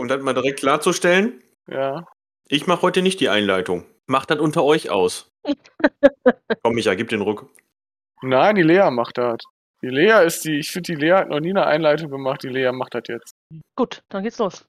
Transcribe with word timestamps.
Um 0.00 0.08
das 0.08 0.22
mal 0.22 0.32
direkt 0.32 0.60
klarzustellen, 0.60 1.42
Ja. 1.68 2.06
ich 2.48 2.66
mache 2.66 2.80
heute 2.80 3.02
nicht 3.02 3.20
die 3.20 3.28
Einleitung. 3.28 3.84
Macht 4.06 4.30
das 4.30 4.38
unter 4.40 4.64
euch 4.64 4.88
aus. 4.88 5.28
Komm, 6.62 6.74
Micha, 6.74 6.94
gib 6.94 7.10
den 7.10 7.20
Ruck. 7.20 7.50
Nein, 8.22 8.54
die 8.54 8.62
Lea 8.62 8.90
macht 8.90 9.18
das. 9.18 9.36
Die 9.82 9.88
Lea 9.88 10.24
ist 10.24 10.42
die, 10.46 10.58
ich 10.58 10.70
finde, 10.70 10.94
die 10.94 10.98
Lea 10.98 11.12
hat 11.12 11.28
noch 11.28 11.40
nie 11.40 11.50
eine 11.50 11.66
Einleitung 11.66 12.10
gemacht. 12.10 12.42
Die 12.42 12.48
Lea 12.48 12.72
macht 12.72 12.94
das 12.94 13.02
jetzt. 13.08 13.34
Gut, 13.76 14.02
dann 14.08 14.22
geht's 14.22 14.38
los. 14.38 14.64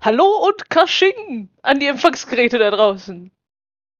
Hallo 0.00 0.46
und 0.46 0.68
Kasching 0.68 1.48
an 1.62 1.80
die 1.80 1.86
Empfangsgeräte 1.86 2.58
da 2.58 2.70
draußen. 2.70 3.30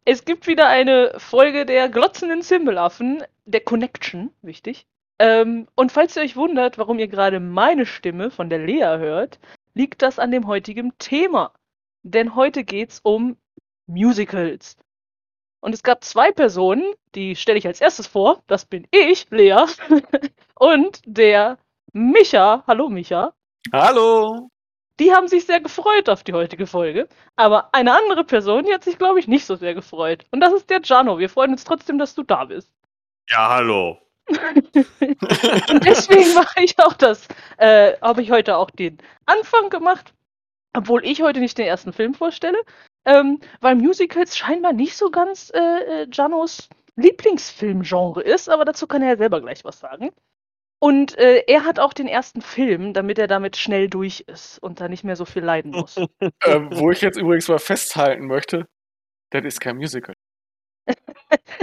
Es 0.06 0.24
gibt 0.24 0.46
wieder 0.46 0.68
eine 0.68 1.14
Folge 1.16 1.64
der 1.64 1.88
glotzenden 1.88 2.42
Zimbelaffen, 2.42 3.24
der 3.46 3.62
Connection, 3.62 4.30
wichtig. 4.42 4.86
Ähm, 5.18 5.66
und 5.76 5.92
falls 5.92 6.16
ihr 6.16 6.22
euch 6.22 6.36
wundert, 6.36 6.76
warum 6.76 6.98
ihr 6.98 7.08
gerade 7.08 7.40
meine 7.40 7.86
Stimme 7.86 8.30
von 8.30 8.50
der 8.50 8.58
Lea 8.58 8.98
hört, 8.98 9.38
liegt 9.72 10.02
das 10.02 10.18
an 10.18 10.30
dem 10.30 10.46
heutigen 10.46 10.92
Thema. 10.98 11.52
Denn 12.02 12.34
heute 12.34 12.64
geht's 12.64 13.00
um 13.02 13.38
Musicals. 13.86 14.76
Und 15.60 15.72
es 15.72 15.82
gab 15.82 16.04
zwei 16.04 16.32
Personen, 16.32 16.84
die 17.14 17.36
stelle 17.36 17.58
ich 17.58 17.66
als 17.66 17.80
erstes 17.80 18.06
vor. 18.06 18.42
Das 18.46 18.66
bin 18.66 18.86
ich, 18.90 19.26
Lea, 19.30 19.64
und 20.54 21.00
der 21.06 21.58
Micha. 21.92 22.64
Hallo 22.66 22.90
Micha. 22.90 23.32
Hallo! 23.72 24.50
Die 25.00 25.12
haben 25.12 25.28
sich 25.28 25.46
sehr 25.46 25.60
gefreut 25.60 26.08
auf 26.08 26.22
die 26.22 26.32
heutige 26.32 26.66
Folge. 26.66 27.08
Aber 27.36 27.70
eine 27.72 27.92
andere 27.92 28.24
Person, 28.24 28.64
die 28.64 28.72
hat 28.72 28.84
sich, 28.84 28.98
glaube 28.98 29.18
ich, 29.18 29.26
nicht 29.26 29.44
so 29.44 29.56
sehr 29.56 29.74
gefreut. 29.74 30.24
Und 30.30 30.40
das 30.40 30.52
ist 30.52 30.70
der 30.70 30.80
Jano. 30.82 31.18
Wir 31.18 31.28
freuen 31.28 31.52
uns 31.52 31.64
trotzdem, 31.64 31.98
dass 31.98 32.14
du 32.14 32.22
da 32.22 32.44
bist. 32.44 32.70
Ja, 33.28 33.48
hallo. 33.48 33.98
Und 34.28 35.84
deswegen 35.84 36.34
mache 36.34 36.62
ich 36.62 36.78
auch 36.78 36.94
das. 36.94 37.26
Äh, 37.58 37.94
Habe 38.00 38.22
ich 38.22 38.30
heute 38.30 38.56
auch 38.56 38.70
den 38.70 38.98
Anfang 39.26 39.68
gemacht, 39.68 40.14
obwohl 40.74 41.04
ich 41.04 41.22
heute 41.22 41.40
nicht 41.40 41.58
den 41.58 41.66
ersten 41.66 41.92
Film 41.92 42.14
vorstelle, 42.14 42.58
ähm, 43.04 43.40
weil 43.60 43.74
Musicals 43.74 44.36
scheinbar 44.36 44.72
nicht 44.72 44.96
so 44.96 45.10
ganz 45.10 45.50
äh, 45.54 46.02
äh, 46.02 46.06
Janos 46.10 46.68
Lieblingsfilmgenre 46.96 48.22
ist, 48.22 48.48
aber 48.48 48.64
dazu 48.64 48.86
kann 48.86 49.02
er 49.02 49.10
ja 49.10 49.16
selber 49.16 49.40
gleich 49.40 49.64
was 49.64 49.80
sagen. 49.80 50.10
Und 50.84 51.16
äh, 51.16 51.44
er 51.46 51.64
hat 51.64 51.78
auch 51.78 51.94
den 51.94 52.06
ersten 52.06 52.42
Film, 52.42 52.92
damit 52.92 53.18
er 53.18 53.26
damit 53.26 53.56
schnell 53.56 53.88
durch 53.88 54.20
ist 54.26 54.58
und 54.58 54.82
da 54.82 54.88
nicht 54.88 55.02
mehr 55.02 55.16
so 55.16 55.24
viel 55.24 55.42
leiden 55.42 55.70
muss. 55.70 55.96
ähm, 56.44 56.68
wo 56.74 56.90
ich 56.90 57.00
jetzt 57.00 57.16
übrigens 57.16 57.48
mal 57.48 57.58
festhalten 57.58 58.26
möchte, 58.26 58.66
das 59.30 59.46
ist 59.46 59.60
kein 59.62 59.76
Musical. 59.76 60.14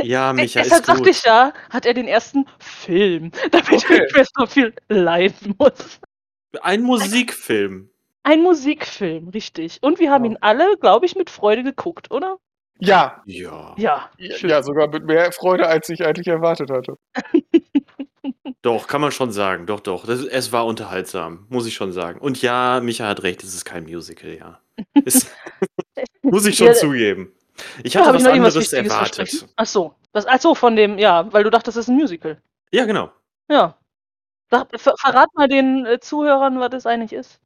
Ja, 0.01 0.33
Micha, 0.33 0.63
Deshalb 0.63 0.81
ist 0.81 0.87
sagte 0.87 1.03
gut. 1.03 1.07
ich 1.11 1.23
ja, 1.23 1.53
hat 1.69 1.85
er 1.85 1.93
den 1.93 2.07
ersten 2.07 2.47
Film, 2.57 3.29
damit 3.51 3.71
Okay. 3.71 3.93
er 3.93 3.99
nicht 4.05 4.15
mehr 4.15 4.25
so 4.35 4.45
viel 4.47 4.73
leiden 4.89 5.53
muss. 5.59 5.99
Ein 6.63 6.81
Musikfilm. 6.81 7.91
Ein 8.23 8.41
Musikfilm, 8.41 9.27
richtig. 9.27 9.77
Und 9.83 9.99
wir 9.99 10.09
haben 10.09 10.25
Ja. 10.25 10.31
ihn 10.31 10.37
alle, 10.41 10.77
glaube 10.79 11.05
ich, 11.05 11.15
mit 11.15 11.29
Freude 11.29 11.61
geguckt, 11.63 12.09
oder? 12.09 12.37
Ja, 12.79 13.21
Ja. 13.27 13.75
Ja, 13.77 14.09
ja, 14.17 14.63
sogar 14.63 14.87
mit 14.87 15.05
mehr 15.05 15.31
Freude, 15.31 15.67
als 15.67 15.89
ich 15.89 16.03
eigentlich 16.03 16.25
erwartet 16.27 16.71
hatte. 16.71 16.95
Doch, 18.61 18.87
kann 18.87 19.01
man 19.01 19.11
schon 19.11 19.31
sagen. 19.31 19.65
Doch, 19.65 19.79
doch. 19.79 20.05
Das, 20.05 20.23
es 20.23 20.51
war 20.51 20.65
unterhaltsam, 20.65 21.45
muss 21.49 21.65
ich 21.65 21.73
schon 21.73 21.91
sagen. 21.91 22.19
Und 22.19 22.41
ja, 22.41 22.79
Micha 22.79 23.07
hat 23.07 23.23
recht, 23.23 23.43
es 23.43 23.55
ist 23.55 23.65
kein 23.65 23.85
Musical, 23.85 24.33
ja. 24.33 24.59
Ist, 25.05 25.31
muss 26.21 26.45
ich 26.45 26.57
schon 26.57 26.67
Ja, 26.67 26.73
zugeben. 26.73 27.31
Ich 27.83 27.95
hatte 27.95 28.13
was 28.13 28.23
noch 28.23 28.31
irgendwas 28.31 28.55
anderes 28.55 28.71
Wichtiges 28.71 28.93
erwartet. 28.93 29.47
Ach 29.55 29.65
so. 29.65 29.95
Das, 30.13 30.25
ach 30.25 30.39
so, 30.39 30.55
von 30.55 30.75
dem, 30.75 30.97
ja, 30.97 31.31
weil 31.31 31.43
du 31.43 31.49
dachtest, 31.49 31.77
das 31.77 31.85
ist 31.85 31.89
ein 31.89 31.95
Musical. 31.95 32.41
Ja, 32.71 32.85
genau. 32.85 33.11
Ja. 33.49 33.77
Ver 34.49 34.67
verrat 34.73 35.29
mal 35.35 35.47
den 35.47 35.85
äh, 35.85 35.99
Zuhörern, 35.99 36.59
was 36.59 36.69
das 36.71 36.85
eigentlich 36.85 37.13
ist. 37.13 37.39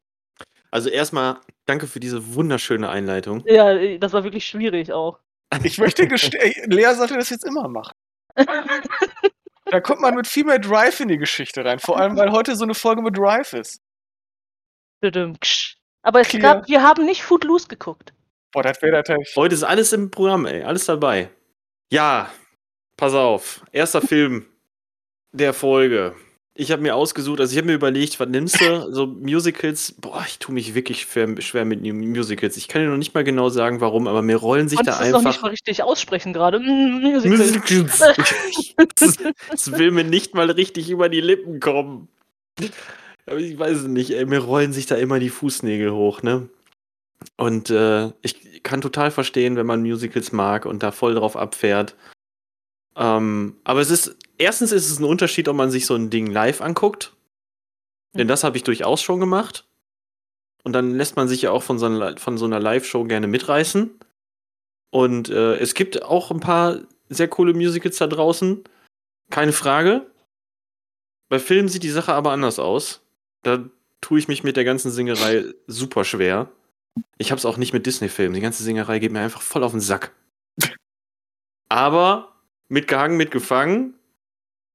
Also 0.70 0.88
erstmal 0.88 1.38
danke 1.66 1.86
für 1.86 2.00
diese 2.00 2.34
wunderschöne 2.34 2.88
Einleitung. 2.88 3.42
Ja, 3.46 3.70
äh, 3.72 3.98
das 3.98 4.12
war 4.12 4.24
wirklich 4.24 4.46
schwierig 4.46 4.92
auch. 4.92 5.20
Ich 5.62 5.78
möchte 5.78 6.08
gestehen, 6.08 6.70
Lea 6.70 6.92
sollte 6.94 7.14
das 7.14 7.30
jetzt 7.30 7.44
immer 7.44 7.68
machen. 7.68 7.92
Da 9.70 9.80
kommt 9.80 10.00
man 10.00 10.14
mit 10.14 10.26
viel 10.26 10.44
mehr 10.44 10.58
Drive 10.58 11.00
in 11.00 11.08
die 11.08 11.18
Geschichte 11.18 11.64
rein. 11.64 11.78
Vor 11.78 11.98
allem, 11.98 12.16
weil 12.16 12.30
heute 12.30 12.54
so 12.54 12.64
eine 12.64 12.74
Folge 12.74 13.02
mit 13.02 13.16
Drive 13.16 13.52
ist. 13.52 13.80
Aber 16.02 16.20
es 16.20 16.28
Clear. 16.28 16.42
gab, 16.54 16.68
wir 16.68 16.82
haben 16.82 17.04
nicht 17.04 17.22
Footloose 17.22 17.66
geguckt. 17.68 18.12
Boah, 18.52 18.62
das 18.62 18.80
wäre 18.80 18.92
natürlich. 18.92 19.34
Heute 19.36 19.54
ist 19.54 19.64
alles 19.64 19.92
im 19.92 20.10
Programm, 20.10 20.46
ey. 20.46 20.62
Alles 20.62 20.86
dabei. 20.86 21.30
Ja, 21.92 22.30
pass 22.96 23.12
auf. 23.12 23.64
Erster 23.72 24.00
Film 24.00 24.46
der 25.32 25.52
Folge. 25.52 26.14
Ich 26.58 26.72
habe 26.72 26.80
mir 26.80 26.94
ausgesucht, 26.94 27.38
also 27.40 27.52
ich 27.52 27.58
habe 27.58 27.66
mir 27.66 27.74
überlegt, 27.74 28.18
was 28.18 28.28
nimmst 28.28 28.60
du? 28.60 28.90
So 28.90 29.06
Musicals. 29.06 29.92
Boah, 29.92 30.24
ich 30.26 30.38
tue 30.38 30.54
mich 30.54 30.74
wirklich 30.74 31.02
schwer, 31.02 31.40
schwer 31.42 31.66
mit 31.66 31.82
Musicals. 31.82 32.56
Ich 32.56 32.66
kann 32.66 32.82
dir 32.82 32.88
noch 32.88 32.96
nicht 32.96 33.14
mal 33.14 33.24
genau 33.24 33.50
sagen, 33.50 33.82
warum, 33.82 34.06
aber 34.06 34.22
mir 34.22 34.36
rollen 34.36 34.68
sich 34.70 34.78
Konntest 34.78 35.00
da 35.00 35.04
es 35.04 35.12
noch 35.12 35.18
nicht 35.20 35.26
einfach. 35.28 35.42
mal 35.42 35.48
richtig 35.50 35.82
aussprechen 35.82 36.32
gerade. 36.32 36.58
Mm, 36.58 37.02
Musical. 37.02 37.36
Musicals. 37.36 37.98
Das 39.50 39.72
will 39.78 39.90
mir 39.90 40.04
nicht 40.04 40.34
mal 40.34 40.50
richtig 40.50 40.88
über 40.88 41.10
die 41.10 41.20
Lippen 41.20 41.60
kommen. 41.60 42.08
Aber 43.26 43.38
ich 43.38 43.58
weiß 43.58 43.78
es 43.78 43.86
nicht, 43.86 44.12
ey, 44.12 44.24
mir 44.24 44.38
rollen 44.38 44.72
sich 44.72 44.86
da 44.86 44.94
immer 44.94 45.18
die 45.18 45.30
Fußnägel 45.30 45.92
hoch, 45.92 46.22
ne? 46.22 46.48
Und 47.36 47.70
äh, 47.70 48.12
ich 48.22 48.62
kann 48.62 48.80
total 48.80 49.10
verstehen, 49.10 49.56
wenn 49.56 49.66
man 49.66 49.82
Musicals 49.82 50.32
mag 50.32 50.64
und 50.64 50.82
da 50.82 50.90
voll 50.90 51.14
drauf 51.14 51.36
abfährt. 51.36 51.96
Ähm, 52.96 53.56
aber 53.64 53.80
es 53.80 53.90
ist, 53.90 54.16
erstens 54.38 54.72
ist 54.72 54.90
es 54.90 54.98
ein 54.98 55.04
Unterschied, 55.04 55.48
ob 55.48 55.56
man 55.56 55.70
sich 55.70 55.86
so 55.86 55.94
ein 55.94 56.10
Ding 56.10 56.26
live 56.26 56.60
anguckt. 56.60 57.14
Denn 58.14 58.26
Mhm. 58.26 58.28
das 58.28 58.44
habe 58.44 58.56
ich 58.56 58.64
durchaus 58.64 59.02
schon 59.02 59.20
gemacht. 59.20 59.68
Und 60.64 60.72
dann 60.72 60.94
lässt 60.94 61.16
man 61.16 61.28
sich 61.28 61.42
ja 61.42 61.50
auch 61.52 61.62
von 61.62 61.78
so 61.78 61.86
einer, 61.86 62.16
von 62.18 62.38
so 62.38 62.44
einer 62.44 62.58
Live-Show 62.58 63.04
gerne 63.04 63.26
mitreißen. 63.28 63.98
Und 64.90 65.28
äh, 65.28 65.56
es 65.56 65.74
gibt 65.74 66.02
auch 66.02 66.30
ein 66.30 66.40
paar 66.40 66.80
sehr 67.08 67.28
coole 67.28 67.54
Musicals 67.54 67.98
da 67.98 68.06
draußen. 68.06 68.64
Keine 69.30 69.52
Frage. 69.52 70.10
Bei 71.28 71.38
Filmen 71.38 71.68
sieht 71.68 71.82
die 71.82 71.90
Sache 71.90 72.14
aber 72.14 72.32
anders 72.32 72.58
aus. 72.58 73.02
Da 73.42 73.68
tue 74.00 74.18
ich 74.18 74.28
mich 74.28 74.42
mit 74.42 74.56
der 74.56 74.64
ganzen 74.64 74.90
Singerei 74.90 75.44
super 75.66 76.04
schwer. 76.04 76.50
Ich 77.18 77.30
habe 77.30 77.38
es 77.38 77.44
auch 77.44 77.58
nicht 77.58 77.72
mit 77.72 77.86
Disney-Filmen. 77.86 78.34
Die 78.34 78.40
ganze 78.40 78.62
Singerei 78.62 78.98
geht 78.98 79.12
mir 79.12 79.20
einfach 79.20 79.42
voll 79.42 79.62
auf 79.62 79.72
den 79.72 79.80
Sack. 79.80 80.12
Aber 81.68 82.35
mitgehangen, 82.68 83.16
mitgefangen. 83.16 83.94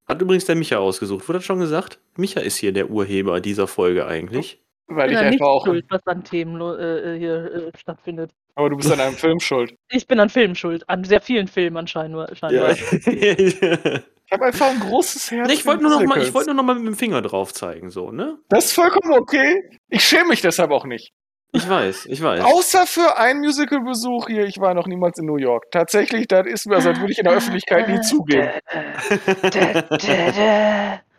Hat 0.06 0.20
übrigens 0.20 0.44
der 0.46 0.56
Micha 0.56 0.78
ausgesucht. 0.78 1.28
Wurde 1.28 1.38
das 1.38 1.44
schon 1.46 1.60
gesagt? 1.60 1.98
Micha 2.16 2.40
ist 2.40 2.56
hier 2.56 2.72
der 2.72 2.90
Urheber 2.90 3.40
dieser 3.40 3.66
Folge 3.68 4.06
eigentlich. 4.06 4.60
Weil 4.88 5.08
bin 5.08 5.16
ich 5.16 5.22
ja 5.22 5.30
nicht 5.30 5.40
einfach 5.40 5.46
auch. 5.46 5.64
schuld, 5.64 5.84
was 5.88 6.06
an 6.06 6.24
Themen 6.24 6.60
äh, 6.60 7.14
äh, 7.14 7.18
hier 7.18 7.54
äh, 7.74 7.78
stattfindet. 7.78 8.32
Aber 8.54 8.68
du 8.68 8.76
bist 8.76 8.92
an 8.92 9.00
einem 9.00 9.14
Film 9.16 9.40
schuld. 9.40 9.74
Ich 9.90 10.06
bin 10.06 10.20
an 10.20 10.28
Filmen 10.28 10.54
schuld. 10.54 10.86
An 10.90 11.04
sehr 11.04 11.20
vielen 11.22 11.46
Filmen 11.48 11.76
anscheinend. 11.78 12.36
scheinbar. 12.36 12.72
Ich 12.72 14.32
habe 14.32 14.44
einfach 14.46 14.66
ein 14.70 14.80
großes 14.80 15.30
Herz. 15.30 15.52
ich 15.52 15.60
für 15.62 15.68
wollte 15.68 15.82
nur, 15.82 15.90
noch 15.90 15.98
mal- 16.00 16.04
Musicals. 16.06 16.28
ich 16.28 16.34
wollte 16.34 16.46
nur 16.48 16.56
noch 16.56 16.62
mal 16.64 16.74
mit 16.74 16.86
dem 16.86 16.94
Finger 16.96 17.22
drauf 17.22 17.52
zeigen, 17.54 17.90
so, 17.90 18.10
ne? 18.10 18.38
Das 18.48 18.66
ist 18.66 18.72
vollkommen 18.72 19.12
okay. 19.12 19.78
Ich 19.88 20.02
schäme 20.04 20.28
mich 20.28 20.40
deshalb 20.40 20.70
auch 20.70 20.84
nicht. 20.86 21.12
Ich 21.54 21.68
weiß, 21.68 22.06
ich 22.06 22.22
weiß. 22.22 22.42
Außer 22.42 22.86
für 22.86 23.18
einen 23.18 23.40
Musical-Besuch 23.40 24.28
hier. 24.28 24.46
Ich 24.46 24.58
war 24.58 24.72
noch 24.72 24.86
niemals 24.86 25.18
in 25.18 25.26
New 25.26 25.36
York. 25.36 25.70
Tatsächlich, 25.70 26.26
das 26.26 26.46
ist 26.46 26.66
mir, 26.66 26.76
also 26.76 26.90
das 26.90 27.00
würde 27.00 27.12
ich 27.12 27.18
in 27.18 27.24
der 27.24 27.34
Öffentlichkeit 27.34 27.88
nie 27.88 28.00
zugeben. 28.00 28.50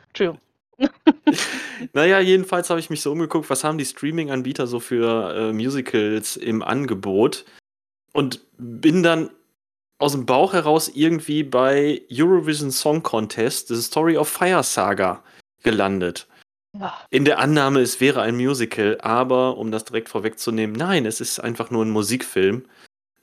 Entschuldigung. 0.08 0.40
Naja, 1.94 2.20
jedenfalls 2.20 2.70
habe 2.70 2.80
ich 2.80 2.90
mich 2.90 3.02
so 3.02 3.12
umgeguckt, 3.12 3.50
was 3.50 3.64
haben 3.64 3.78
die 3.78 3.86
Streaming-Anbieter 3.86 4.68
so 4.68 4.80
für 4.80 5.36
äh, 5.36 5.54
Musicals 5.54 6.36
im 6.36 6.64
Angebot 6.64 7.46
und 8.14 8.42
bin 8.58 9.04
dann 9.04 9.30
aus 10.00 10.14
dem 10.14 10.26
Bauch 10.26 10.54
heraus 10.54 10.90
irgendwie 10.94 11.44
bei 11.44 12.02
Eurovision 12.12 12.72
Song 12.72 13.04
Contest, 13.04 13.68
The 13.68 13.81
Story 13.81 14.18
of 14.18 14.28
Fire 14.28 14.63
Saga, 14.63 15.24
gelandet. 15.62 16.28
In 17.12 17.25
der 17.25 17.40
Annahme, 17.40 17.81
es 17.81 18.02
wäre 18.02 18.22
ein 18.22 18.36
Musical, 18.36 18.98
aber 19.02 19.58
um 19.58 19.72
das 19.72 19.86
direkt 19.86 20.10
vorwegzunehmen, 20.10 20.75
nein, 20.75 21.06
es 21.06 21.22
ist 21.22 21.40
einfach 21.40 21.70
nur 21.70 21.86
ein 21.86 21.92
Musikfilm. 21.92 22.66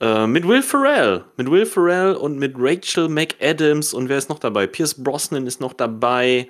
Äh, 0.00 0.26
mit 0.26 0.46
Will 0.46 0.62
Ferrell. 0.62 1.24
Mit 1.36 1.50
Will 1.50 1.66
Ferrell 1.66 2.14
und 2.14 2.38
mit 2.38 2.54
Rachel 2.56 3.08
McAdams 3.08 3.92
und 3.92 4.08
wer 4.08 4.18
ist 4.18 4.28
noch 4.30 4.38
dabei? 4.38 4.66
Pierce 4.66 5.02
Brosnan 5.02 5.46
ist 5.46 5.60
noch 5.60 5.72
dabei. 5.72 6.48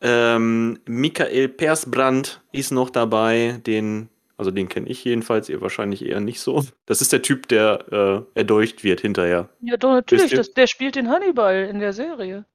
Ähm, 0.00 0.78
Michael 0.86 1.48
Persbrandt 1.48 2.40
ist 2.52 2.70
noch 2.70 2.88
dabei. 2.90 3.60
Den, 3.66 4.08
also 4.38 4.50
den 4.50 4.68
kenne 4.68 4.88
ich 4.88 5.04
jedenfalls, 5.04 5.48
ihr 5.48 5.60
wahrscheinlich 5.60 6.04
eher 6.04 6.20
nicht 6.20 6.40
so. 6.40 6.64
Das 6.86 7.02
ist 7.02 7.12
der 7.12 7.22
Typ, 7.22 7.48
der 7.48 8.24
äh, 8.34 8.38
erdolcht 8.38 8.82
wird 8.82 9.00
hinterher. 9.00 9.50
Ja, 9.60 9.76
doch, 9.76 9.92
natürlich. 9.92 10.30
Das, 10.30 10.54
der 10.54 10.66
spielt 10.66 10.94
den 10.94 11.10
Hannibal 11.10 11.66
in 11.66 11.80
der 11.80 11.92
Serie. 11.92 12.46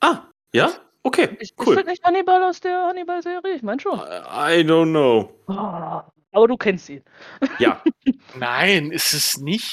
Ah, 0.00 0.24
ja? 0.52 0.72
Okay, 1.08 1.28
Ist, 1.38 1.52
ist 1.52 1.66
cool. 1.66 1.76
das 1.76 1.86
nicht 1.86 2.04
Hannibal 2.04 2.42
aus 2.42 2.60
der 2.60 2.86
Hannibal-Serie? 2.86 3.54
Ich 3.56 3.62
meine 3.62 3.80
schon. 3.80 3.98
I 3.98 4.62
don't 4.62 4.90
know. 4.90 5.32
Ah, 5.46 6.10
aber 6.32 6.48
du 6.48 6.56
kennst 6.56 6.88
ihn. 6.90 7.02
Ja, 7.58 7.82
Nein, 8.38 8.90
ist 8.90 9.14
es 9.14 9.38
nicht. 9.38 9.72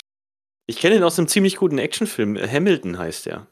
Ich 0.67 0.77
kenne 0.79 0.95
ihn 0.95 1.03
aus 1.03 1.19
einem 1.19 1.27
ziemlich 1.27 1.57
guten 1.57 1.77
Actionfilm. 1.77 2.37
Hamilton 2.37 2.97
heißt 2.97 3.25
der. 3.25 3.47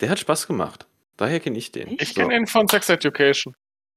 Der 0.00 0.10
hat 0.10 0.18
Spaß 0.20 0.46
gemacht. 0.46 0.86
Daher 1.16 1.40
kenne 1.40 1.58
ich 1.58 1.72
den. 1.72 1.96
Ich 2.00 2.14
So. 2.14 2.20
kenne 2.20 2.36
ihn 2.36 2.46
von 2.46 2.68
Sex 2.68 2.88
Education. 2.88 3.54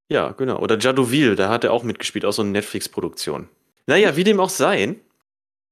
Ja, 0.09 0.31
genau. 0.31 0.57
Oder 0.59 0.77
Jadoville, 0.79 1.35
da 1.35 1.49
hat 1.49 1.63
er 1.63 1.71
auch 1.71 1.83
mitgespielt, 1.83 2.25
aus 2.25 2.37
so 2.37 2.41
einer 2.41 2.51
Netflix-Produktion. 2.51 3.47
Naja, 3.85 4.15
wie 4.15 4.23
dem 4.23 4.39
auch 4.39 4.49
sei. 4.49 4.95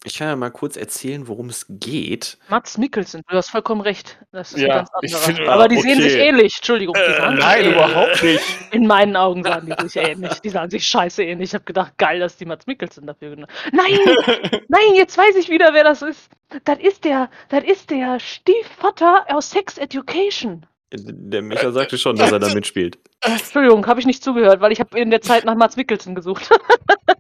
Ich 0.06 0.18
kann 0.18 0.30
ja 0.30 0.36
mal 0.38 0.50
kurz 0.50 0.78
erzählen, 0.78 1.28
worum 1.28 1.50
es 1.50 1.66
geht. 1.68 2.38
Mats 2.48 2.78
Mikkelsen, 2.78 3.22
du 3.28 3.36
hast 3.36 3.50
vollkommen 3.50 3.82
recht. 3.82 4.18
Das 4.32 4.54
ist 4.54 4.62
Ja, 4.62 4.68
ein 4.70 4.78
ganz 4.78 4.90
ich 5.02 5.14
anderer. 5.14 5.34
finde- 5.36 5.52
Aber 5.52 5.68
die 5.68 5.76
sehen 5.82 6.00
okay. 6.00 6.10
sich 6.10 6.16
ähnlich. 6.18 6.56
Entschuldigung. 6.56 6.96
Sich 6.96 7.18
Nein, 7.20 7.60
ähnlich. 7.60 7.74
überhaupt 7.76 8.24
nicht. 8.24 8.44
In 8.72 8.88
meinen 8.88 9.18
Augen 9.18 9.44
sahen 9.44 9.66
die 9.66 9.88
sich 9.90 10.02
ähnlich. 10.02 10.40
Die 10.40 10.50
sahen 10.50 10.70
sich 10.70 10.88
scheiße 10.88 11.22
ähnlich. 11.24 11.50
Ich 11.50 11.54
habe 11.54 11.66
gedacht, 11.66 11.98
geil, 11.98 12.20
dass 12.22 12.38
die 12.38 12.46
Mats 12.46 12.66
Mikkelsen 12.66 13.08
dafür 13.08 13.32
genommen 13.32 13.52
Nein! 13.74 14.00
Nein, 14.70 14.94
jetzt 14.96 15.18
weiß 15.18 15.36
ich 15.36 15.50
wieder, 15.50 15.74
wer 15.74 15.84
das 15.84 16.02
ist. 16.02 16.30
Das 16.64 16.80
ist 16.80 17.04
der, 17.04 17.30
das 17.50 17.66
ist 17.66 17.90
der 17.90 18.22
Stiefvater 18.22 19.26
aus 19.28 19.50
Sex 19.52 19.78
Education. 19.78 20.66
Der 20.94 21.42
Micha 21.42 21.72
sagte 21.72 21.98
schon, 21.98 22.16
dass 22.16 22.32
er 22.32 22.40
da 22.40 22.52
mitspielt. 22.54 22.98
Entschuldigung, 23.22 23.86
habe 23.86 24.00
ich 24.00 24.06
nicht 24.08 24.24
zugehört, 24.24 24.62
weil 24.62 24.72
ich 24.72 24.80
habe 24.80 24.98
in 24.98 25.12
der 25.12 25.22
Zeit 25.22 25.44
nach 25.46 25.56
Mats 25.56 25.76
Mikkelsen 25.76 26.16
gesucht. 26.16 26.50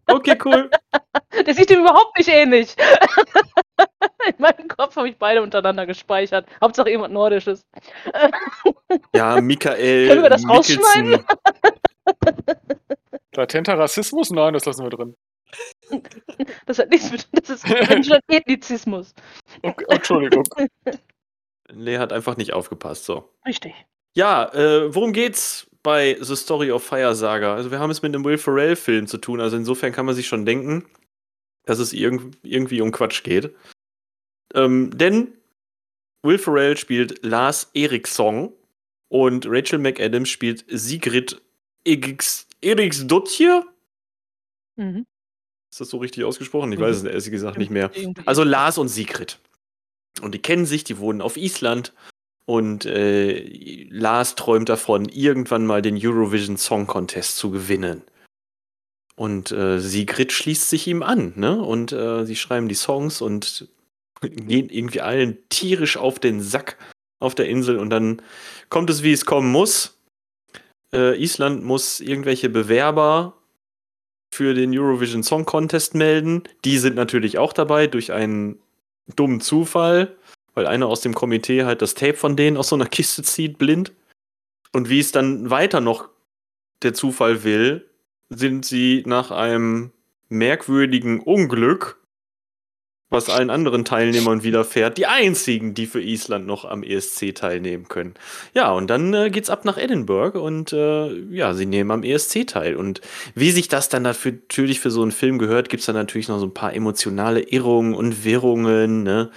Okay, 0.07 0.37
cool. 0.45 0.69
Der 1.49 1.55
sieht 1.55 1.71
ihm 1.71 1.79
überhaupt 1.79 2.15
nicht 2.15 2.29
ähnlich. 2.29 2.75
In 4.27 4.35
meinem 4.37 4.67
Kopf 4.67 4.95
habe 4.95 5.09
ich 5.09 5.17
beide 5.17 5.41
untereinander 5.41 5.87
gespeichert. 5.87 6.47
Hauptsache 6.61 6.91
irgendwas 6.91 7.11
Nordisches. 7.11 7.65
Ja, 9.15 9.41
Michael. 9.41 10.09
Können 10.09 10.21
wir 10.21 10.29
das 10.29 10.43
Mikkelsen. 10.43 10.83
rausschneiden? 10.83 11.25
Latenter 13.35 13.79
Rassismus? 13.79 14.29
Nein, 14.29 14.53
das 14.53 14.65
lassen 14.65 14.83
wir 14.83 14.91
drin. 14.91 15.15
Das 16.67 16.77
hat 16.77 16.91
nichts 16.91 17.11
mit. 17.11 17.27
Das 17.31 17.49
ist 17.49 17.65
Ethnizismus. 18.27 19.15
Okay, 19.63 19.85
Entschuldigung. 19.89 20.43
Lea 21.69 21.97
hat 21.97 22.13
einfach 22.13 22.37
nicht 22.37 22.53
aufgepasst, 22.53 23.05
so. 23.05 23.27
Richtig. 23.47 23.73
Ja, 24.15 24.53
äh, 24.53 24.93
worum 24.93 25.13
geht's 25.13 25.67
bei 25.81 26.15
The 26.19 26.35
Story 26.35 26.71
of 26.71 26.83
Fire 26.83 27.15
Saga? 27.15 27.55
Also 27.55 27.71
wir 27.71 27.79
haben 27.79 27.91
es 27.91 28.03
mit 28.03 28.13
einem 28.13 28.23
Will 28.23 28.37
Ferrell-Film 28.37 29.07
zu 29.07 29.17
tun, 29.17 29.41
also 29.41 29.57
insofern 29.57 29.91
kann 29.93 30.05
man 30.05 30.13
sich 30.13 30.27
schon 30.27 30.45
denken, 30.45 30.85
dass 31.69 31.77
es 31.77 31.93
irg 31.93 32.19
irgendwie 32.41 32.81
um 32.81 32.91
Quatsch 32.91 33.21
geht. 33.23 33.53
Ähm, 34.55 34.89
denn 34.97 35.33
Will 36.23 36.39
Ferrell 36.39 36.75
spielt 36.77 37.23
Lars 37.23 37.69
Eriksson 37.75 38.51
und 39.07 39.45
Rachel 39.47 39.77
McAdams 39.77 40.29
spielt 40.29 40.65
Sigrid 40.67 41.39
Eriks 41.85 42.47
Eriksdottir. 42.61 43.65
Mhm. 44.77 45.05
Ist 45.71 45.79
das 45.79 45.89
so 45.89 45.97
richtig 45.97 46.23
ausgesprochen? 46.23 46.71
Ich 46.71 46.79
weiß 46.79 46.97
es 46.97 47.03
ehrlich 47.03 47.29
gesagt 47.29 47.59
nicht 47.59 47.69
mehr. 47.69 47.91
Also 48.25 48.43
Lars 48.43 48.79
und 48.79 48.87
Sigrid. 48.87 49.37
Und 50.21 50.33
die 50.33 50.41
kennen 50.41 50.65
sich, 50.65 50.83
die 50.83 50.97
wohnen 50.97 51.21
auf 51.21 51.37
Island. 51.37 51.93
Und 52.45 52.87
äh, 52.87 53.87
Lars 53.91 54.33
träumt 54.33 54.69
davon, 54.69 55.07
irgendwann 55.07 55.67
mal 55.67 55.83
den 55.83 55.99
Eurovision 56.01 56.57
Song 56.57 56.87
Contest 56.87 57.37
zu 57.37 57.51
gewinnen. 57.51 58.01
Und 59.19 59.51
äh, 59.51 59.81
Sigrid 59.81 60.31
schließt 60.31 60.69
sich 60.69 60.87
ihm 60.87 61.03
an, 61.03 61.33
ne? 61.35 61.61
Und 61.61 61.91
äh, 61.91 62.25
sie 62.25 62.37
schreiben 62.37 62.69
die 62.69 62.75
Songs 62.75 63.19
und 63.19 63.67
gehen 64.21 64.69
irgendwie 64.69 65.01
allen 65.01 65.37
tierisch 65.49 65.97
auf 65.97 66.19
den 66.19 66.39
Sack 66.39 66.77
auf 67.19 67.35
der 67.35 67.49
Insel. 67.49 67.79
Und 67.79 67.89
dann 67.89 68.21
kommt 68.69 68.89
es, 68.89 69.03
wie 69.03 69.11
es 69.11 69.25
kommen 69.25 69.51
muss. 69.51 69.99
Äh, 70.93 71.21
Island 71.21 71.65
muss 71.65 71.99
irgendwelche 71.99 72.47
Bewerber 72.47 73.35
für 74.33 74.53
den 74.53 74.71
Eurovision 74.71 75.23
Song 75.23 75.43
Contest 75.43 75.95
melden. 75.95 76.43
Die 76.63 76.77
sind 76.77 76.95
natürlich 76.95 77.37
auch 77.37 77.51
dabei 77.51 77.87
durch 77.87 78.13
einen 78.13 78.57
dummen 79.17 79.41
Zufall, 79.41 80.15
weil 80.53 80.65
einer 80.65 80.87
aus 80.87 81.01
dem 81.01 81.13
Komitee 81.13 81.65
halt 81.65 81.81
das 81.81 81.93
Tape 81.93 82.15
von 82.15 82.37
denen 82.37 82.55
aus 82.55 82.69
so 82.69 82.75
einer 82.77 82.87
Kiste 82.87 83.23
zieht, 83.23 83.57
blind. 83.57 83.91
Und 84.71 84.87
wie 84.87 85.01
es 85.01 85.11
dann 85.11 85.49
weiter 85.49 85.81
noch 85.81 86.07
der 86.83 86.93
Zufall 86.93 87.43
will, 87.43 87.88
sind 88.29 88.65
sie 88.65 89.03
nach 89.05 89.31
einem 89.31 89.91
merkwürdigen 90.29 91.19
Unglück, 91.19 91.99
was 93.09 93.29
allen 93.29 93.49
anderen 93.49 93.85
Teilnehmern 93.85 94.43
widerfährt, 94.43 94.97
die 94.99 95.07
einzigen, 95.07 95.73
die 95.73 95.87
für 95.87 96.01
Island 96.01 96.45
noch 96.45 96.63
am 96.63 96.83
ESC 96.83 97.33
teilnehmen 97.33 97.87
können. 97.87 98.13
Ja, 98.53 98.71
und 98.71 98.87
dann 98.87 99.13
äh, 99.15 99.31
geht's 99.31 99.49
ab 99.49 99.65
nach 99.65 99.77
Edinburgh 99.77 100.39
und 100.39 100.73
äh, 100.73 101.15
ja, 101.31 101.55
sie 101.55 101.65
nehmen 101.65 101.89
am 101.89 102.03
ESC 102.03 102.45
teil. 102.45 102.75
Und 102.75 103.01
wie 103.33 103.49
sich 103.49 103.67
das 103.67 103.89
dann 103.89 104.03
dafür, 104.03 104.33
natürlich 104.33 104.79
für 104.79 104.91
so 104.91 105.01
einen 105.01 105.11
Film 105.11 105.39
gehört, 105.39 105.69
gibt's 105.69 105.87
dann 105.87 105.95
natürlich 105.95 106.27
noch 106.27 106.39
so 106.39 106.45
ein 106.45 106.53
paar 106.53 106.73
emotionale 106.73 107.41
Irrungen 107.41 107.95
und 107.95 108.23
Wirrungen. 108.23 109.01
Ne? 109.01 109.31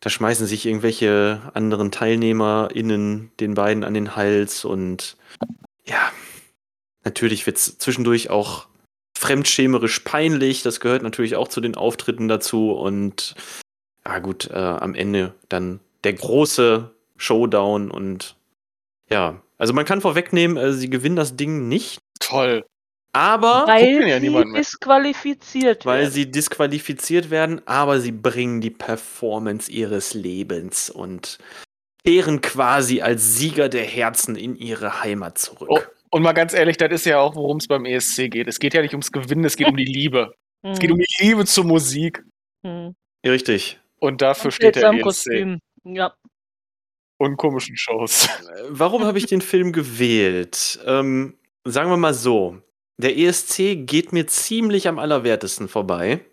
Da 0.00 0.10
schmeißen 0.10 0.46
sich 0.46 0.66
irgendwelche 0.66 1.40
anderen 1.54 1.90
TeilnehmerInnen 1.90 3.30
den 3.40 3.54
beiden 3.54 3.82
an 3.82 3.94
den 3.94 4.14
Hals 4.14 4.66
und 4.66 5.16
ja, 5.86 6.10
natürlich 7.06 7.46
wird's 7.46 7.78
zwischendurch 7.78 8.28
auch 8.28 8.66
fremdschämerisch 9.16 10.00
peinlich. 10.00 10.62
Das 10.62 10.80
gehört 10.80 11.02
natürlich 11.02 11.36
auch 11.36 11.48
zu 11.48 11.62
den 11.62 11.74
Auftritten 11.74 12.28
dazu 12.28 12.72
und 12.72 13.34
ja 14.04 14.18
gut, 14.18 14.50
äh, 14.50 14.54
am 14.54 14.94
Ende 14.94 15.34
dann 15.48 15.80
der 16.04 16.12
große 16.12 16.90
Showdown 17.16 17.90
und 17.90 18.36
ja, 19.08 19.40
also 19.56 19.72
man 19.72 19.86
kann 19.86 20.00
vorwegnehmen, 20.02 20.56
äh, 20.58 20.72
sie 20.72 20.90
gewinnen 20.90 21.16
das 21.16 21.34
Ding 21.36 21.68
nicht, 21.68 21.98
Toll. 22.20 22.64
aber 23.12 23.64
Weil 23.66 24.06
ja 24.06 24.20
sie 24.20 24.52
disqualifiziert 24.52 25.86
weil 25.86 26.00
werden. 26.00 26.12
sie 26.12 26.30
disqualifiziert 26.30 27.30
werden, 27.30 27.62
aber 27.66 28.00
sie 28.00 28.12
bringen 28.12 28.60
die 28.60 28.70
Performance 28.70 29.70
ihres 29.70 30.12
Lebens 30.14 30.90
und 30.90 31.38
kehren 32.04 32.40
quasi 32.42 33.00
als 33.00 33.36
Sieger 33.36 33.68
der 33.68 33.84
Herzen 33.84 34.36
in 34.36 34.56
ihre 34.56 35.02
Heimat 35.02 35.38
zurück. 35.38 35.68
Oh, 35.70 35.80
und 36.10 36.22
mal 36.22 36.32
ganz 36.32 36.54
ehrlich, 36.54 36.76
das 36.76 36.92
ist 36.92 37.06
ja 37.06 37.18
auch, 37.18 37.34
worum 37.34 37.58
es 37.58 37.66
beim 37.66 37.84
ESC 37.84 38.30
geht. 38.30 38.48
Es 38.48 38.58
geht 38.58 38.74
ja 38.74 38.82
nicht 38.82 38.94
ums 38.94 39.12
Gewinnen, 39.12 39.44
es 39.44 39.56
geht 39.56 39.68
um 39.68 39.76
die 39.76 39.84
Liebe. 39.84 40.34
Es 40.62 40.78
geht 40.78 40.90
um 40.90 40.98
die 40.98 41.06
Liebe 41.24 41.44
zur 41.44 41.64
Musik. 41.64 42.24
Mhm. 42.62 42.94
Ja, 43.24 43.30
Richtig. 43.32 43.80
Und 43.98 44.22
dafür 44.22 44.50
steht 44.50 44.76
der 44.76 44.90
ESC. 44.90 45.02
Kostüm. 45.02 45.60
Ja. 45.84 46.14
Und 47.18 47.36
komischen 47.36 47.76
Shows. 47.76 48.26
Äh, 48.26 48.62
Warum 48.68 49.04
habe 49.04 49.18
ich 49.18 49.26
den 49.26 49.40
Film 49.40 49.72
gewählt? 49.72 50.78
Ähm, 50.84 51.38
sagen 51.64 51.90
wir 51.90 51.96
mal 51.96 52.14
so. 52.14 52.58
Der 52.98 53.16
ESC 53.16 53.86
geht 53.86 54.12
mir 54.12 54.26
ziemlich 54.26 54.88
am 54.88 54.98
allerwertesten 54.98 55.68
vorbei. 55.68 56.24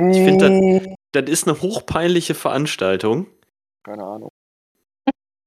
Ich 0.00 0.16
find 0.16 0.40
Buh. 0.40 0.96
Das 1.12 1.28
ist 1.28 1.46
eine 1.46 1.60
hochpeinliche 1.60 2.34
Veranstaltung. 2.34 3.26
Keine 3.82 4.04
Ahnung. 4.04 4.30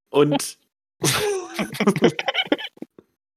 Und 0.10 0.58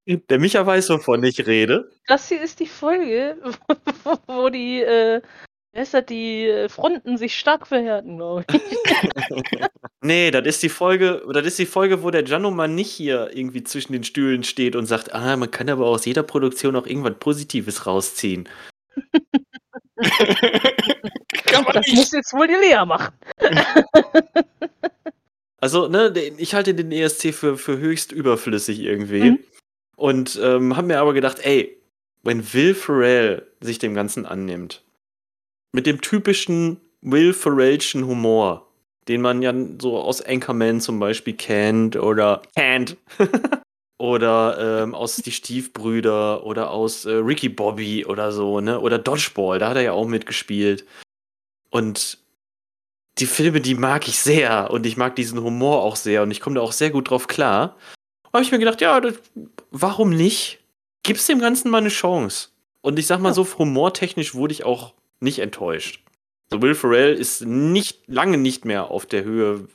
der 0.31 0.39
Micha 0.39 0.65
weiß, 0.67 0.89
wovon 0.91 1.23
ich 1.25 1.47
rede. 1.47 1.91
Das 2.07 2.29
hier 2.29 2.41
ist 2.43 2.61
die 2.61 2.67
Folge, 2.67 3.37
wo, 4.27 4.49
die, 4.49 4.81
äh, 4.83 5.21
das, 5.73 5.93
die 6.09 6.47
äh, 6.47 6.69
Fronten 6.69 7.19
sich 7.19 7.39
stark 7.39 7.67
verhärten, 7.67 8.17
glaube 8.17 8.45
ich. 8.53 8.63
Nee, 10.01 10.31
das 10.31 10.47
ist 10.47 10.63
die 10.63 10.69
Folge, 10.69 11.23
das 11.35 11.45
ist 11.45 11.59
die 11.59 11.67
Folge, 11.67 12.05
wo 12.05 12.11
der 12.13 12.23
Gianno 12.23 12.53
mal 12.53 12.69
nicht 12.69 12.91
hier 12.93 13.31
irgendwie 13.35 13.65
zwischen 13.65 13.93
den 13.93 14.05
Stühlen 14.05 14.45
steht 14.45 14.77
und 14.77 14.87
sagt, 14.87 15.13
ah, 15.13 15.37
man 15.37 15.51
kann 15.51 15.69
aber 15.69 15.87
aus 15.87 16.05
jeder 16.05 16.23
Produktion 16.23 16.77
auch 16.77 16.87
irgendwas 16.87 17.15
Positives 17.19 17.85
rausziehen. 17.85 18.49
Kann 21.47 21.65
man 21.65 21.73
Das 21.75 21.87
nicht. 21.87 21.97
muss 21.97 22.13
jetzt 22.13 22.33
wohl 22.33 22.47
die 22.47 22.55
Lea 22.55 22.85
machen. 22.87 23.13
Also, 25.61 25.89
ne, 25.89 26.13
den- 26.13 26.39
ich 26.39 26.55
halte 26.55 26.75
den 26.75 26.93
ESC 26.93 27.33
für, 27.35 27.59
für 27.59 27.79
höchst 27.79 28.13
überflüssig 28.13 28.79
irgendwie. 28.79 29.31
Mhm. 29.33 29.39
Und 29.99 30.39
ähm, 30.41 30.77
habe 30.77 30.87
mir 30.87 31.01
aber 31.01 31.13
gedacht, 31.13 31.41
ey, 31.41 31.77
wenn 32.23 32.53
Will 32.55 32.73
Ferrell 32.75 33.49
sich 33.61 33.81
dem 33.81 33.95
Ganzen 33.95 34.27
annimmt, 34.27 34.85
mit 35.73 35.87
dem 35.87 36.01
typischen 36.01 36.81
Will 37.01 37.33
Ferrellschen 37.33 38.07
Humor, 38.07 38.69
den 39.09 39.21
man 39.21 39.43
ja 39.43 39.53
so 39.81 39.99
aus 39.99 40.23
Anchorman 40.23 40.81
zum 40.81 41.01
Beispiel 41.01 41.35
kennt 41.35 41.97
oder 41.97 42.43
kennt, 42.55 42.97
oder 43.99 44.83
ähm, 44.85 44.95
aus 44.95 45.17
Die 45.17 45.33
Stiefbrüder 45.33 46.47
oder 46.47 46.71
aus 46.71 47.05
äh, 47.05 47.15
Ricky 47.15 47.49
Bobby 47.49 48.07
oder 48.07 48.31
so, 48.31 48.61
ne, 48.61 48.79
oder 48.79 49.01
Dodgeball, 49.01 49.59
da 49.59 49.71
hat 49.71 49.77
er 49.79 49.83
ja 49.83 49.93
auch 49.95 50.07
mitgespielt. 50.07 50.87
Und 51.71 52.19
die 53.19 53.27
Filme, 53.27 53.61
die 53.61 53.75
mag 53.75 54.07
ich 54.07 54.21
sehr 54.21 54.71
und 54.71 54.87
ich 54.87 54.97
mag 54.97 55.17
diesen 55.17 55.43
Humor 55.43 55.83
auch 55.83 55.97
sehr 55.97 56.23
und 56.23 56.31
ich 56.31 56.41
komme 56.41 56.55
da 56.55 56.61
auch 56.61 56.71
sehr 56.71 56.91
gut 56.91 57.11
drauf 57.11 57.27
klar. 57.27 57.77
Habe 58.39 58.45
ich 58.45 58.53
mir 58.53 58.61
gedacht, 58.61 58.81
ja, 58.81 59.01
das, 59.01 59.15
warum 59.73 60.11
nicht? 60.11 60.61
Gib's 61.03 61.27
dem 61.27 61.41
Ganzen 61.41 61.73
mal 61.73 61.79
eine 61.79 61.89
Chance. 61.89 62.51
Und 62.83 62.97
ich 62.97 63.09
sag 63.09 63.19
mal 63.19 63.35
so, 63.35 63.45
humortechnisch 63.59 64.33
wurde 64.37 64.53
ich 64.53 64.63
auch 64.63 64.95
nicht 65.19 65.41
enttäuscht. 65.41 66.05
So 66.49 66.63
Will 66.63 66.77
Ferrell 66.77 67.15
ist 67.15 67.45
nicht 67.45 68.07
lange 68.07 68.39
nicht 68.39 68.65
mehr 68.65 68.93
auf 68.93 69.07
der 69.07 69.25
Höhe 69.25 69.67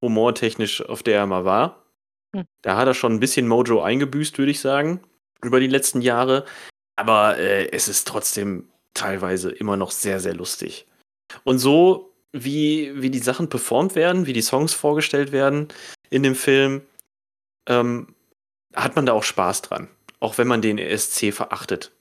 humortechnisch, 0.00 0.80
auf 0.82 1.02
der 1.02 1.16
er 1.16 1.26
mal 1.26 1.44
war. 1.44 1.82
Hm. 2.36 2.44
Da 2.62 2.76
hat 2.76 2.86
er 2.86 2.94
schon 2.94 3.14
ein 3.14 3.18
bisschen 3.18 3.48
Mojo 3.48 3.82
eingebüßt, 3.82 4.38
würde 4.38 4.52
ich 4.52 4.60
sagen, 4.60 5.00
über 5.42 5.58
die 5.58 5.66
letzten 5.66 6.00
Jahre. 6.00 6.44
Aber 6.94 7.36
äh, 7.36 7.72
es 7.72 7.88
ist 7.88 8.06
trotzdem 8.06 8.68
teilweise 8.94 9.50
immer 9.50 9.76
noch 9.76 9.90
sehr, 9.90 10.20
sehr 10.20 10.34
lustig. 10.34 10.86
Und 11.42 11.58
so 11.58 12.12
wie, 12.30 12.92
wie 12.94 13.10
die 13.10 13.18
Sachen 13.18 13.48
performt 13.48 13.96
werden, 13.96 14.26
wie 14.26 14.32
die 14.32 14.40
Songs 14.40 14.72
vorgestellt 14.72 15.32
werden 15.32 15.66
in 16.10 16.22
dem 16.22 16.36
Film, 16.36 16.82
ähm, 17.68 18.14
hat 18.74 18.96
man 18.96 19.06
da 19.06 19.12
auch 19.12 19.22
Spaß 19.22 19.62
dran. 19.62 19.88
Auch 20.20 20.38
wenn 20.38 20.48
man 20.48 20.62
den 20.62 20.78
ESC 20.78 21.32
verachtet. 21.32 21.92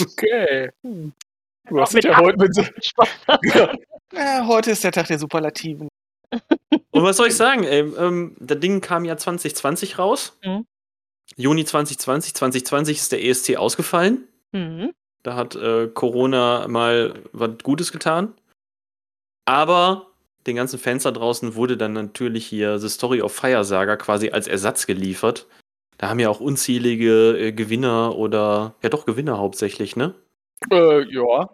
Okay. 0.00 0.70
Hm. 0.82 1.12
Du 1.68 1.80
hast 1.80 1.92
Mit 1.92 2.04
ja 2.04 2.16
heute 2.16 2.38
mit 2.38 2.54
so, 2.54 2.62
Spaß. 2.62 3.08
ja. 3.54 3.74
ja, 4.12 4.46
heute 4.46 4.70
ist 4.70 4.84
der 4.84 4.92
Tag 4.92 5.06
der 5.08 5.18
Superlativen. 5.18 5.88
Und 6.30 7.02
was 7.02 7.16
soll 7.16 7.28
ich 7.28 7.36
sagen? 7.36 7.64
Ey, 7.64 7.80
ähm, 7.80 8.36
das 8.40 8.60
Ding 8.60 8.80
kam 8.80 9.04
ja 9.04 9.16
2020 9.16 9.98
raus. 9.98 10.38
Mhm. 10.44 10.66
Juni 11.36 11.64
2020. 11.64 12.34
2020 12.34 12.96
ist 12.96 13.12
der 13.12 13.24
ESC 13.24 13.56
ausgefallen. 13.56 14.26
Mhm. 14.52 14.92
Da 15.22 15.36
hat 15.36 15.56
äh, 15.56 15.88
Corona 15.88 16.66
mal 16.68 17.22
was 17.32 17.58
Gutes 17.62 17.92
getan. 17.92 18.34
Aber 19.44 20.07
den 20.48 20.56
ganzen 20.56 20.78
Fans 20.78 21.04
da 21.04 21.10
draußen 21.10 21.54
wurde 21.54 21.76
dann 21.76 21.92
natürlich 21.92 22.46
hier 22.46 22.78
The 22.78 22.88
Story 22.88 23.22
of 23.22 23.32
Fire 23.32 23.64
Saga 23.64 23.96
quasi 23.96 24.30
als 24.30 24.48
Ersatz 24.48 24.86
geliefert. 24.86 25.46
Da 25.98 26.08
haben 26.08 26.20
ja 26.20 26.28
auch 26.28 26.40
unzählige 26.40 27.36
äh, 27.38 27.52
Gewinner 27.52 28.16
oder 28.16 28.74
ja 28.82 28.88
doch 28.88 29.04
Gewinner 29.04 29.38
hauptsächlich, 29.38 29.96
ne? 29.96 30.14
Äh, 30.70 31.02
ja. 31.12 31.50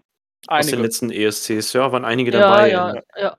Aus 0.46 0.66
den 0.66 0.74
Einige. 0.74 0.82
letzten 0.82 1.10
ESCs, 1.10 1.72
ja, 1.72 1.90
waren 1.92 2.04
einige 2.04 2.30
Ja, 2.30 2.38
dabei, 2.38 2.70
ja, 2.70 2.94
ja. 3.16 3.38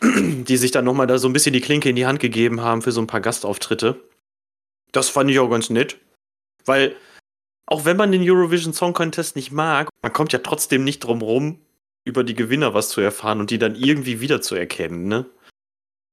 die 0.02 0.56
sich 0.56 0.72
dann 0.72 0.84
nochmal 0.84 1.06
da 1.06 1.18
so 1.18 1.28
ein 1.28 1.32
bisschen 1.32 1.52
die 1.52 1.60
Klinke 1.60 1.88
in 1.88 1.96
die 1.96 2.06
Hand 2.06 2.18
gegeben 2.18 2.60
haben 2.60 2.82
für 2.82 2.90
so 2.90 3.00
ein 3.00 3.06
paar 3.06 3.20
Gastauftritte. 3.20 4.00
Das 4.90 5.08
fand 5.08 5.30
ich 5.30 5.38
auch 5.38 5.48
ganz 5.48 5.70
nett. 5.70 5.98
Weil, 6.64 6.96
auch 7.66 7.84
wenn 7.84 7.96
man 7.96 8.10
den 8.10 8.28
Eurovision 8.28 8.72
Song 8.72 8.92
Contest 8.92 9.36
nicht 9.36 9.52
mag, 9.52 9.88
man 10.02 10.12
kommt 10.12 10.32
ja 10.32 10.40
trotzdem 10.40 10.82
nicht 10.82 11.00
drum 11.00 11.22
rum, 11.22 11.60
über 12.04 12.24
die 12.24 12.34
Gewinner 12.34 12.74
was 12.74 12.88
zu 12.88 13.00
erfahren 13.00 13.40
und 13.40 13.50
die 13.50 13.58
dann 13.58 13.74
irgendwie 13.74 14.20
wiederzuerkennen, 14.20 15.06
ne? 15.06 15.26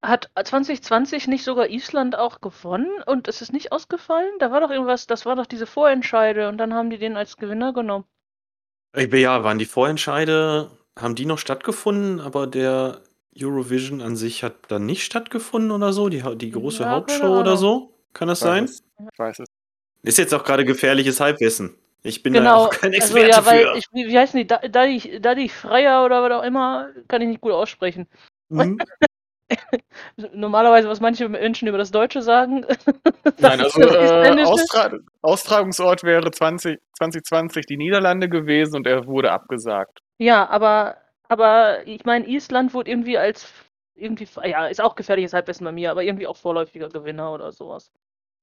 Hat 0.01 0.29
2020 0.41 1.27
nicht 1.27 1.43
sogar 1.43 1.69
Island 1.69 2.17
auch 2.17 2.39
gewonnen 2.39 2.89
und 3.05 3.27
es 3.27 3.41
ist 3.41 3.51
nicht 3.51 3.73
ausgefallen? 3.73 4.31
Da 4.39 4.49
war 4.49 4.61
doch 4.61 4.69
irgendwas, 4.69 5.07
das 5.07 5.25
war 5.25 5.35
doch 5.35 5.45
diese 5.45 5.65
Vorentscheide 5.65 6.47
und 6.47 6.57
dann 6.57 6.73
haben 6.73 6.89
die 6.89 6.97
den 6.97 7.17
als 7.17 7.35
Gewinner 7.35 7.73
genommen. 7.73 8.05
Bin, 8.93 9.19
ja, 9.19 9.43
waren 9.43 9.59
die 9.59 9.65
Vorentscheide, 9.65 10.71
haben 10.97 11.15
die 11.15 11.25
noch 11.25 11.37
stattgefunden, 11.37 12.21
aber 12.21 12.47
der 12.47 13.01
Eurovision 13.37 14.01
an 14.01 14.15
sich 14.15 14.43
hat 14.43 14.55
dann 14.69 14.85
nicht 14.85 15.03
stattgefunden 15.03 15.71
oder 15.71 15.91
so? 15.91 16.07
Die, 16.07 16.23
die 16.37 16.51
große 16.51 16.83
Ja, 16.83 16.91
Hauptshow 16.91 17.39
oder 17.39 17.57
so? 17.57 17.93
Kann 18.13 18.29
das 18.29 18.39
sein? 18.39 18.63
Weiß 18.63 18.71
es. 18.71 18.83
Ich 19.11 19.19
weiß 19.19 19.39
es. 19.39 19.47
Ist 20.01 20.17
jetzt 20.17 20.33
auch 20.33 20.45
gerade 20.45 20.63
gefährliches 20.63 21.19
Halbwissen. 21.19 21.75
Ich 22.03 22.23
bin 22.23 22.33
da 22.33 22.39
Genau, 22.39 22.65
auch 22.65 22.69
kein 22.69 22.93
also 22.93 23.17
Experte 23.17 23.29
ja, 23.29 23.45
weil 23.45 23.63
für. 23.63 23.77
ich, 23.77 23.85
wie, 23.91 24.17
heißen 24.17 24.37
die, 24.37 24.47
da, 24.47 24.57
da, 24.57 24.85
die, 24.85 25.19
da 25.19 25.35
die 25.35 25.49
Freier 25.49 26.05
oder 26.05 26.23
was 26.23 26.31
auch 26.31 26.43
immer, 26.43 26.89
kann 27.07 27.21
ich 27.21 27.27
nicht 27.27 27.41
gut 27.41 27.51
aussprechen. 27.51 28.07
Hm? 28.49 28.77
Normalerweise, 30.33 30.87
was 30.87 31.01
manche 31.01 31.27
Menschen 31.27 31.67
über 31.67 31.77
das 31.77 31.91
Deutsche 31.91 32.21
sagen. 32.21 32.65
Nein, 33.39 33.61
also 33.61 33.81
äh. 33.81 34.43
Austra 34.43 34.91
Austragungsort 35.21 36.03
wäre 36.03 36.31
20, 36.31 36.79
2020 36.97 37.65
die 37.65 37.77
Niederlande 37.77 38.29
gewesen 38.29 38.77
und 38.77 38.87
er 38.87 39.05
wurde 39.07 39.31
abgesagt. 39.31 39.99
Ja, 40.19 40.47
aber, 40.49 40.97
aber 41.27 41.85
ich 41.87 42.05
meine, 42.05 42.27
Island 42.27 42.73
wurde 42.73 42.91
irgendwie 42.91 43.17
als 43.17 43.51
irgendwie, 43.95 44.27
ja, 44.45 44.67
ist 44.67 44.81
auch 44.81 44.95
gefährliches 44.95 45.33
Halbwissen 45.33 45.65
bei 45.65 45.71
mir, 45.71 45.91
aber 45.91 46.03
irgendwie 46.03 46.27
auch 46.27 46.37
vorläufiger 46.37 46.87
Gewinner 46.87 47.33
oder 47.33 47.51
sowas. 47.51 47.91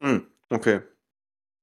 Hm, 0.03 0.27
okay. 0.51 0.81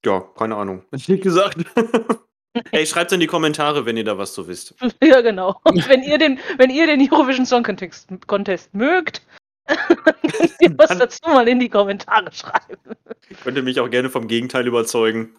Ja, 0.05 0.21
keine 0.37 0.55
Ahnung. 0.55 0.83
Hätte 0.91 0.95
ich 0.97 1.09
nicht 1.09 1.23
gesagt. 1.23 1.57
Ey, 2.71 2.85
schreibt 2.85 3.11
in 3.11 3.19
die 3.19 3.27
Kommentare, 3.27 3.85
wenn 3.85 3.97
ihr 3.97 4.03
da 4.03 4.17
was 4.17 4.33
so 4.33 4.47
wisst. 4.47 4.75
ja, 5.03 5.21
genau. 5.21 5.59
Und 5.63 5.87
wenn 5.89 6.03
ihr 6.03 6.17
den, 6.17 6.39
wenn 6.57 6.69
ihr 6.69 6.85
den 6.85 7.01
Eurovision 7.11 7.45
Song 7.45 7.63
Contest, 7.63 8.07
Contest 8.27 8.73
mögt, 8.73 9.21
könnt 9.65 10.55
ihr 10.59 10.77
was 10.77 10.97
dazu 10.97 11.29
mal 11.29 11.47
in 11.47 11.59
die 11.59 11.69
Kommentare 11.69 12.31
schreiben. 12.31 12.95
Könnt 13.43 13.57
ihr 13.57 13.63
mich 13.63 13.79
auch 13.79 13.89
gerne 13.89 14.09
vom 14.09 14.27
Gegenteil 14.27 14.67
überzeugen. 14.67 15.35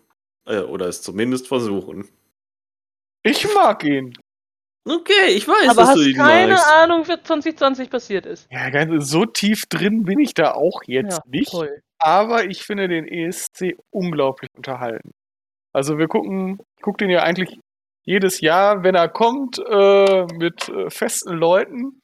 Äh, 0.47 0.59
oder 0.59 0.89
es 0.89 1.03
zumindest 1.03 1.49
versuchen. 1.49 2.09
Ich 3.23 3.47
mag 3.55 3.85
ihn. 3.85 4.15
Okay, 4.87 5.29
ich 5.31 5.49
weiß, 5.49 5.71
aber 5.71 5.81
dass 5.81 5.89
hast 5.91 5.97
du 5.97 6.03
ihn 6.03 6.17
keine 6.17 6.53
magst. 6.53 6.67
Ahnung, 6.67 7.09
was 7.09 7.23
2020 7.23 7.89
passiert 7.89 8.27
ist. 8.27 8.47
Ja, 8.51 8.69
ganz 8.69 9.09
so 9.09 9.25
tief 9.25 9.65
drin 9.67 10.05
bin 10.05 10.19
ich 10.19 10.35
da 10.35 10.53
auch 10.53 10.83
jetzt 10.87 11.19
ja, 11.19 11.23
nicht. 11.27 11.51
toll. 11.51 11.83
Aber 12.05 12.45
ich 12.45 12.63
finde 12.65 12.87
den 12.87 13.09
ESC 13.09 13.79
unglaublich 13.91 14.51
unterhalten. 14.55 15.13
Also 15.73 15.97
wir 15.97 16.07
gucken, 16.07 16.59
ich 16.77 16.83
gucke 16.83 16.99
den 16.99 17.09
ja 17.09 17.23
eigentlich 17.23 17.59
jedes 18.05 18.43
Jahr, 18.43 18.83
wenn 18.83 18.95
er 18.95 19.09
kommt, 19.09 19.59
äh, 19.59 20.27
mit 20.35 20.69
äh, 20.69 20.91
festen 20.91 21.33
Leuten. 21.33 22.03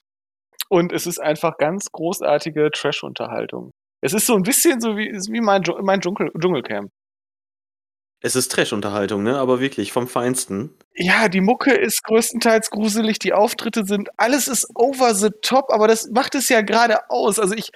Und 0.71 0.92
es 0.92 1.07
ist 1.07 1.19
einfach 1.19 1.59
ganz 1.59 1.92
großartige 1.92 2.71
Trash-Unterhaltung. 2.71 3.73
Es 4.00 4.14
ist 4.14 4.25
so 4.25 4.35
ein 4.37 4.42
bisschen 4.42 4.80
so 4.80 4.97
wie, 4.97 5.12
wie 5.12 5.40
mein, 5.42 5.62
mein 5.83 6.00
Dschungel, 6.00 6.33
Dschungelcamp. 6.40 6.88
Es 8.23 8.37
ist 8.37 8.50
Trash-Unterhaltung, 8.52 9.23
ne? 9.23 9.37
Aber 9.38 9.61
wirklich, 9.61 9.92
vom 9.92 10.09
Feinsten. 10.09 10.78
Ja, 10.95 11.28
die 11.28 11.42
Mucke 11.42 11.75
ist 11.75 12.04
größtenteils 12.04 12.71
gruselig, 12.71 13.19
die 13.19 13.35
Auftritte 13.35 13.85
sind, 13.85 14.09
alles 14.16 14.49
ist 14.49 14.66
over 14.75 15.14
the 15.14 15.30
top, 15.42 15.71
aber 15.71 15.88
das 15.88 16.09
macht 16.11 16.35
es 16.35 16.49
ja 16.49 16.62
gerade 16.62 17.11
aus. 17.11 17.38
Also 17.38 17.54
ich 17.54 17.71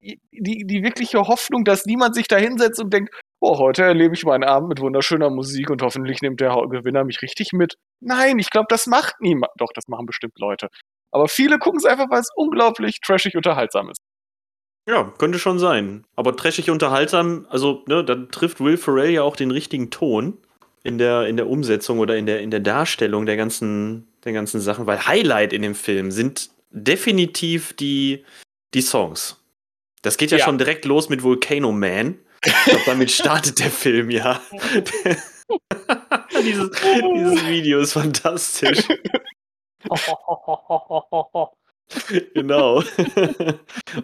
die, 0.00 0.64
die 0.66 0.82
wirkliche 0.82 1.18
Hoffnung, 1.18 1.64
dass 1.64 1.84
niemand 1.86 2.14
sich 2.14 2.28
da 2.28 2.36
hinsetzt 2.36 2.80
und 2.80 2.92
denkt, 2.92 3.14
oh, 3.40 3.58
heute 3.58 3.84
erlebe 3.84 4.14
ich 4.14 4.24
meinen 4.24 4.44
Abend 4.44 4.68
mit 4.68 4.80
wunderschöner 4.80 5.30
Musik 5.30 5.70
und 5.70 5.82
hoffentlich 5.82 6.22
nimmt 6.22 6.40
der 6.40 6.50
Gewinner 6.70 7.04
mich 7.04 7.22
richtig 7.22 7.52
mit. 7.52 7.74
Nein, 8.00 8.38
ich 8.38 8.50
glaube, 8.50 8.66
das 8.68 8.86
macht 8.86 9.20
niemand. 9.20 9.52
Doch, 9.58 9.70
das 9.74 9.88
machen 9.88 10.06
bestimmt 10.06 10.38
Leute. 10.38 10.68
Aber 11.10 11.28
viele 11.28 11.58
gucken 11.58 11.78
es 11.78 11.84
einfach, 11.84 12.10
weil 12.10 12.20
es 12.20 12.30
unglaublich 12.34 13.00
trashig 13.00 13.36
unterhaltsam 13.36 13.90
ist. 13.90 14.00
Ja, 14.88 15.12
könnte 15.18 15.38
schon 15.38 15.58
sein. 15.58 16.04
Aber 16.16 16.34
trashig 16.36 16.70
unterhaltsam, 16.70 17.46
also, 17.50 17.84
ne, 17.86 18.04
dann 18.04 18.30
trifft 18.30 18.60
Will 18.60 18.76
Ferrell 18.76 19.10
ja 19.10 19.22
auch 19.22 19.36
den 19.36 19.50
richtigen 19.50 19.90
Ton 19.90 20.38
in 20.82 20.96
der, 20.98 21.26
in 21.26 21.36
der 21.36 21.48
Umsetzung 21.48 21.98
oder 21.98 22.16
in 22.16 22.26
der, 22.26 22.40
in 22.40 22.50
der 22.50 22.60
Darstellung 22.60 23.26
der 23.26 23.36
ganzen, 23.36 24.08
der 24.24 24.32
ganzen 24.32 24.60
Sachen, 24.60 24.86
weil 24.86 25.06
Highlight 25.06 25.52
in 25.52 25.62
dem 25.62 25.74
Film 25.74 26.10
sind 26.10 26.50
definitiv 26.70 27.74
die, 27.74 28.24
die 28.74 28.80
Songs. 28.80 29.37
Das 30.02 30.16
geht 30.16 30.30
ja, 30.30 30.38
Ja. 30.38 30.44
schon 30.44 30.58
direkt 30.58 30.84
los 30.84 31.08
mit 31.08 31.22
Volcano 31.22 31.72
Man. 31.72 32.18
Ich 32.44 32.52
glaube, 32.64 32.82
damit 32.86 33.10
startet 33.10 33.58
der 33.58 33.70
Film, 33.70 34.10
ja. 34.10 34.40
dieses, 36.42 36.70
dieses 36.70 37.46
Video 37.48 37.80
ist 37.80 37.92
fantastisch. 37.94 38.78
Genau. 42.34 42.82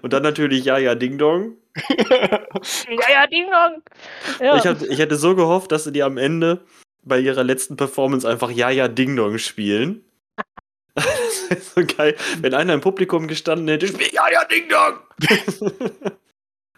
Und 0.00 0.12
dann 0.12 0.22
natürlich 0.22 0.64
Ja, 0.64 0.78
ja, 0.78 0.94
Ding 0.94 1.18
Dong. 1.18 1.56
ja, 1.98 3.10
ja, 3.10 3.26
Ding 3.26 3.46
Dong. 3.50 3.82
Ja. 4.40 4.56
Ich, 4.56 4.66
hab, 4.66 4.80
ich 4.82 4.98
hätte 4.98 5.16
so 5.16 5.34
gehofft, 5.34 5.70
dass 5.70 5.84
sie 5.84 5.92
die 5.92 6.02
am 6.02 6.16
Ende 6.16 6.64
bei 7.02 7.18
ihrer 7.20 7.44
letzten 7.44 7.76
Performance 7.76 8.26
einfach 8.28 8.50
Ja, 8.50 8.70
ja, 8.70 8.88
Ding 8.88 9.14
Dong 9.16 9.36
spielen. 9.38 10.03
Das 10.94 11.04
wäre 11.50 11.60
so 11.60 11.96
geil, 11.96 12.16
wenn 12.40 12.54
einer 12.54 12.74
im 12.74 12.80
Publikum 12.80 13.26
gestanden 13.28 13.68
hätte, 13.68 13.88
spiel 13.88 14.08
Ja, 14.12 14.30
ja, 14.30 14.44
Ding 14.44 14.68
Dong. 14.68 14.98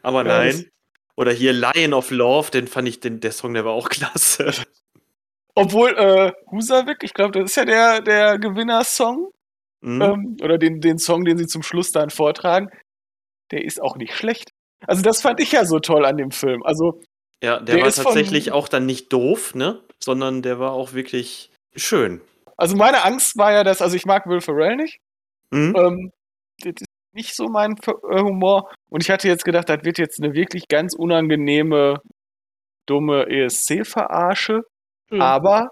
Aber 0.02 0.24
nein. 0.24 0.70
Oder 1.16 1.32
hier 1.32 1.52
Lion 1.52 1.94
of 1.94 2.10
Love, 2.10 2.50
den 2.50 2.66
fand 2.66 2.88
ich, 2.88 3.00
den, 3.00 3.20
der 3.20 3.32
Song, 3.32 3.54
der 3.54 3.64
war 3.64 3.72
auch 3.72 3.88
klasse. 3.88 4.52
Obwohl, 5.54 5.96
äh, 5.96 6.32
Husavik, 6.50 6.98
ich 7.02 7.14
glaube, 7.14 7.38
das 7.38 7.50
ist 7.50 7.56
ja 7.56 7.64
der, 7.64 8.02
der 8.02 8.38
Gewinnersong. 8.38 9.30
Mhm. 9.80 10.02
ähm, 10.02 10.36
oder 10.42 10.58
den, 10.58 10.80
den 10.80 10.98
Song, 10.98 11.24
den 11.24 11.38
sie 11.38 11.46
zum 11.46 11.62
Schluss 11.62 11.92
dann 11.92 12.10
vortragen, 12.10 12.70
der 13.50 13.64
ist 13.64 13.80
auch 13.80 13.96
nicht 13.96 14.14
schlecht. 14.14 14.50
Also 14.86 15.02
das 15.02 15.22
fand 15.22 15.40
ich 15.40 15.52
ja 15.52 15.64
so 15.64 15.78
toll 15.78 16.04
an 16.04 16.16
dem 16.16 16.30
Film. 16.30 16.62
Also 16.62 17.00
ja, 17.42 17.60
der, 17.60 17.76
der 17.76 17.82
war 17.82 17.88
ist 17.88 17.96
von- 17.96 18.04
tatsächlich 18.06 18.52
auch 18.52 18.68
dann 18.68 18.86
nicht 18.86 19.12
doof, 19.12 19.54
ne? 19.54 19.82
Sondern 20.02 20.42
der 20.42 20.58
war 20.58 20.72
auch 20.72 20.92
wirklich 20.92 21.50
schön. 21.74 22.20
Also 22.56 22.76
meine 22.76 23.04
Angst 23.04 23.36
war 23.36 23.52
ja, 23.52 23.64
dass, 23.64 23.82
also 23.82 23.96
ich 23.96 24.06
mag 24.06 24.26
Will 24.26 24.40
Ferrell 24.40 24.76
nicht. 24.76 24.98
Mhm. 25.50 25.74
Ähm, 25.76 26.12
das 26.60 26.74
ist 26.80 26.86
nicht 27.12 27.34
so 27.34 27.48
mein 27.48 27.76
äh, 27.86 28.20
Humor. 28.20 28.70
Und 28.90 29.02
ich 29.02 29.10
hatte 29.10 29.28
jetzt 29.28 29.44
gedacht, 29.44 29.68
das 29.68 29.84
wird 29.84 29.98
jetzt 29.98 30.22
eine 30.22 30.34
wirklich 30.34 30.68
ganz 30.68 30.94
unangenehme, 30.94 32.00
dumme 32.86 33.26
ESC-Verarsche. 33.28 34.62
Hm. 35.10 35.20
Aber 35.20 35.70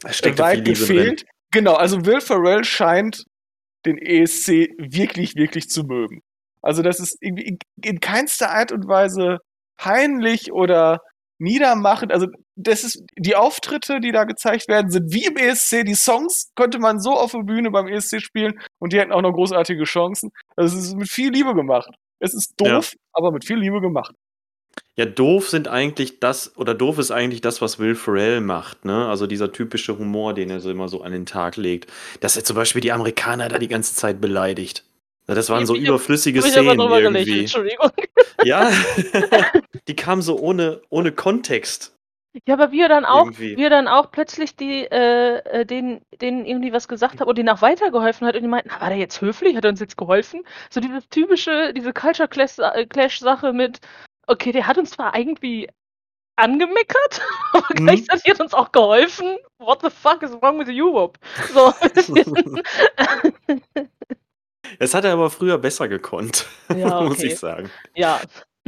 Da 0.00 0.12
steckt 0.12 0.38
weit 0.38 0.64
gefehlt. 0.64 1.24
Genau, 1.52 1.74
also 1.74 2.04
Will 2.06 2.20
Ferrell 2.20 2.64
scheint 2.64 3.24
den 3.86 3.98
ESC 3.98 4.68
wirklich, 4.78 5.36
wirklich 5.36 5.68
zu 5.68 5.84
mögen. 5.84 6.22
Also 6.62 6.82
das 6.82 7.00
ist 7.00 7.16
irgendwie 7.20 7.44
in, 7.44 7.58
in 7.82 8.00
keinster 8.00 8.50
Art 8.50 8.72
und 8.72 8.86
Weise 8.86 9.38
peinlich 9.78 10.52
oder 10.52 11.00
niedermachend. 11.40 12.12
Also 12.12 12.26
das 12.56 12.84
ist 12.84 13.02
die 13.18 13.36
Auftritte, 13.36 14.00
die 14.00 14.12
da 14.12 14.24
gezeigt 14.24 14.68
werden, 14.68 14.90
sind 14.90 15.12
wie 15.12 15.26
im 15.26 15.36
ESC. 15.36 15.84
Die 15.84 15.94
Songs 15.94 16.50
könnte 16.54 16.78
man 16.78 17.00
so 17.00 17.12
auf 17.12 17.32
der 17.32 17.42
Bühne 17.42 17.70
beim 17.70 17.88
ESC 17.88 18.20
spielen 18.20 18.60
und 18.78 18.92
die 18.92 19.00
hätten 19.00 19.12
auch 19.12 19.22
noch 19.22 19.32
großartige 19.32 19.84
Chancen. 19.84 20.30
Also 20.56 20.76
es 20.76 20.84
ist 20.86 20.96
mit 20.96 21.10
viel 21.10 21.30
Liebe 21.32 21.54
gemacht. 21.54 21.90
Es 22.18 22.34
ist 22.34 22.54
doof, 22.58 22.94
aber 23.12 23.32
mit 23.32 23.44
viel 23.44 23.58
Liebe 23.58 23.80
gemacht. 23.80 24.14
Ja, 24.96 25.06
doof 25.06 25.48
sind 25.48 25.66
eigentlich 25.68 26.20
das, 26.20 26.56
oder 26.56 26.74
doof 26.74 26.98
ist 26.98 27.10
eigentlich 27.10 27.40
das, 27.40 27.60
was 27.62 27.78
Will 27.78 27.94
Ferrell 27.94 28.40
macht, 28.40 28.84
ne? 28.84 29.08
Also 29.08 29.26
dieser 29.26 29.50
typische 29.50 29.98
Humor, 29.98 30.34
den 30.34 30.50
er 30.50 30.60
so 30.60 30.70
immer 30.70 30.88
so 30.88 31.02
an 31.02 31.12
den 31.12 31.26
Tag 31.26 31.56
legt. 31.56 31.90
Dass 32.20 32.36
er 32.36 32.44
zum 32.44 32.56
Beispiel 32.56 32.82
die 32.82 32.92
Amerikaner 32.92 33.48
da 33.48 33.58
die 33.58 33.68
ganze 33.68 33.94
Zeit 33.94 34.20
beleidigt. 34.20 34.84
Ja, 35.26 35.34
Das 35.34 35.48
waren 35.48 35.64
so 35.64 35.74
Ich 35.74 35.86
überflüssige 35.86 36.40
ich 36.40 36.44
Szenen 36.46 36.78
irgendwie. 36.78 37.40
Entschuldigung. 37.40 37.90
Ja, 38.42 38.70
die 39.90 39.96
kamen 39.96 40.22
so 40.22 40.38
ohne, 40.38 40.80
ohne 40.88 41.10
Kontext. 41.10 41.96
Ja, 42.46 42.54
aber 42.54 42.70
wie 42.70 42.80
er 42.80 42.88
dann 42.88 43.04
auch, 43.04 43.24
Irgendwie. 43.26 43.56
wie 43.56 43.64
er 43.64 43.70
dann 43.70 43.88
auch 43.88 44.12
plötzlich 44.12 44.54
die, 44.54 44.84
äh, 44.84 45.38
äh, 45.38 45.66
denen, 45.66 46.00
denen 46.20 46.46
irgendwie 46.46 46.72
was 46.72 46.86
gesagt 46.86 47.18
hat 47.20 47.26
und 47.26 47.36
denen 47.36 47.48
auch 47.48 47.60
weitergeholfen 47.60 48.24
hat 48.24 48.36
und 48.36 48.42
die 48.42 48.48
meinten, 48.48 48.68
na, 48.72 48.80
war 48.80 48.88
der 48.90 48.98
jetzt 48.98 49.20
höflich? 49.20 49.56
Hat 49.56 49.64
er 49.64 49.70
uns 49.70 49.80
jetzt 49.80 49.96
geholfen? 49.96 50.44
So 50.70 50.80
dieses 50.80 51.08
typische, 51.08 51.72
diese 51.74 51.92
Culture 51.92 52.28
Clash- 52.28 52.60
äh, 52.60 52.86
Clash-Sache 52.86 53.52
mit, 53.52 53.80
okay, 54.28 54.52
der 54.52 54.68
hat 54.68 54.78
uns 54.78 54.92
zwar 54.92 55.18
irgendwie 55.18 55.68
angemeckert, 56.36 57.20
aber 57.52 57.66
Mhm. 57.70 57.86
gleichzeitig 57.86 58.30
hat 58.30 58.40
uns 58.40 58.54
auch 58.54 58.70
geholfen. 58.70 59.36
What 59.58 59.80
the 59.82 59.90
fuck 59.90 60.22
is 60.22 60.30
wrong 60.40 60.60
with 60.60 60.68
you, 60.68 60.92
Wop? 60.92 61.18
So, 61.52 61.72
Das 64.78 64.94
hat 64.94 65.04
er 65.04 65.14
aber 65.14 65.30
früher 65.30 65.58
besser 65.58 65.88
gekonnt, 65.88 66.46
Ja, 66.76 67.00
muss 67.00 67.18
okay. 67.18 67.26
ich 67.26 67.38
sagen. 67.40 67.70
ja. 67.96 68.20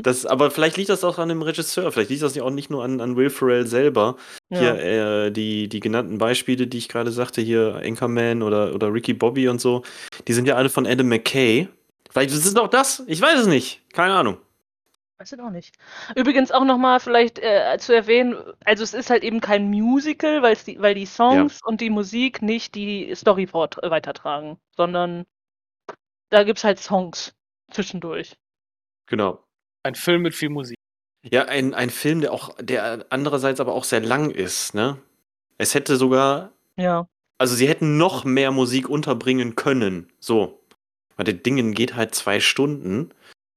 Das, 0.03 0.27
aber 0.27 0.51
vielleicht 0.51 0.77
liegt 0.77 0.89
das 0.89 1.05
auch 1.05 1.19
an 1.19 1.29
dem 1.29 1.43
Regisseur, 1.43 1.93
vielleicht 1.93 2.11
liegt 2.11 2.23
das 2.23 2.39
auch 2.39 2.51
nicht 2.51 2.71
nur 2.71 2.83
an, 2.83 3.01
an 3.01 3.17
Will 3.17 3.31
Ferrell 3.31 3.67
selber. 3.67 4.17
Hier 4.49 4.75
ja. 4.75 5.27
äh, 5.27 5.31
die, 5.31 5.69
die 5.69 5.81
genannten 5.81 6.19
Beispiele, 6.19 6.67
die 6.67 6.79
ich 6.79 6.89
gerade 6.89 7.13
sagte, 7.13 7.41
hier 7.41 7.81
Anchorman 7.85 8.43
oder, 8.43 8.75
oder 8.75 8.93
Ricky 8.93 9.15
Bobby 9.15 9.49
und 9.49 9.61
so, 9.61 9.83
die 10.27 10.33
sind 10.33 10.47
ja 10.47 10.57
alle 10.57 10.71
von 10.71 10.87
Adam 10.87 11.09
McKay. 11.09 11.69
Vielleicht 12.11 12.31
ist 12.31 12.45
es 12.45 12.57
auch 12.57 12.69
das, 12.69 13.03
ich 13.07 13.21
weiß 13.21 13.41
es 13.41 13.47
nicht, 13.47 13.81
keine 13.93 14.15
Ahnung. 14.15 14.39
Weiß 15.19 15.33
ich 15.33 15.41
auch 15.41 15.51
nicht. 15.51 15.77
Übrigens 16.17 16.51
auch 16.51 16.65
nochmal 16.65 16.99
vielleicht 16.99 17.39
äh, 17.39 17.77
zu 17.79 17.95
erwähnen, 17.95 18.35
also 18.65 18.83
es 18.83 18.93
ist 18.93 19.09
halt 19.09 19.23
eben 19.23 19.41
kein 19.41 19.71
Musical, 19.71 20.43
weil's 20.43 20.65
die, 20.65 20.81
weil 20.81 20.95
die 20.95 21.07
Songs 21.07 21.61
und 21.65 21.81
die 21.81 21.91
Musik 21.91 22.43
nicht 22.43 22.75
die 22.75 23.15
Story 23.15 23.45
äh, 23.45 23.91
weitertragen, 23.91 24.59
sondern 24.77 25.25
da 26.31 26.43
gibt's 26.43 26.65
halt 26.65 26.81
Songs 26.81 27.35
zwischendurch. 27.71 28.37
Genau. 29.07 29.45
Ein 29.83 29.95
Film 29.95 30.23
mit 30.23 30.35
viel 30.35 30.49
Musik. 30.51 30.77
Ja, 31.25 31.45
ein, 31.47 31.75
ein 31.75 31.91
Film, 31.91 32.21
der 32.21 32.33
auch, 32.33 32.55
der 32.61 33.07
andererseits 33.11 33.61
aber 33.61 33.75
auch 33.75 33.85
sehr 33.85 34.01
lang 34.01 34.31
ist, 34.31 34.75
ne? 34.75 34.99
Es 35.59 35.75
hätte 35.75 35.97
sogar, 35.97 36.53
Ja. 36.77 37.07
also 37.39 37.55
sie 37.55 37.69
hätten 37.69 37.97
noch 37.97 38.25
mehr 38.25 38.51
Musik 38.51 38.89
unterbringen 38.89 39.55
können. 39.55 40.09
So. 40.19 40.61
Weil 41.17 41.25
der 41.25 41.35
Dingen 41.35 41.75
geht 41.75 41.95
halt 41.95 42.15
zwei 42.15 42.41
Stunden 42.41 43.11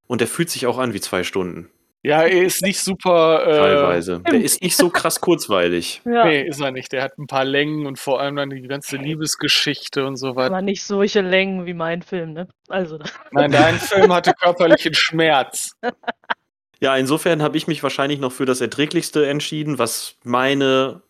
und 0.08 0.22
der 0.22 0.28
fühlt 0.28 0.50
sich 0.50 0.68
auch 0.68 0.78
an 0.78 0.94
wie 0.94 1.02
zwei 1.02 1.24
Stunden. 1.24 1.70
Ja, 2.06 2.22
er 2.22 2.44
ist 2.44 2.62
nicht 2.62 2.80
super. 2.80 3.48
Äh, 3.48 3.58
Teilweise. 3.58 4.20
Der 4.20 4.40
ist 4.40 4.62
nicht 4.62 4.78
so 4.78 4.92
krass 4.92 5.20
kurzweilig. 5.22 6.02
Ja. 6.16 6.26
Nee, 6.26 6.44
ist 6.44 6.62
er 6.62 6.72
nicht. 6.72 6.92
Der 6.92 7.02
hat 7.02 7.18
ein 7.18 7.26
paar 7.26 7.44
Längen 7.44 7.88
und 7.88 7.98
vor 7.98 8.22
allem 8.22 8.36
dann 8.36 8.52
die 8.52 8.62
ganze 8.62 8.96
Liebesgeschichte 8.96 10.06
und 10.06 10.18
so 10.18 10.36
weiter. 10.36 10.54
Aber 10.54 10.62
nicht 10.62 10.84
solche 10.84 11.22
Längen 11.22 11.66
wie 11.66 11.74
mein 11.74 12.04
Film, 12.04 12.34
ne? 12.34 12.48
Also, 12.70 13.00
Nein, 13.32 13.52
dein 13.52 13.80
Film 13.80 14.14
hatte 14.14 14.34
körperlichen 14.34 14.94
Schmerz. 14.94 15.72
Ja, 16.82 16.98
insofern 16.98 17.42
habe 17.42 17.56
ich 17.56 17.68
mich 17.68 17.82
wahrscheinlich 17.84 18.20
noch 18.20 18.34
für 18.34 18.46
das 18.46 18.60
Erträglichste 18.60 19.26
entschieden, 19.26 19.80
was 19.80 20.18
meine 20.24 21.02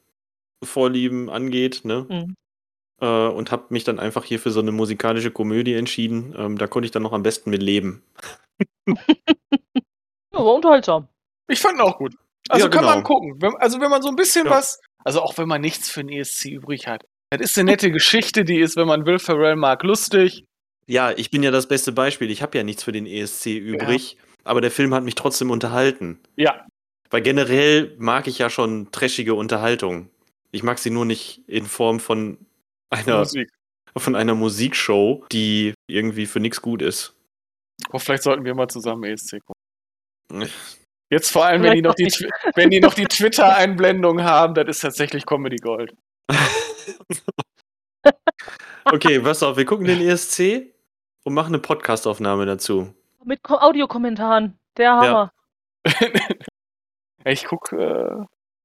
Vorlieben 0.63 1.27
angeht, 1.27 1.81
ne? 1.83 2.05
Mhm. 2.07 2.35
Äh, 3.01 3.27
und 3.27 3.51
habe 3.51 3.65
mich 3.69 3.83
dann 3.83 3.99
einfach 3.99 4.23
hier 4.23 4.39
für 4.39 4.51
so 4.51 4.59
eine 4.59 4.71
musikalische 4.71 5.31
Komödie 5.31 5.73
entschieden. 5.73 6.35
Ähm, 6.37 6.59
da 6.59 6.67
konnte 6.67 6.85
ich 6.85 6.91
dann 6.91 7.01
noch 7.01 7.13
am 7.13 7.23
besten 7.23 7.49
mit 7.49 7.63
leben. 7.63 8.03
Ja, 10.35 10.45
war 10.45 10.53
unterhaltsam. 10.55 11.07
Ich 11.47 11.59
fand 11.59 11.77
ihn 11.77 11.81
auch 11.81 11.97
gut. 11.97 12.13
Also 12.49 12.65
Ja, 12.65 12.69
kann 12.71 12.81
genau. 12.81 12.93
man 12.95 13.03
gucken. 13.03 13.35
Wenn, 13.41 13.55
also 13.57 13.79
wenn 13.79 13.89
man 13.89 14.01
so 14.01 14.09
ein 14.09 14.15
bisschen 14.15 14.45
Ja. 14.45 14.51
was, 14.51 14.79
also 15.03 15.21
auch 15.21 15.37
wenn 15.37 15.47
man 15.47 15.61
nichts 15.61 15.89
für 15.89 16.01
ein 16.01 16.09
ESC 16.09 16.45
übrig 16.45 16.87
hat. 16.87 17.03
Das 17.31 17.41
ist 17.41 17.57
eine 17.57 17.71
nette 17.71 17.91
Geschichte, 17.91 18.43
die 18.43 18.59
ist, 18.59 18.75
wenn 18.77 18.87
man 18.87 19.05
Will 19.05 19.19
Ferrell 19.19 19.55
mag, 19.55 19.83
lustig. 19.83 20.45
Ja, 20.87 21.11
ich 21.11 21.31
bin 21.31 21.41
ja 21.41 21.49
das 21.51 21.67
beste 21.67 21.91
Beispiel. 21.91 22.29
Ich 22.29 22.41
habe 22.43 22.57
ja 22.57 22.63
nichts 22.63 22.83
für 22.83 22.91
den 22.91 23.07
ESC 23.07 23.47
übrig, 23.57 24.17
aber 24.43 24.61
der 24.61 24.69
Film 24.71 24.93
hat 24.93 25.03
mich 25.03 25.15
trotzdem 25.15 25.49
unterhalten. 25.49 26.19
Ja, 26.35 26.65
Weil 27.09 27.21
generell 27.21 27.95
mag 27.97 28.27
ich 28.27 28.37
ja 28.39 28.49
schon 28.49 28.91
trashige 28.91 29.33
Unterhaltung. 29.35 30.09
Ich 30.51 30.61
mag 30.63 30.77
sie 30.79 30.89
nur 30.91 31.05
nicht 31.05 31.41
in 31.47 31.65
Form 31.65 31.99
von 31.99 32.37
einer, 32.91 33.19
Musik. 33.19 33.49
von 33.97 34.15
einer 34.15 34.35
Musikshow, 34.35 35.25
die 35.31 35.73
irgendwie 35.87 36.25
für 36.27 36.39
nichts 36.39 36.61
gut 36.61 36.81
ist. 36.81 37.15
Aber 37.89 37.99
vielleicht 37.99 38.23
sollten 38.23 38.45
wir 38.45 38.53
mal 38.55 38.67
zusammen 38.67 39.03
ESC 39.03 39.39
gucken. 39.43 39.54
Jetzt 41.09 41.31
vor 41.31 41.45
allem, 41.45 41.63
wenn 41.63 41.75
die 41.75 41.81
noch 41.81 41.95
die, 41.95 42.11
wenn 42.55 42.69
die 42.69 42.79
noch 42.79 42.93
die 42.93 43.05
Twitter-Einblendung 43.05 44.23
haben, 44.23 44.55
das 44.55 44.67
ist 44.67 44.79
tatsächlich 44.79 45.25
Comedy 45.25 45.57
Gold. 45.57 45.95
okay, 48.85 49.19
pass 49.19 49.43
auf, 49.43 49.57
wir 49.57 49.65
gucken 49.65 49.85
den 49.85 50.01
ESC 50.01 50.73
und 51.23 51.33
machen 51.33 51.53
eine 51.53 51.59
Podcastaufnahme 51.59 52.45
dazu. 52.45 52.93
Mit 53.23 53.43
Ko 53.43 53.55
Audiokommentaren. 53.55 54.57
Der 54.77 54.93
Hammer. 54.93 55.31
ich 57.25 57.45
guck, 57.45 57.71
äh, 57.71 58.15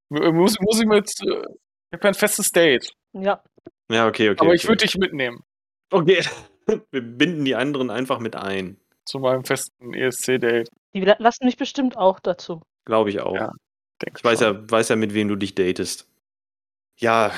muss, 0.09 0.59
muss 0.61 0.81
ich 0.81 0.87
mit, 0.87 1.11
äh, 1.23 1.43
ich 1.43 1.93
hab 1.93 2.05
ja 2.05 2.11
ein 2.11 2.15
festes 2.15 2.51
Date, 2.51 2.93
Ja. 3.13 3.43
Ja, 3.91 4.07
okay, 4.07 4.31
okay. 4.31 4.41
aber 4.41 4.55
ich 4.55 4.63
okay. 4.63 4.69
würde 4.69 4.85
dich 4.85 4.97
mitnehmen 4.97 5.45
Okay. 5.91 6.23
Wir 6.93 7.03
binden 7.03 7.45
die 7.45 7.57
anderen 7.57 7.91
einfach 7.91 8.21
mit 8.21 8.37
ein. 8.37 8.77
zu 9.05 9.19
meinem 9.19 9.45
festen 9.45 9.93
ESC-Date. 9.93 10.69
Die 10.95 11.01
la- 11.01 11.17
lassen 11.19 11.45
mich 11.47 11.57
bestimmt 11.57 11.97
auch 11.97 12.21
dazu. 12.21 12.63
Glaube 12.85 13.11
ich 13.11 13.21
auch. 13.21 13.35
Ja, 13.35 13.53
Ich 14.17 14.25
weiß 14.25 14.41
schon. 14.41 14.55
ja, 14.67 14.71
weiß 14.71 14.89
ja, 14.89 14.97
mit 14.97 15.15
wem 15.15 15.29
du 15.29 15.37
dich 15.37 15.55
datest. 15.55 16.07
Ja, 16.99 17.33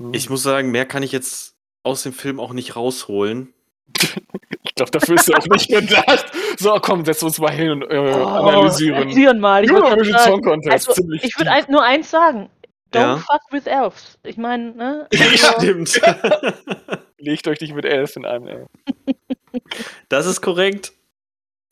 Hm. 0.00 0.14
ich 0.14 0.30
muss 0.30 0.42
sagen, 0.42 0.70
mehr 0.70 0.86
kann 0.86 1.02
ich 1.02 1.12
jetzt 1.12 1.56
aus 1.82 2.02
dem 2.02 2.12
Film 2.12 2.38
auch 2.40 2.52
nicht 2.52 2.76
rausholen. 2.76 3.52
Ich 4.62 4.74
glaube, 4.74 4.92
dafür 4.92 5.16
ist 5.16 5.28
er 5.28 5.38
auch 5.38 5.46
nicht 5.48 5.68
gedacht. 5.68 6.26
So, 6.56 6.72
komm, 6.80 7.04
setz 7.04 7.20
uns 7.24 7.40
mal 7.40 7.50
hin 7.50 7.70
und 7.70 7.82
äh, 7.90 7.96
Oh, 7.98 8.26
analysieren. 8.26 8.94
analysieren 8.96 9.40
mal. 9.40 9.64
Ich, 9.64 9.70
Song 9.70 10.40
Contest, 10.40 10.88
also, 10.88 11.02
ich 11.20 11.36
würde 11.36 11.50
ein, 11.50 11.64
nur 11.68 11.82
eins 11.82 12.08
sagen. 12.10 12.48
Don't 12.92 13.00
Ja. 13.00 13.16
fuck 13.16 13.40
with 13.50 13.66
elves. 13.66 14.18
Ich 14.22 14.36
meine, 14.36 14.72
ne? 14.76 15.08
Ja, 15.12 15.26
Also, 15.48 15.58
stimmt. 15.58 16.00
Legt 17.18 17.48
euch 17.48 17.60
nicht 17.60 17.74
mit 17.74 17.86
elf 17.86 18.14
in 18.14 18.24
einem, 18.24 18.46
ey. 18.46 18.66
das 20.08 20.26
ist 20.26 20.42
korrekt. 20.42 20.92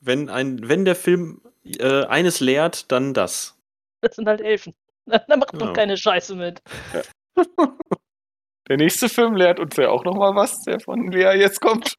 Wenn, 0.06 0.28
ein, 0.30 0.68
wenn 0.68 0.84
der 0.84 0.94
Film 0.94 1.40
äh, 1.64 2.04
eines 2.04 2.38
lehrt, 2.40 2.90
dann 2.92 3.12
das. 3.12 3.58
das 4.00 4.16
sind 4.16 4.28
halt 4.28 4.40
Elfen. 4.40 4.72
Da 5.08 5.36
macht 5.36 5.52
man 5.52 5.72
keine 5.72 5.96
Scheiße 5.96 6.34
mit. 6.34 6.60
Der 8.68 8.76
nächste 8.76 9.08
Film 9.08 9.36
lehrt 9.36 9.60
uns 9.60 9.76
ja 9.76 9.90
auch 9.90 10.02
noch 10.02 10.16
mal 10.16 10.34
was, 10.34 10.62
der 10.62 10.80
von 10.80 11.12
Lea 11.12 11.38
jetzt 11.38 11.60
kommt. 11.60 11.94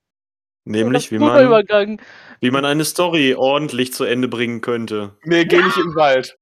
Nämlich, 0.65 1.09
wie 1.11 1.19
man, 1.19 1.45
Übergang. 1.45 2.01
wie 2.41 2.51
man 2.51 2.65
eine 2.65 2.83
Story 2.83 3.33
ordentlich 3.35 3.93
zu 3.93 4.03
Ende 4.03 4.27
bringen 4.27 4.59
könnte. 4.59 5.15
Nee, 5.23 5.45
geh 5.45 5.61
nicht 5.61 5.77
in 5.77 5.83
den 5.83 5.95
Wald. 5.95 6.37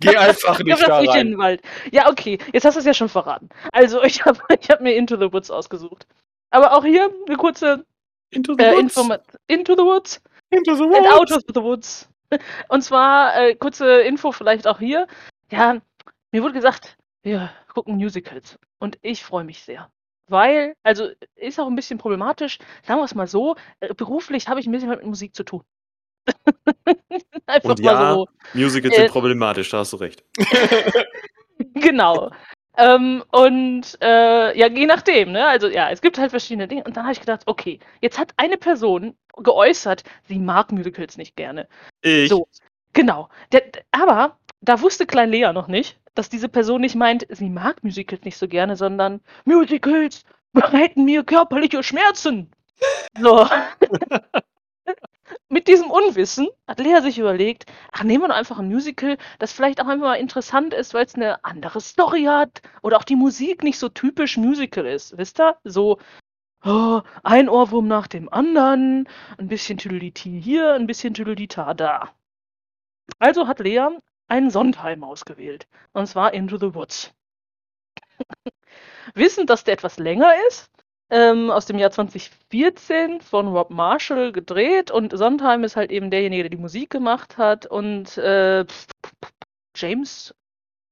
Geh 0.00 0.16
einfach 0.16 0.58
Ich 0.60 0.64
nicht 0.64 0.80
hab 0.80 0.88
da 0.88 1.00
nicht 1.02 1.08
in 1.08 1.14
rein. 1.14 1.26
den 1.26 1.38
Wald. 1.38 1.62
Ja, 1.92 2.08
okay. 2.10 2.38
Jetzt 2.54 2.64
hast 2.64 2.76
du 2.76 2.80
es 2.80 2.86
ja 2.86 2.94
schon 2.94 3.10
verraten. 3.10 3.50
Also, 3.72 4.02
ich 4.02 4.24
habe 4.24 4.38
ich 4.58 4.70
hab 4.70 4.80
mir 4.80 4.94
Into 4.94 5.16
the 5.16 5.30
Woods 5.30 5.50
ausgesucht. 5.50 6.06
Aber 6.50 6.74
auch 6.74 6.84
hier 6.86 7.10
eine 7.26 7.36
kurze 7.36 7.84
Into 8.30 8.54
the 8.54 8.64
äh, 8.64 8.72
Woods. 8.72 8.80
Informa 8.80 9.18
Into 9.48 9.74
the 9.74 9.82
Woods. 9.82 10.22
Into 10.56 10.74
the 10.76 10.82
And 10.84 10.92
woods. 10.92 11.12
out 11.12 11.32
of 11.32 11.42
the 11.54 11.62
woods. 11.62 12.08
Und 12.68 12.82
zwar, 12.82 13.36
äh, 13.36 13.54
kurze 13.54 14.00
Info 14.02 14.32
vielleicht 14.32 14.66
auch 14.66 14.78
hier. 14.78 15.06
Ja, 15.50 15.80
mir 16.32 16.42
wurde 16.42 16.54
gesagt, 16.54 16.96
wir 17.22 17.50
gucken 17.72 17.96
Musicals. 17.96 18.58
Und 18.78 18.98
ich 19.02 19.22
freue 19.22 19.44
mich 19.44 19.62
sehr. 19.62 19.88
Weil, 20.28 20.74
also 20.82 21.08
ist 21.36 21.60
auch 21.60 21.68
ein 21.68 21.76
bisschen 21.76 21.98
problematisch, 21.98 22.58
sagen 22.82 22.98
wir 23.00 23.04
es 23.04 23.14
mal 23.14 23.28
so, 23.28 23.54
äh, 23.80 23.94
beruflich 23.94 24.48
habe 24.48 24.58
ich 24.58 24.66
ein 24.66 24.72
bisschen 24.72 24.88
mit 24.88 25.04
Musik 25.04 25.36
zu 25.36 25.44
tun. 25.44 25.62
Einfach 27.46 27.70
Und 27.70 27.80
mal 27.82 27.92
ja, 27.92 28.12
so. 28.14 28.26
Musicals 28.54 28.94
Äh, 28.96 29.00
sind 29.02 29.12
problematisch, 29.12 29.70
da 29.70 29.78
hast 29.78 29.92
du 29.92 29.96
recht. 29.98 30.24
Genau. 31.74 32.30
Ähm, 32.76 33.24
und 33.32 33.96
äh, 34.02 34.58
ja, 34.58 34.66
je 34.68 34.86
nachdem, 34.86 35.32
ne? 35.32 35.46
Also 35.46 35.68
ja, 35.68 35.90
es 35.90 36.00
gibt 36.02 36.18
halt 36.18 36.30
verschiedene 36.30 36.68
Dinge. 36.68 36.84
Und 36.84 36.96
dann 36.96 37.04
habe 37.04 37.12
ich 37.12 37.20
gedacht, 37.20 37.42
okay, 37.46 37.78
jetzt 38.02 38.18
hat 38.18 38.32
eine 38.36 38.58
Person 38.58 39.16
geäußert, 39.36 40.04
sie 40.28 40.38
mag 40.38 40.72
Musicals 40.72 41.16
nicht 41.16 41.36
gerne. 41.36 41.68
Ich. 42.02 42.28
So, 42.28 42.48
genau. 42.92 43.28
Der, 43.52 43.62
aber 43.92 44.38
da 44.60 44.80
wusste 44.80 45.06
Klein 45.06 45.30
Lea 45.30 45.52
noch 45.52 45.68
nicht, 45.68 45.98
dass 46.14 46.28
diese 46.28 46.48
Person 46.48 46.80
nicht 46.80 46.94
meint, 46.94 47.26
sie 47.28 47.50
mag 47.50 47.84
Musicals 47.84 48.24
nicht 48.24 48.36
so 48.36 48.48
gerne, 48.48 48.76
sondern 48.76 49.20
Musicals 49.44 50.24
bereiten 50.52 51.04
mir 51.04 51.22
körperliche 51.22 51.82
Schmerzen. 51.82 52.50
So. 53.18 53.46
Mit 55.48 55.68
diesem 55.68 55.90
Unwissen 55.90 56.48
hat 56.66 56.80
Lea 56.80 57.00
sich 57.00 57.18
überlegt, 57.18 57.66
ach, 57.92 58.02
nehmen 58.02 58.24
wir 58.24 58.28
doch 58.28 58.36
einfach 58.36 58.58
ein 58.58 58.68
Musical, 58.68 59.16
das 59.38 59.52
vielleicht 59.52 59.80
auch 59.80 59.86
einfach 59.86 60.06
mal 60.06 60.14
interessant 60.14 60.74
ist, 60.74 60.94
weil 60.94 61.04
es 61.04 61.14
eine 61.14 61.44
andere 61.44 61.80
Story 61.80 62.24
hat 62.24 62.62
oder 62.82 62.96
auch 62.96 63.04
die 63.04 63.16
Musik 63.16 63.62
nicht 63.62 63.78
so 63.78 63.88
typisch 63.88 64.36
Musical 64.36 64.86
ist. 64.86 65.16
Wisst 65.18 65.40
ihr? 65.40 65.56
So, 65.64 65.98
oh, 66.64 67.02
ein 67.22 67.48
Ohrwurm 67.48 67.88
nach 67.88 68.06
dem 68.06 68.32
anderen, 68.32 69.08
ein 69.38 69.48
bisschen 69.48 69.78
Tüdeliti 69.78 70.40
hier, 70.42 70.74
ein 70.74 70.86
bisschen 70.86 71.14
Tüdelita 71.14 71.74
da. 71.74 72.10
Also 73.18 73.46
hat 73.46 73.60
Lea 73.60 73.88
einen 74.28 74.50
Sondheim 74.50 75.04
ausgewählt. 75.04 75.66
Und 75.92 76.06
zwar 76.06 76.34
Into 76.34 76.58
the 76.58 76.74
Woods. 76.74 77.12
Wissend, 79.14 79.50
dass 79.50 79.64
der 79.64 79.74
etwas 79.74 79.98
länger 79.98 80.32
ist, 80.48 80.70
ähm, 81.10 81.50
aus 81.50 81.66
dem 81.66 81.78
Jahr 81.78 81.90
2014 81.90 83.20
von 83.20 83.48
Rob 83.48 83.70
Marshall 83.70 84.32
gedreht 84.32 84.90
und 84.90 85.16
Sondheim 85.16 85.64
ist 85.64 85.76
halt 85.76 85.92
eben 85.92 86.10
derjenige, 86.10 86.44
der 86.44 86.50
die 86.50 86.56
Musik 86.56 86.90
gemacht 86.90 87.38
hat 87.38 87.66
und 87.66 88.16
äh, 88.18 88.64
James 89.76 90.34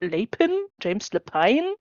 Lapin, 0.05 0.51
James 0.83 1.12
Lapine, 1.12 1.75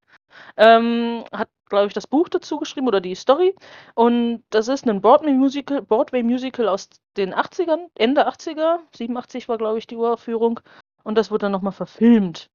ähm, 0.58 1.24
hat, 1.32 1.50
glaube 1.70 1.88
ich, 1.88 1.94
das 1.94 2.08
Buch 2.08 2.30
dazu 2.30 2.58
geschrieben 2.58 2.88
oder 2.88 3.02
die 3.02 3.16
Story. 3.16 3.56
Und 3.96 4.44
das 4.50 4.68
ist 4.68 4.88
ein 4.88 5.02
Broadway-Musical 5.02 5.82
Broadway 5.82 6.22
-Musical 6.22 6.68
aus 6.68 6.90
den 7.18 7.34
80ern, 7.34 7.90
Ende 7.96 8.28
80er, 8.28 8.80
87 8.96 9.48
war, 9.48 9.58
glaube 9.58 9.78
ich, 9.80 9.88
die 9.88 9.96
Uraufführung. 9.96 10.60
Und 11.04 11.18
das 11.18 11.32
wurde 11.32 11.46
dann 11.46 11.52
nochmal 11.52 11.74
verfilmt. 11.74 12.50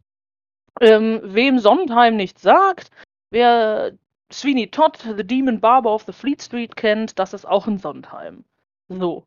Ähm, 0.80 1.20
wem 1.22 1.58
Sondheim 1.58 2.16
nichts 2.16 2.42
sagt, 2.42 2.90
wer 3.30 3.92
Sweeney 4.32 4.70
Todd, 4.70 4.98
The 4.98 5.24
Demon 5.24 5.60
Barber 5.60 5.92
of 5.92 6.04
the 6.04 6.12
Fleet 6.12 6.42
Street 6.42 6.76
kennt, 6.76 7.18
das 7.18 7.34
ist 7.34 7.46
auch 7.46 7.66
ein 7.66 7.78
Sondheim. 7.78 8.44
So. 8.88 9.24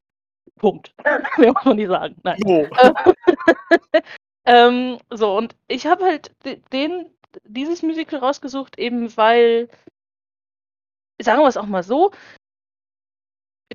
Punkt. 0.57 0.93
Mehr 1.37 1.53
muss 1.53 1.65
man 1.65 1.75
nicht 1.75 1.87
sagen. 1.87 2.15
Nein. 2.23 2.39
Jo. 2.45 2.67
Ähm, 4.45 4.97
so, 5.09 5.37
und 5.37 5.55
ich 5.67 5.85
habe 5.85 6.03
halt 6.03 6.31
de- 6.45 6.61
den, 6.71 7.09
dieses 7.43 7.83
Musical 7.83 8.19
rausgesucht, 8.19 8.77
eben 8.79 9.15
weil, 9.15 9.69
sagen 11.21 11.41
wir 11.41 11.47
es 11.47 11.57
auch 11.57 11.67
mal 11.67 11.83
so, 11.83 12.11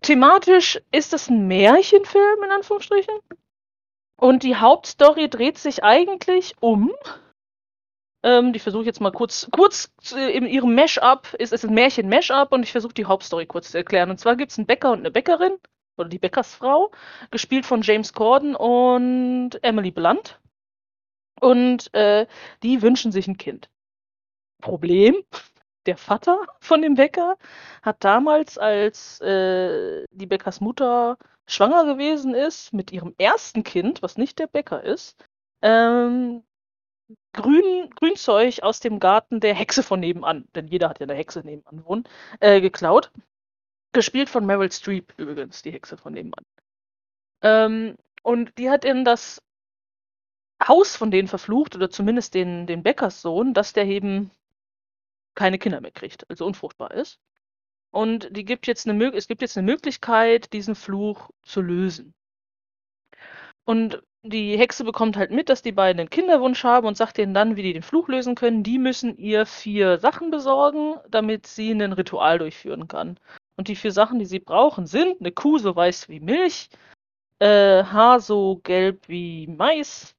thematisch 0.03 0.81
ist 0.93 1.13
das 1.13 1.29
ein 1.29 1.47
Märchenfilm, 1.47 2.43
in 2.43 2.51
Anführungsstrichen. 2.51 3.15
Und 4.19 4.43
die 4.43 4.57
Hauptstory 4.57 5.29
dreht 5.29 5.59
sich 5.59 5.85
eigentlich 5.85 6.55
um, 6.61 6.93
ähm, 8.25 8.53
die 8.53 8.59
versuche 8.59 8.83
ich 8.83 8.87
jetzt 8.87 9.01
mal 9.01 9.13
kurz, 9.13 9.49
kurz 9.53 9.91
in 10.13 10.47
ihrem 10.47 10.75
Mash-up, 10.75 11.35
ist 11.35 11.53
es 11.53 11.65
ein 11.65 11.75
Märchen-Mash-up 11.75 12.53
und 12.53 12.63
ich 12.63 12.73
versuche 12.73 12.95
die 12.95 13.05
Hauptstory 13.05 13.47
kurz 13.47 13.71
zu 13.71 13.79
erklären. 13.79 14.11
Und 14.11 14.19
zwar 14.19 14.37
gibt 14.37 14.53
es 14.53 14.59
einen 14.59 14.67
Bäcker 14.67 14.91
und 14.93 15.01
eine 15.01 15.11
Bäckerin, 15.11 15.59
oder 15.97 16.09
die 16.09 16.19
Bäckersfrau, 16.19 16.91
gespielt 17.31 17.67
von 17.67 17.83
James 17.83 18.13
Corden 18.13 18.57
und 18.57 19.63
Emily 19.63 19.91
Blunt. 19.91 20.41
Und 21.41 21.93
äh, 21.95 22.27
die 22.63 22.83
wünschen 22.83 23.13
sich 23.13 23.29
ein 23.29 23.37
Kind. 23.37 23.69
Problem, 24.61 25.17
der 25.87 25.97
Vater 25.97 26.39
von 26.61 26.83
dem 26.83 26.95
Bäcker 26.95 27.37
hat 27.83 28.03
damals, 28.05 28.59
als 28.59 29.21
äh, 29.21 30.05
die 30.11 30.27
Bäckers 30.27 30.61
Mutter 30.61 31.19
schwanger 31.47 31.85
gewesen 31.85 32.35
ist, 32.35 32.73
mit 32.73 32.91
ihrem 32.93 33.15
ersten 33.19 33.63
Kind, 33.63 34.03
was 34.03 34.17
nicht 34.17 34.39
der 34.39 34.47
Bäcker 34.47 34.83
ist, 34.83 35.17
ähm, 35.63 36.43
Grün, 37.33 37.91
Grünzeug 37.95 38.63
aus 38.63 38.81
dem 38.81 38.99
Garten 38.99 39.41
der 39.41 39.55
Hexe 39.55 39.83
von 39.83 40.01
nebenan, 40.01 40.49
denn 40.55 40.67
jeder 40.67 40.89
hat 40.89 40.99
ja 40.99 41.05
eine 41.05 41.15
Hexe 41.15 41.41
nebenan 41.41 41.85
wohnen, 41.85 42.05
äh, 42.41 42.61
geklaut. 42.61 43.13
Gespielt 43.93 44.29
von 44.29 44.45
Meryl 44.45 44.73
Streep 44.73 45.13
übrigens, 45.17 45.63
die 45.63 45.71
Hexe 45.71 45.97
von 45.97 46.15
nebenan. 46.15 46.45
Ähm, 47.43 47.97
und 48.23 48.59
die 48.59 48.71
hat 48.71 48.85
in 48.85 49.05
das 49.05 49.41
Haus 50.63 50.97
von 50.97 51.11
denen 51.11 51.29
verflucht, 51.29 51.77
oder 51.77 51.91
zumindest 51.91 52.35
den, 52.35 52.67
den 52.67 52.83
Bäckerssohn, 52.83 53.55
dass 53.55 53.73
der 53.73 53.87
eben 53.87 54.31
keine 55.35 55.59
Kinder 55.59 55.81
mehr 55.81 55.91
kriegt, 55.91 56.29
also 56.31 56.47
unfruchtbar 56.47 56.93
ist. 56.93 57.19
Und 57.91 58.29
die 58.37 58.45
gibt 58.45 58.67
jetzt 58.67 58.89
eine, 58.89 59.15
es 59.15 59.29
gibt 59.29 59.43
jetzt 59.43 59.57
eine 59.57 59.67
Möglichkeit, 59.67 60.53
diesen 60.53 60.75
Fluch 60.75 61.31
zu 61.43 61.61
lösen. 61.61 62.15
Und 63.65 64.03
die 64.23 64.59
Hexe 64.59 64.85
bekommt 64.85 65.17
halt 65.17 65.31
mit, 65.31 65.49
dass 65.49 65.63
die 65.63 65.73
beiden 65.73 66.01
einen 66.01 66.11
Kinderwunsch 66.11 66.65
haben 66.65 66.87
und 66.87 66.97
sagt 66.97 67.17
denen 67.19 67.35
dann, 67.35 67.57
wie 67.57 67.63
die 67.63 67.73
den 67.73 67.83
Fluch 67.83 68.09
lösen 68.09 68.35
können. 68.35 68.63
Die 68.63 68.79
müssen 68.79 69.17
ihr 69.17 69.47
vier 69.47 69.99
Sachen 69.99 70.31
besorgen, 70.31 70.97
damit 71.09 71.47
sie 71.47 71.71
ein 71.71 71.93
Ritual 71.93 72.39
durchführen 72.39 72.89
kann. 72.89 73.19
Und 73.57 73.69
die 73.69 73.77
vier 73.77 73.93
Sachen, 73.93 74.19
die 74.19 74.27
sie 74.27 74.41
brauchen, 74.41 74.87
sind 74.87 75.21
eine 75.21 75.33
Kuh 75.33 75.59
so 75.59 75.75
weiß 75.75 76.09
wie 76.09 76.21
Milch, 76.21 76.69
äh, 77.39 77.85
Haar 77.85 78.21
so 78.21 78.61
gelb 78.63 79.09
wie 79.09 79.47
Mais, 79.47 80.16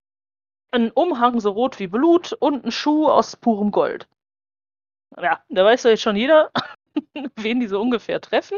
ein 0.71 0.91
Umhang 0.91 1.39
so 1.39 1.51
rot 1.51 1.80
wie 1.80 1.88
Blut 1.88 2.34
und 2.34 2.65
ein 2.65 2.71
Schuh 2.71 3.08
aus 3.08 3.36
purem 3.36 3.71
Gold. 3.71 4.08
Ja, 5.15 5.41
da 5.49 5.65
weiß 5.65 5.84
doch 5.84 5.89
jetzt 5.89 6.01
schon 6.01 6.15
jeder, 6.15 6.51
wen 7.36 7.60
die 7.60 7.67
so 7.67 7.82
ungefähr 7.82 8.21
treffen. 8.21 8.58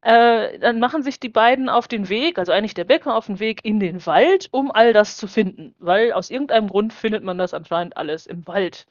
Äh, 0.00 0.58
dann 0.58 0.78
machen 0.78 1.02
sich 1.02 1.18
die 1.18 1.28
beiden 1.28 1.68
auf 1.68 1.88
den 1.88 2.08
Weg, 2.08 2.38
also 2.38 2.52
eigentlich 2.52 2.74
der 2.74 2.84
Bäcker 2.84 3.16
auf 3.16 3.26
den 3.26 3.40
Weg 3.40 3.64
in 3.64 3.80
den 3.80 4.04
Wald, 4.06 4.48
um 4.52 4.70
all 4.70 4.92
das 4.92 5.16
zu 5.16 5.26
finden. 5.26 5.74
Weil 5.78 6.12
aus 6.12 6.30
irgendeinem 6.30 6.68
Grund 6.68 6.92
findet 6.92 7.24
man 7.24 7.38
das 7.38 7.54
anscheinend 7.54 7.96
alles 7.96 8.26
im 8.26 8.46
Wald. 8.46 8.86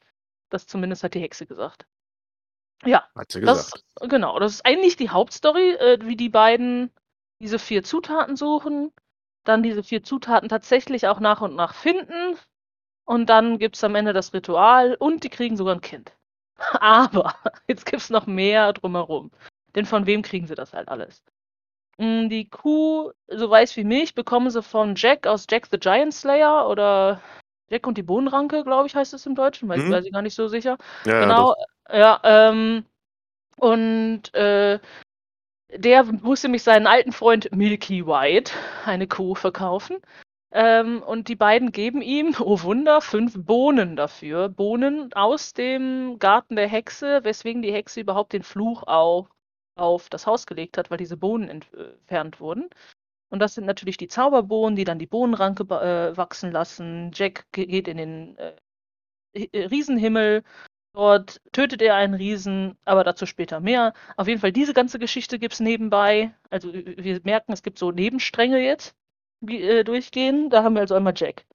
Das 0.50 0.68
zumindest 0.68 1.04
hat 1.04 1.14
die 1.14 1.22
Hexe 1.22 1.46
gesagt. 1.46 1.86
Ja, 2.86 3.08
Hat 3.16 3.32
sie 3.32 3.42
das, 3.42 3.72
gesagt. 3.72 4.10
genau, 4.12 4.38
das 4.40 4.56
ist 4.56 4.66
eigentlich 4.66 4.98
die 4.98 5.10
Hauptstory, 5.10 5.72
äh, 5.76 6.00
wie 6.04 6.16
die 6.16 6.30
beiden 6.30 6.92
diese 7.42 7.60
vier 7.60 7.84
Zutaten 7.84 8.36
suchen, 8.36 8.92
dann 9.48 9.64
diese 9.64 9.84
vier 9.84 10.04
Zutaten 10.04 10.50
tatsächlich 10.50 11.08
auch 11.08 11.20
nach 11.20 11.42
und 11.42 11.56
nach 11.56 11.74
finden 11.74 12.38
und 13.06 13.28
dann 13.30 13.60
gibt 13.60 13.76
es 13.76 13.84
am 13.84 13.96
Ende 13.96 14.14
das 14.14 14.34
Ritual 14.34 14.96
und 15.00 15.24
die 15.24 15.30
kriegen 15.30 15.58
sogar 15.58 15.76
ein 15.76 15.82
Kind. 15.82 16.12
Aber 16.82 17.34
jetzt 17.68 17.86
gibt 17.86 18.02
es 18.02 18.10
noch 18.10 18.28
mehr 18.28 18.74
drumherum. 18.74 19.32
Denn 19.76 19.86
von 19.86 20.06
wem 20.06 20.22
kriegen 20.22 20.48
sie 20.48 20.56
das 20.56 20.74
halt 20.74 20.90
alles? 20.90 21.24
Mm, 21.98 22.30
Die 22.30 22.50
Kuh, 22.50 23.12
so 23.28 23.50
weiß 23.50 23.76
wie 23.78 23.84
Milch, 23.84 24.16
bekommen 24.16 24.50
sie 24.50 24.64
von 24.64 24.96
Jack 24.96 25.28
aus 25.28 25.46
Jack 25.50 25.68
the 25.72 25.80
Giant 25.80 26.14
Slayer 26.14 26.68
oder 26.70 27.22
Jack 27.70 27.86
und 27.88 27.98
die 27.98 28.04
Bohnenranke, 28.04 28.64
glaube 28.64 28.88
ich, 28.88 28.96
heißt 28.96 29.14
es 29.14 29.26
im 29.26 29.36
Deutschen, 29.36 29.70
weiß, 29.70 29.84
Mhm. 29.84 29.92
weiß 29.92 30.06
ich 30.06 30.12
gar 30.14 30.22
nicht 30.22 30.36
so 30.36 30.48
sicher. 30.48 30.78
Ja, 31.06 31.20
Genau, 31.20 31.56
Ja, 31.90 31.98
ja, 31.98 32.22
ähm, 32.24 32.86
und 33.58 34.34
äh, 34.34 34.80
der 35.74 36.04
muss 36.04 36.44
nämlich 36.44 36.64
seinen 36.64 36.88
alten 36.88 37.12
Freund 37.12 37.50
Milky 37.56 38.06
White, 38.06 38.54
eine 38.86 39.08
Kuh, 39.08 39.36
verkaufen. 39.36 39.98
Ähm, 40.52 41.04
und 41.04 41.28
die 41.28 41.36
beiden 41.36 41.72
geben 41.72 42.02
ihm, 42.02 42.36
oh 42.40 42.62
Wunder, 42.64 43.02
fünf 43.02 43.34
Bohnen 43.38 43.96
dafür. 43.96 44.50
Bohnen 44.50 45.14
aus 45.14 45.54
dem 45.54 46.20
Garten 46.20 46.56
der 46.56 46.68
Hexe, 46.68 47.24
weswegen 47.24 47.62
die 47.62 47.74
Hexe 47.74 48.00
überhaupt 48.02 48.34
den 48.34 48.44
Fluch 48.44 48.84
auf, 48.84 49.28
auf 49.76 50.10
das 50.10 50.26
Haus 50.26 50.46
gelegt 50.48 50.78
hat, 50.78 50.90
weil 50.90 50.98
diese 50.98 51.18
Bohnen 51.18 51.50
ent- 51.50 51.74
entfernt 51.74 52.40
wurden. 52.40 52.70
Und 53.30 53.40
das 53.40 53.56
sind 53.56 53.66
natürlich 53.66 53.98
die 53.98 54.08
Zauberbohnen, 54.08 54.78
die 54.78 54.86
dann 54.86 55.00
die 55.00 55.06
Bohnenranke 55.06 55.64
äh, 55.64 56.16
wachsen 56.16 56.52
lassen. 56.52 57.12
Jack 57.14 57.46
ge- 57.52 57.66
geht 57.66 57.90
in 57.90 57.98
den 57.98 58.38
äh, 58.38 58.56
äh, 59.34 59.66
Riesenhimmel. 59.66 60.44
Dort 60.98 61.42
tötet 61.52 61.82
er 61.84 61.94
einen 61.96 62.16
Riesen, 62.16 62.76
aber 62.84 63.04
dazu 63.04 63.28
später 63.28 63.60
mehr. 63.60 63.94
Auf 64.18 64.28
jeden 64.28 64.42
Fall, 64.42 64.52
diese 64.52 64.74
ganze 64.74 64.98
Geschichte 64.98 65.38
gibt 65.38 65.54
es 65.54 65.60
nebenbei. 65.60 66.34
Also 66.50 66.74
wir 66.74 67.22
merken, 67.24 67.54
es 67.54 67.62
gibt 67.62 67.78
so 67.78 67.92
Nebenstränge 67.92 68.58
jetzt, 68.60 68.96
die 69.42 69.62
äh, 69.62 69.84
durchgehen. 69.84 70.50
Da 70.50 70.64
haben 70.64 70.74
wir 70.74 70.82
also 70.82 70.96
einmal 70.96 71.14
Jack. 71.16 71.46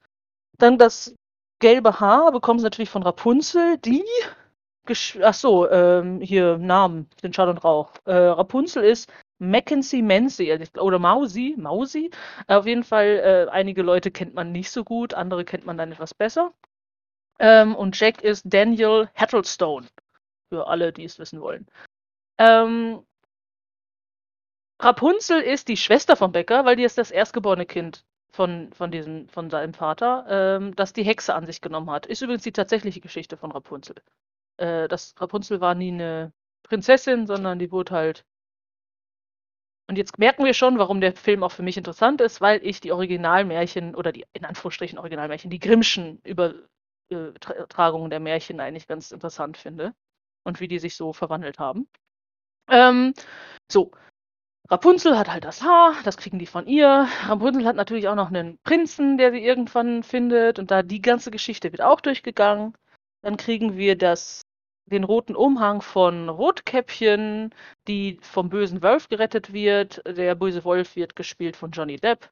Dann 0.58 0.78
das 0.78 1.14
gelbe 1.60 2.00
Haar 2.00 2.32
bekommen 2.32 2.60
sie 2.60 2.64
natürlich 2.64 2.90
von 2.90 3.02
Rapunzel, 3.02 3.78
die. 3.78 4.04
gesch- 4.86 5.20
Ach 5.22 5.34
so, 5.34 5.68
ähm, 5.70 6.20
hier 6.20 6.58
Namen 6.58 7.08
sind 7.20 7.34
Schall 7.36 7.48
und 7.48 7.64
Rauch. 7.64 7.92
Äh, 8.06 8.12
Rapunzel 8.14 8.84
ist 8.84 9.12
Mackenzie 9.38 10.02
glaub- 10.02 10.84
oder 10.84 10.98
Mausi, 11.00 11.56
Mausi. 11.58 12.10
Auf 12.48 12.66
jeden 12.66 12.84
Fall, 12.84 13.46
äh, 13.48 13.50
einige 13.50 13.82
Leute 13.82 14.10
kennt 14.12 14.34
man 14.34 14.52
nicht 14.52 14.70
so 14.70 14.84
gut, 14.84 15.14
andere 15.14 15.44
kennt 15.44 15.66
man 15.66 15.78
dann 15.78 15.92
etwas 15.92 16.14
besser. 16.14 16.52
Ähm, 17.38 17.74
und 17.74 17.98
Jack 17.98 18.22
ist 18.22 18.44
Daniel 18.46 19.08
Hattlestone. 19.14 19.86
Für 20.50 20.66
alle, 20.66 20.92
die 20.92 21.04
es 21.04 21.18
wissen 21.18 21.40
wollen. 21.40 21.66
Ähm, 22.38 23.04
Rapunzel 24.80 25.40
ist 25.40 25.68
die 25.68 25.76
Schwester 25.76 26.16
vom 26.16 26.32
Bäcker, 26.32 26.64
weil 26.64 26.76
die 26.76 26.82
ist 26.82 26.98
das 26.98 27.10
erstgeborene 27.10 27.66
Kind 27.66 28.04
von, 28.32 28.72
von, 28.72 28.90
diesem, 28.90 29.28
von 29.28 29.48
seinem 29.48 29.74
Vater, 29.74 30.26
ähm, 30.28 30.74
das 30.74 30.92
die 30.92 31.04
Hexe 31.04 31.34
an 31.34 31.46
sich 31.46 31.60
genommen 31.60 31.90
hat. 31.90 32.06
Ist 32.06 32.22
übrigens 32.22 32.42
die 32.42 32.52
tatsächliche 32.52 33.00
Geschichte 33.00 33.36
von 33.36 33.52
Rapunzel. 33.52 33.96
Äh, 34.56 34.88
das 34.88 35.14
Rapunzel 35.18 35.60
war 35.60 35.74
nie 35.74 35.92
eine 35.92 36.32
Prinzessin, 36.64 37.26
sondern 37.26 37.58
die 37.58 37.70
wurde 37.70 37.92
halt. 37.94 38.24
Und 39.88 39.98
jetzt 39.98 40.18
merken 40.18 40.44
wir 40.44 40.54
schon, 40.54 40.78
warum 40.78 41.00
der 41.00 41.12
Film 41.12 41.42
auch 41.42 41.52
für 41.52 41.62
mich 41.62 41.76
interessant 41.76 42.20
ist, 42.20 42.40
weil 42.40 42.64
ich 42.64 42.80
die 42.80 42.92
Originalmärchen 42.92 43.94
oder 43.94 44.10
die 44.10 44.24
in 44.32 44.44
Anführungsstrichen 44.44 44.98
Originalmärchen, 44.98 45.50
die 45.50 45.58
Grimmschen 45.60 46.20
Übertragungen 47.12 48.10
der 48.10 48.20
Märchen 48.20 48.60
eigentlich 48.60 48.86
ganz 48.86 49.10
interessant 49.12 49.56
finde 49.56 49.94
und 50.44 50.60
wie 50.60 50.68
die 50.68 50.78
sich 50.78 50.96
so 50.96 51.12
verwandelt 51.12 51.58
haben. 51.58 51.88
Ähm, 52.68 53.14
so, 53.70 53.92
Rapunzel 54.70 55.18
hat 55.18 55.30
halt 55.30 55.44
das 55.44 55.62
Haar, 55.62 55.94
das 56.04 56.16
kriegen 56.16 56.38
die 56.38 56.46
von 56.46 56.66
ihr. 56.66 57.06
Rapunzel 57.26 57.66
hat 57.66 57.76
natürlich 57.76 58.08
auch 58.08 58.14
noch 58.14 58.28
einen 58.28 58.58
Prinzen, 58.64 59.18
der 59.18 59.32
sie 59.32 59.44
irgendwann 59.44 60.02
findet. 60.02 60.58
Und 60.58 60.70
da 60.70 60.82
die 60.82 61.02
ganze 61.02 61.30
Geschichte 61.30 61.72
wird 61.72 61.82
auch 61.82 62.00
durchgegangen. 62.00 62.74
Dann 63.22 63.36
kriegen 63.36 63.76
wir 63.76 63.98
das, 63.98 64.42
den 64.86 65.04
roten 65.04 65.36
Umhang 65.36 65.82
von 65.82 66.28
Rotkäppchen, 66.28 67.54
die 67.86 68.18
vom 68.22 68.48
bösen 68.48 68.82
Wolf 68.82 69.08
gerettet 69.08 69.52
wird. 69.52 70.02
Der 70.06 70.34
böse 70.34 70.64
Wolf 70.64 70.96
wird 70.96 71.16
gespielt 71.16 71.56
von 71.56 71.70
Johnny 71.70 71.96
Depp. 71.96 72.30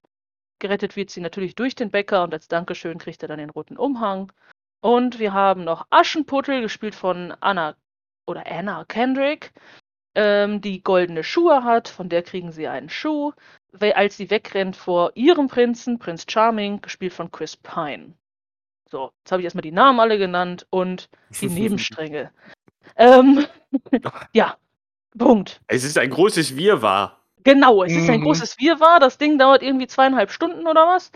Gerettet 0.61 0.97
wird 0.97 1.11
sie 1.11 1.21
natürlich 1.21 1.55
durch 1.55 1.75
den 1.75 1.91
Bäcker 1.91 2.23
und 2.25 2.33
als 2.33 2.49
Dankeschön 2.49 2.99
kriegt 2.99 3.23
er 3.23 3.29
dann 3.29 3.39
den 3.39 3.51
roten 3.51 3.77
Umhang. 3.77 4.33
Und 4.81 5.19
wir 5.19 5.33
haben 5.33 5.65
noch 5.65 5.87
Aschenputtel, 5.91 6.63
gespielt 6.63 6.95
von 6.95 7.35
Anna 7.41 7.75
oder 8.27 8.45
Anna 8.47 8.85
Kendrick, 8.87 9.53
ähm, 10.15 10.61
die 10.61 10.83
goldene 10.83 11.23
Schuhe 11.23 11.65
hat, 11.65 11.89
von 11.89 12.09
der 12.09 12.23
kriegen 12.23 12.53
sie 12.53 12.67
einen 12.67 12.89
Schuh, 12.89 13.33
weil, 13.73 13.93
als 13.93 14.17
sie 14.17 14.31
wegrennt 14.31 14.77
vor 14.77 15.13
ihrem 15.15 15.49
Prinzen, 15.49 15.99
Prinz 15.99 16.25
Charming, 16.29 16.81
gespielt 16.81 17.13
von 17.13 17.31
Chris 17.31 17.57
Pine. 17.57 18.15
So, 18.89 19.13
jetzt 19.23 19.31
habe 19.31 19.43
ich 19.43 19.45
erstmal 19.45 19.63
die 19.63 19.71
Namen 19.73 20.01
alle 20.01 20.19
genannt 20.19 20.67
und 20.71 21.09
die 21.41 21.49
Nebenstränge. 21.49 22.33
ähm, 22.97 23.47
ja, 24.33 24.57
Punkt. 25.17 25.61
Es 25.67 25.85
ist 25.85 25.99
ein 25.99 26.11
großes 26.11 26.57
Wirrwarr. 26.57 27.17
Genau, 27.45 27.83
es 27.85 27.93
ist 27.95 28.09
ein 28.11 28.21
Mhm. 28.21 28.25
großes 28.25 28.59
Wirrwarr. 28.59 29.01
Das 29.01 29.19
Ding 29.19 29.39
dauert 29.39 29.63
irgendwie 29.63 29.87
zweieinhalb 29.87 30.31
Stunden 30.31 30.67
oder 30.67 30.87
was. 30.87 31.11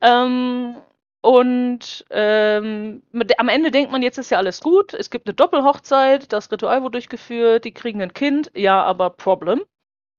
Ähm, 0.00 0.76
und 1.22 2.06
ähm, 2.10 3.02
am 3.36 3.48
Ende 3.48 3.70
denkt 3.70 3.92
man, 3.92 4.02
jetzt 4.02 4.18
ist 4.18 4.30
ja 4.30 4.38
alles 4.38 4.60
gut. 4.60 4.94
Es 4.94 5.10
gibt 5.10 5.26
eine 5.26 5.34
Doppelhochzeit, 5.34 6.32
das 6.32 6.50
Ritual 6.50 6.82
wurde 6.82 6.92
durchgeführt, 6.92 7.64
die 7.64 7.72
kriegen 7.74 8.00
ein 8.00 8.14
Kind. 8.14 8.50
Ja, 8.54 8.82
aber 8.82 9.10
Problem. 9.10 9.62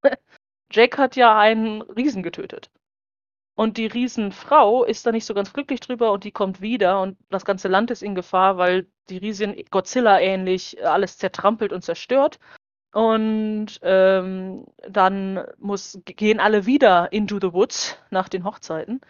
Jack 0.71 0.97
hat 0.97 1.15
ja 1.15 1.37
einen 1.37 1.81
Riesen 1.81 2.23
getötet. 2.23 2.69
Und 3.55 3.77
die 3.77 3.87
Riesenfrau 3.87 4.83
ist 4.83 5.05
da 5.05 5.11
nicht 5.11 5.25
so 5.25 5.33
ganz 5.33 5.53
glücklich 5.53 5.81
drüber 5.81 6.11
und 6.11 6.23
die 6.23 6.31
kommt 6.31 6.61
wieder 6.61 7.01
und 7.01 7.17
das 7.29 7.45
ganze 7.45 7.67
Land 7.67 7.91
ist 7.91 8.01
in 8.01 8.15
Gefahr, 8.15 8.57
weil 8.57 8.87
die 9.09 9.17
Riesen 9.17 9.55
Godzilla 9.71 10.19
ähnlich 10.19 10.83
alles 10.85 11.17
zertrampelt 11.17 11.73
und 11.73 11.83
zerstört. 11.83 12.39
Und 12.93 13.79
ähm, 13.83 14.65
dann 14.87 15.45
muss, 15.57 15.99
gehen 16.05 16.39
alle 16.39 16.65
wieder 16.65 17.11
into 17.11 17.39
the 17.41 17.53
woods 17.53 17.97
nach 18.09 18.29
den 18.29 18.43
Hochzeiten, 18.43 19.01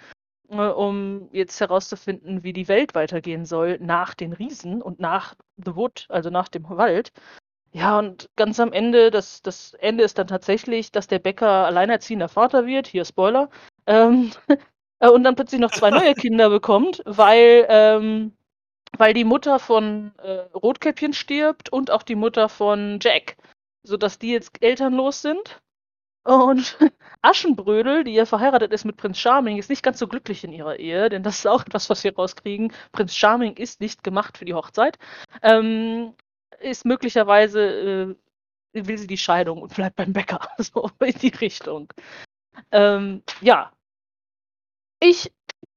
um 0.59 1.29
jetzt 1.31 1.59
herauszufinden, 1.59 2.43
wie 2.43 2.53
die 2.53 2.67
Welt 2.67 2.95
weitergehen 2.95 3.45
soll 3.45 3.77
nach 3.79 4.13
den 4.13 4.33
Riesen 4.33 4.81
und 4.81 4.99
nach 4.99 5.35
the 5.57 5.75
wood, 5.75 6.05
also 6.09 6.29
nach 6.29 6.47
dem 6.47 6.69
Wald. 6.69 7.11
Ja, 7.73 7.99
und 7.99 8.29
ganz 8.35 8.59
am 8.59 8.73
Ende, 8.73 9.11
das, 9.11 9.41
das 9.41 9.73
Ende 9.75 10.03
ist 10.03 10.17
dann 10.17 10.27
tatsächlich, 10.27 10.91
dass 10.91 11.07
der 11.07 11.19
Bäcker 11.19 11.47
alleinerziehender 11.65 12.27
Vater 12.27 12.65
wird, 12.65 12.87
hier 12.87 13.05
Spoiler, 13.05 13.49
ähm, 13.87 14.31
äh, 14.99 15.09
und 15.09 15.23
dann 15.23 15.35
plötzlich 15.35 15.61
noch 15.61 15.71
zwei 15.71 15.89
neue 15.89 16.13
Kinder 16.15 16.49
bekommt, 16.49 17.01
weil, 17.05 17.65
ähm, 17.69 18.33
weil 18.97 19.13
die 19.13 19.23
Mutter 19.23 19.59
von 19.59 20.11
äh, 20.17 20.39
Rotkäppchen 20.53 21.13
stirbt 21.13 21.71
und 21.71 21.91
auch 21.91 22.03
die 22.03 22.15
Mutter 22.15 22.49
von 22.49 22.99
Jack, 23.01 23.37
sodass 23.83 24.19
die 24.19 24.31
jetzt 24.31 24.61
elternlos 24.61 25.21
sind. 25.21 25.61
Und 26.23 26.77
Aschenbrödel, 27.21 28.03
die 28.03 28.13
ja 28.13 28.25
verheiratet 28.25 28.71
ist 28.73 28.85
mit 28.85 28.97
Prinz 28.97 29.17
Charming, 29.17 29.57
ist 29.57 29.69
nicht 29.69 29.83
ganz 29.83 29.99
so 29.99 30.07
glücklich 30.07 30.43
in 30.43 30.51
ihrer 30.53 30.77
Ehe, 30.77 31.09
denn 31.09 31.23
das 31.23 31.39
ist 31.39 31.47
auch 31.47 31.61
etwas, 31.65 31.89
was 31.89 32.03
wir 32.03 32.15
rauskriegen. 32.15 32.73
Prinz 32.91 33.15
Charming 33.15 33.57
ist 33.57 33.81
nicht 33.81 34.03
gemacht 34.03 34.37
für 34.37 34.45
die 34.45 34.53
Hochzeit. 34.53 34.97
Ähm, 35.41 36.13
ist 36.59 36.85
möglicherweise, 36.85 38.15
äh, 38.73 38.85
will 38.87 38.97
sie 38.97 39.07
die 39.07 39.17
Scheidung 39.17 39.61
und 39.61 39.75
bleibt 39.75 39.95
beim 39.95 40.13
Bäcker. 40.13 40.39
So 40.59 40.89
in 40.99 41.13
die 41.19 41.29
Richtung. 41.29 41.91
Ähm, 42.71 43.23
ja. 43.41 43.71
Ich, 44.99 45.31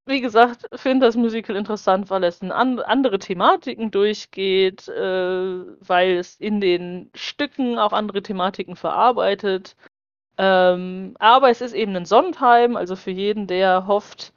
wie 0.07 0.21
gesagt, 0.21 0.67
finde 0.75 1.07
das 1.07 1.17
Musical 1.17 1.57
interessant, 1.57 2.11
weil 2.11 2.25
es 2.25 2.43
an 2.43 2.79
andere 2.81 3.19
Thematiken 3.19 3.91
durchgeht, 3.91 4.89
äh, 4.89 5.65
weil 5.81 6.19
es 6.19 6.37
in 6.37 6.61
den 6.61 7.11
Stücken 7.15 7.79
auch 7.79 7.93
andere 7.93 8.23
Thematiken 8.23 8.77
verarbeitet. 8.77 9.77
Ähm, 10.37 11.17
aber 11.19 11.51
es 11.51 11.61
ist 11.61 11.75
eben 11.75 11.95
ein 11.97 12.07
Sondheim, 12.07 12.77
also 12.77 12.97
für 12.97 13.11
jeden, 13.11 13.47
der 13.47 13.87
hofft, 13.87 14.33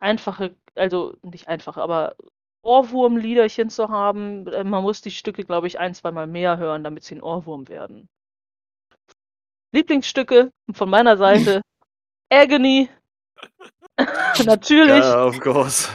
einfache, 0.00 0.54
also 0.74 1.14
nicht 1.22 1.48
einfache, 1.48 1.80
aber 1.80 2.16
Ohrwurmliederchen 2.62 3.70
zu 3.70 3.88
haben. 3.88 4.46
Äh, 4.48 4.64
Man 4.64 4.82
muss 4.82 5.00
die 5.00 5.10
Stücke, 5.12 5.44
glaube 5.44 5.68
ich, 5.68 5.78
ein, 5.78 5.94
zweimal 5.94 6.26
mehr 6.26 6.58
hören, 6.58 6.84
damit 6.84 7.04
sie 7.04 7.14
ein 7.14 7.22
Ohrwurm 7.22 7.68
werden. 7.68 8.08
Lieblingsstücke 9.72 10.50
von 10.72 10.90
meiner 10.90 11.16
Seite. 11.16 11.62
Agony. 12.32 12.88
Natürlich. 14.44 15.04
Ja, 15.04 15.24
of 15.24 15.40
course. 15.40 15.88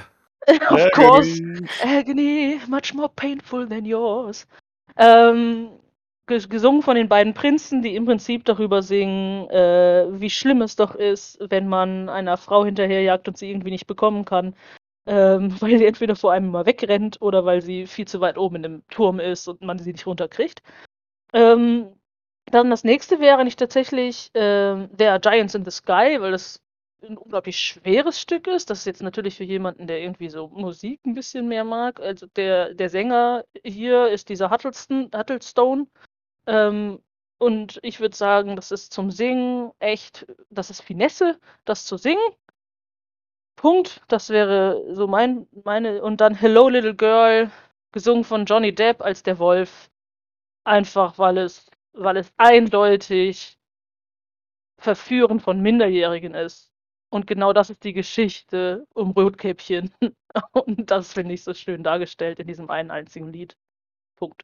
of 0.48 0.92
course. 0.94 1.42
Agony, 1.84 2.60
much 2.68 2.94
more 2.94 3.10
painful 3.16 3.68
than 3.68 3.86
yours. 3.86 4.48
Ähm, 4.98 5.70
gesungen 6.40 6.82
von 6.82 6.96
den 6.96 7.10
beiden 7.10 7.34
Prinzen, 7.34 7.82
die 7.82 7.96
im 7.96 8.06
Prinzip 8.06 8.46
darüber 8.46 8.82
singen, 8.82 9.50
äh, 9.50 10.08
wie 10.12 10.30
schlimm 10.30 10.62
es 10.62 10.76
doch 10.76 10.96
ist, 10.96 11.38
wenn 11.50 11.68
man 11.68 12.10
einer 12.10 12.38
Frau 12.38 12.66
hinterherjagt 12.66 13.28
und 13.28 13.38
sie 13.38 13.50
irgendwie 13.50 13.72
nicht 13.72 13.88
bekommen 13.88 14.26
kann. 14.26 14.56
Ähm, 15.08 15.56
weil 15.62 15.78
sie 15.78 15.86
entweder 15.86 16.16
vor 16.16 16.32
einem 16.32 16.52
mal 16.52 16.66
wegrennt 16.66 17.22
oder 17.22 17.46
weil 17.46 17.62
sie 17.62 17.88
viel 17.88 18.08
zu 18.08 18.22
weit 18.22 18.38
oben 18.38 18.58
in 18.58 18.64
dem 18.64 18.88
Turm 18.90 19.20
ist 19.20 19.48
und 19.48 19.62
man 19.62 19.80
sie 19.80 19.92
nicht 19.92 20.06
runterkriegt. 20.08 20.62
Ähm, 21.34 21.88
dann 22.46 22.70
das 22.70 22.84
nächste 22.84 23.20
wäre 23.20 23.44
nicht 23.44 23.60
tatsächlich 23.60 24.32
ähm, 24.34 24.90
der 24.92 25.20
Giants 25.20 25.56
in 25.56 25.66
the 25.66 25.72
Sky, 25.72 26.18
weil 26.20 26.32
das 26.32 26.62
ein 27.04 27.18
unglaublich 27.18 27.60
schweres 27.60 28.20
Stück 28.20 28.48
ist. 28.48 28.70
Das 28.70 28.80
ist 28.80 28.86
jetzt 28.86 29.02
natürlich 29.02 29.38
für 29.38 29.44
jemanden, 29.44 29.88
der 29.88 30.02
irgendwie 30.02 30.30
so 30.30 30.48
Musik 30.50 31.00
ein 31.06 31.14
bisschen 31.16 31.48
mehr 31.48 31.64
mag. 31.64 32.00
Also 32.00 32.28
der, 32.36 32.74
der 32.74 32.90
Sänger 32.90 33.44
hier 33.64 34.08
ist 34.10 34.30
dieser 34.30 34.52
Huddleston, 34.52 35.10
Huddlestone. 35.16 35.88
Ähm, 36.48 37.02
und 37.38 37.80
ich 37.84 38.00
würde 38.00 38.16
sagen, 38.16 38.56
das 38.56 38.72
ist 38.72 38.94
zum 38.94 39.12
Singen 39.12 39.72
echt, 39.80 40.26
das 40.50 40.70
ist 40.70 40.82
Finesse, 40.82 41.40
das 41.66 41.86
zu 41.86 41.98
singen. 41.98 42.22
Punkt. 43.56 44.02
Das 44.08 44.30
wäre 44.30 44.84
so 44.94 45.08
mein, 45.08 45.48
meine. 45.64 46.02
Und 46.02 46.22
dann 46.22 46.36
Hello 46.36 46.68
Little 46.70 46.96
Girl, 46.96 47.52
gesungen 47.92 48.24
von 48.24 48.46
Johnny 48.46 48.74
Depp 48.74 49.02
als 49.02 49.24
der 49.24 49.40
Wolf. 49.40 49.90
Einfach 50.66 51.18
weil 51.20 51.38
es, 51.40 51.70
weil 51.94 52.18
es 52.18 52.34
eindeutig 52.38 53.58
Verführen 54.80 55.40
von 55.40 55.62
Minderjährigen 55.62 56.34
ist. 56.34 56.72
Und 57.10 57.28
genau 57.28 57.54
das 57.54 57.70
ist 57.70 57.84
die 57.84 57.94
Geschichte 57.94 58.88
um 58.94 59.12
Rotkäppchen. 59.12 59.94
Und 60.54 60.92
das 60.92 61.14
finde 61.14 61.34
ich 61.34 61.44
so 61.44 61.54
schön 61.54 61.84
dargestellt 61.84 62.40
in 62.40 62.48
diesem 62.48 62.70
einen 62.70 62.92
einzigen 62.92 63.28
Lied. 63.32 63.56
Punkt. 64.18 64.44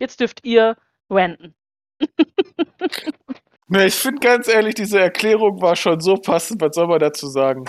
Jetzt 0.00 0.18
dürft 0.20 0.44
ihr 0.44 0.76
ranten. 1.08 1.54
Ne, 3.72 3.86
ich 3.86 3.94
finde 3.94 4.18
ganz 4.18 4.48
ehrlich, 4.48 4.74
diese 4.74 4.98
Erklärung 4.98 5.62
war 5.62 5.76
schon 5.76 6.00
so 6.00 6.16
passend. 6.16 6.60
Was 6.60 6.74
soll 6.74 6.88
man 6.88 6.98
dazu 6.98 7.28
sagen? 7.28 7.64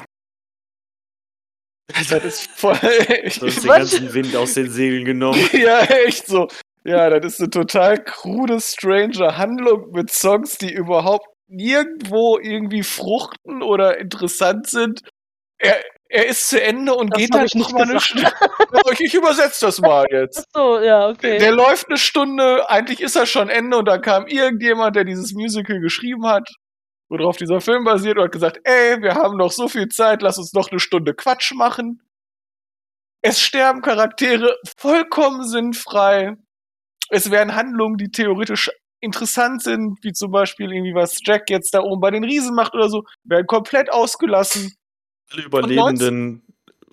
Das 2.09 2.23
ist 2.23 2.49
voll. 2.51 2.73
Du 2.79 3.47
hast 3.47 3.63
den 3.63 3.67
ganzen 3.67 4.13
Wind 4.13 4.35
aus 4.35 4.53
den 4.55 4.71
Segeln 4.71 5.05
genommen. 5.05 5.47
ja, 5.51 5.81
echt 5.81 6.25
so. 6.25 6.47
Ja, 6.85 7.09
das 7.09 7.33
ist 7.33 7.41
eine 7.41 7.49
total 7.49 8.03
krude, 8.03 8.59
strange 8.61 9.37
Handlung 9.37 9.91
mit 9.91 10.09
Songs, 10.09 10.57
die 10.57 10.73
überhaupt 10.73 11.27
nirgendwo 11.47 12.39
irgendwie 12.39 12.81
fruchten 12.81 13.61
oder 13.61 13.99
interessant 13.99 14.67
sind. 14.67 15.01
Er, 15.59 15.83
er 16.11 16.27
ist 16.27 16.49
zu 16.49 16.61
Ende 16.61 16.93
und 16.93 17.11
Das 17.11 17.19
geht 17.19 17.33
dann 17.33 17.45
ich 17.45 17.53
nicht 17.53 17.71
noch 17.71 17.79
mal 17.79 17.89
eine. 17.89 17.99
Stunde. 17.99 18.31
ich 18.99 19.13
übersetze 19.13 19.65
das 19.65 19.79
mal 19.79 20.05
jetzt. 20.11 20.45
So, 20.53 20.79
ja, 20.79 21.07
okay. 21.07 21.39
Der 21.39 21.53
läuft 21.53 21.87
eine 21.87 21.97
Stunde, 21.97 22.69
eigentlich 22.69 22.99
ist 22.99 23.15
er 23.15 23.25
schon 23.25 23.49
Ende 23.49 23.77
und 23.77 23.87
dann 23.87 24.01
kam 24.01 24.27
irgendjemand, 24.27 24.95
der 24.95 25.05
dieses 25.05 25.33
Musical 25.33 25.79
geschrieben 25.79 26.27
hat, 26.27 26.47
worauf 27.09 27.37
dieser 27.37 27.61
Film 27.61 27.85
basiert 27.85 28.17
und 28.17 28.25
hat 28.25 28.31
gesagt, 28.31 28.59
ey, 28.63 29.01
wir 29.01 29.15
haben 29.15 29.37
noch 29.37 29.51
so 29.51 29.69
viel 29.69 29.87
Zeit, 29.87 30.21
lass 30.21 30.37
uns 30.37 30.53
noch 30.53 30.69
eine 30.69 30.79
Stunde 30.79 31.13
Quatsch 31.13 31.53
machen. 31.53 32.01
Es 33.21 33.39
sterben 33.39 33.81
Charaktere 33.81 34.57
vollkommen 34.77 35.47
sinnfrei. 35.47 36.33
Es 37.09 37.31
werden 37.31 37.55
Handlungen, 37.55 37.97
die 37.97 38.09
theoretisch 38.09 38.69
interessant 38.99 39.63
sind, 39.63 39.97
wie 40.03 40.11
zum 40.11 40.31
Beispiel 40.31 40.71
irgendwie 40.71 40.93
was 40.93 41.19
Jack 41.23 41.49
jetzt 41.49 41.73
da 41.73 41.81
oben 41.81 42.01
bei 42.01 42.11
den 42.11 42.23
Riesen 42.23 42.53
macht 42.53 42.73
oder 42.73 42.89
so, 42.89 43.03
werden 43.23 43.47
komplett 43.47 43.91
ausgelassen. 43.91 44.75
Alle 45.31 45.43
Überlebenden 45.43 46.43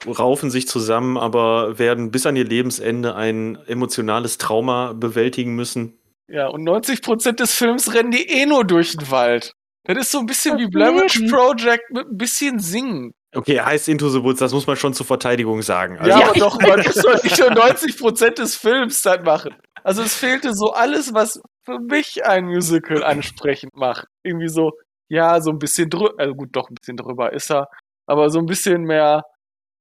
raufen 0.06 0.50
sich 0.50 0.68
zusammen, 0.68 1.16
aber 1.16 1.78
werden 1.78 2.10
bis 2.10 2.26
an 2.26 2.36
ihr 2.36 2.44
Lebensende 2.44 3.14
ein 3.14 3.58
emotionales 3.66 4.38
Trauma 4.38 4.92
bewältigen 4.92 5.54
müssen. 5.54 5.98
Ja, 6.28 6.48
und 6.48 6.62
90% 6.68 7.32
des 7.32 7.54
Films 7.54 7.94
rennen 7.94 8.10
die 8.10 8.28
eh 8.28 8.46
nur 8.46 8.64
durch 8.64 8.96
den 8.96 9.10
Wald. 9.10 9.52
Das 9.84 9.96
ist 9.96 10.10
so 10.12 10.18
ein 10.18 10.26
bisschen 10.26 10.58
Das 10.58 10.60
wie 10.60 10.70
Blair 10.70 10.92
Leben. 10.92 11.30
Project 11.30 11.90
mit 11.90 12.06
ein 12.06 12.16
bisschen 12.16 12.58
Singen. 12.58 13.12
Okay, 13.34 13.60
heißt 13.60 13.88
Into 13.88 14.08
the 14.08 14.22
Woods, 14.22 14.38
das 14.38 14.52
muss 14.52 14.66
man 14.66 14.76
schon 14.76 14.94
zur 14.94 15.06
Verteidigung 15.06 15.62
sagen. 15.62 15.98
Also, 15.98 16.18
ja, 16.18 16.28
aber 16.28 16.38
doch, 16.38 16.60
man 16.60 16.82
doch 16.82 17.24
nicht 17.24 17.38
nur 17.38 17.50
90% 17.50 18.34
des 18.36 18.56
Films 18.56 19.02
dann 19.02 19.22
machen. 19.22 19.54
Also 19.82 20.02
es 20.02 20.14
fehlte 20.14 20.54
so 20.54 20.72
alles, 20.72 21.14
was 21.14 21.40
für 21.64 21.78
mich 21.78 22.24
ein 22.24 22.46
Musical 22.46 23.02
ansprechend 23.02 23.76
macht. 23.76 24.06
Irgendwie 24.22 24.48
so, 24.48 24.72
ja, 25.08 25.40
so 25.40 25.50
ein 25.50 25.58
bisschen 25.58 25.90
drüber, 25.90 26.14
also 26.18 26.34
gut, 26.34 26.50
doch 26.52 26.68
ein 26.70 26.74
bisschen 26.74 26.96
drüber 26.96 27.32
ist 27.32 27.50
er, 27.50 27.68
aber 28.08 28.30
so 28.30 28.38
ein 28.38 28.46
bisschen 28.46 28.82
mehr 28.82 29.22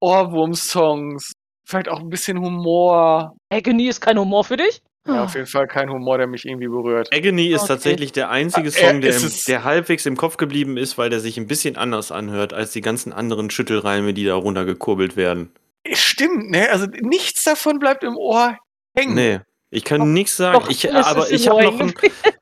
Ohrwurm-Songs, 0.01 1.31
vielleicht 1.67 1.89
auch 1.89 1.99
ein 1.99 2.09
bisschen 2.09 2.39
Humor. 2.39 3.35
Agony 3.51 3.87
ist 3.87 4.01
kein 4.01 4.19
Humor 4.19 4.43
für 4.43 4.57
dich? 4.57 4.81
Ja, 5.07 5.23
auf 5.23 5.35
jeden 5.35 5.47
Fall 5.47 5.67
kein 5.67 5.89
Humor, 5.89 6.17
der 6.17 6.27
mich 6.27 6.43
irgendwie 6.43 6.67
berührt. 6.67 7.07
Agony 7.13 7.47
ist 7.47 7.61
Okay. 7.61 7.67
tatsächlich 7.69 8.11
der 8.11 8.29
einzige 8.29 8.67
Ah, 8.67 8.71
Song, 8.71 8.97
äh, 8.97 8.99
der, 8.99 9.15
im, 9.15 9.31
der 9.47 9.63
halbwegs 9.63 10.05
im 10.05 10.17
Kopf 10.17 10.35
geblieben 10.35 10.75
ist, 10.75 10.97
weil 10.97 11.09
der 11.09 11.21
sich 11.21 11.37
ein 11.37 11.47
bisschen 11.47 11.77
anders 11.77 12.11
anhört 12.11 12.53
als 12.53 12.73
die 12.73 12.81
ganzen 12.81 13.13
anderen 13.13 13.49
Schüttelreime, 13.49 14.13
die 14.13 14.25
da 14.25 14.35
runtergekurbelt 14.35 15.15
werden. 15.15 15.51
Stimmt, 15.93 16.51
ne? 16.51 16.69
Also 16.69 16.87
nichts 16.87 17.43
davon 17.45 17.79
bleibt 17.79 18.03
im 18.03 18.17
Ohr 18.17 18.57
hängen. 18.97 19.15
Nee, 19.15 19.39
ich 19.69 19.83
kann 19.83 20.13
nichts 20.13 20.37
sagen. 20.37 20.59
Doch, 20.59 20.69
Ich, 20.69 20.93
aber 20.93 21.29
ich 21.29 21.47
habe 21.47 21.63
noch 21.63 21.79
ein, 21.79 21.93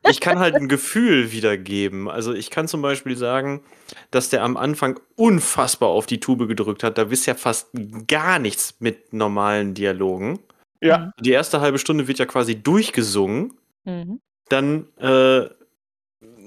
ich 0.10 0.20
kann 0.20 0.40
halt 0.40 0.56
ein 0.56 0.68
Gefühl 0.68 1.32
wiedergeben. 1.32 2.08
Also 2.08 2.34
ich 2.34 2.52
kann 2.52 2.68
zum 2.68 2.82
Beispiel 2.82 3.18
sagen, 3.18 3.64
dass 4.12 4.30
der 4.30 4.44
am 4.44 4.58
Anfang 4.58 5.00
unfassbar 5.16 5.90
auf 5.90 6.06
die 6.06 6.20
Tube 6.20 6.48
gedrückt 6.48 6.84
hat. 6.84 6.98
Da 6.98 7.04
ist 7.04 7.26
ja 7.26 7.36
fast 7.36 7.70
gar 8.08 8.40
nichts 8.40 8.76
mit 8.80 9.14
normalen 9.14 9.74
Dialogen. 9.74 10.40
Ja. 10.82 11.12
Die 11.20 11.32
erste 11.32 11.62
halbe 11.62 11.80
Stunde 11.80 12.08
wird 12.08 12.20
ja 12.20 12.26
quasi 12.26 12.62
durchgesungen. 12.62 13.54
Mhm. 13.86 14.20
Dann 14.50 14.88
äh, 14.98 15.50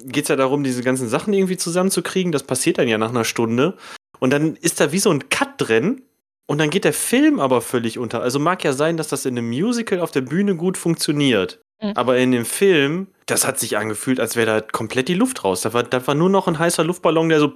geht 0.05 0.25
es 0.25 0.29
ja 0.29 0.37
darum, 0.37 0.63
diese 0.63 0.83
ganzen 0.83 1.09
Sachen 1.09 1.33
irgendwie 1.33 1.57
zusammenzukriegen. 1.57 2.31
Das 2.31 2.45
passiert 2.45 2.79
dann 2.79 2.87
ja 2.87 2.99
nach 2.99 3.11
einer 3.11 3.25
Stunde. 3.25 3.77
Und 4.21 4.33
dann 4.33 4.55
ist 4.57 4.81
da 4.81 4.93
wie 4.93 4.99
so 4.99 5.11
ein 5.11 5.29
Cut 5.29 5.55
drin. 5.59 6.03
Und 6.51 6.59
dann 6.59 6.71
geht 6.71 6.85
der 6.85 6.95
Film 6.95 7.41
aber 7.41 7.61
völlig 7.61 7.99
unter. 7.99 8.23
Also 8.23 8.39
mag 8.39 8.65
ja 8.65 8.73
sein, 8.73 8.97
dass 8.97 9.09
das 9.09 9.27
in 9.27 9.37
einem 9.37 9.51
Musical 9.51 10.01
auf 10.01 10.11
der 10.11 10.23
Bühne 10.23 10.57
gut 10.57 10.79
funktioniert. 10.79 11.61
Mhm. 11.81 11.93
Aber 11.95 12.17
in 12.17 12.33
dem 12.33 12.47
Film, 12.47 13.09
das 13.27 13.47
hat 13.47 13.59
sich 13.59 13.77
angefühlt, 13.77 14.19
als 14.19 14.35
wäre 14.35 14.47
da 14.47 14.61
komplett 14.63 15.09
die 15.09 15.15
Luft 15.15 15.45
raus. 15.45 15.61
Da 15.61 15.75
war, 15.75 15.83
da 15.83 16.05
war 16.07 16.15
nur 16.15 16.31
noch 16.31 16.49
ein 16.49 16.59
heißer 16.59 16.85
Luftballon, 16.85 17.29
der 17.29 17.41
so 17.41 17.53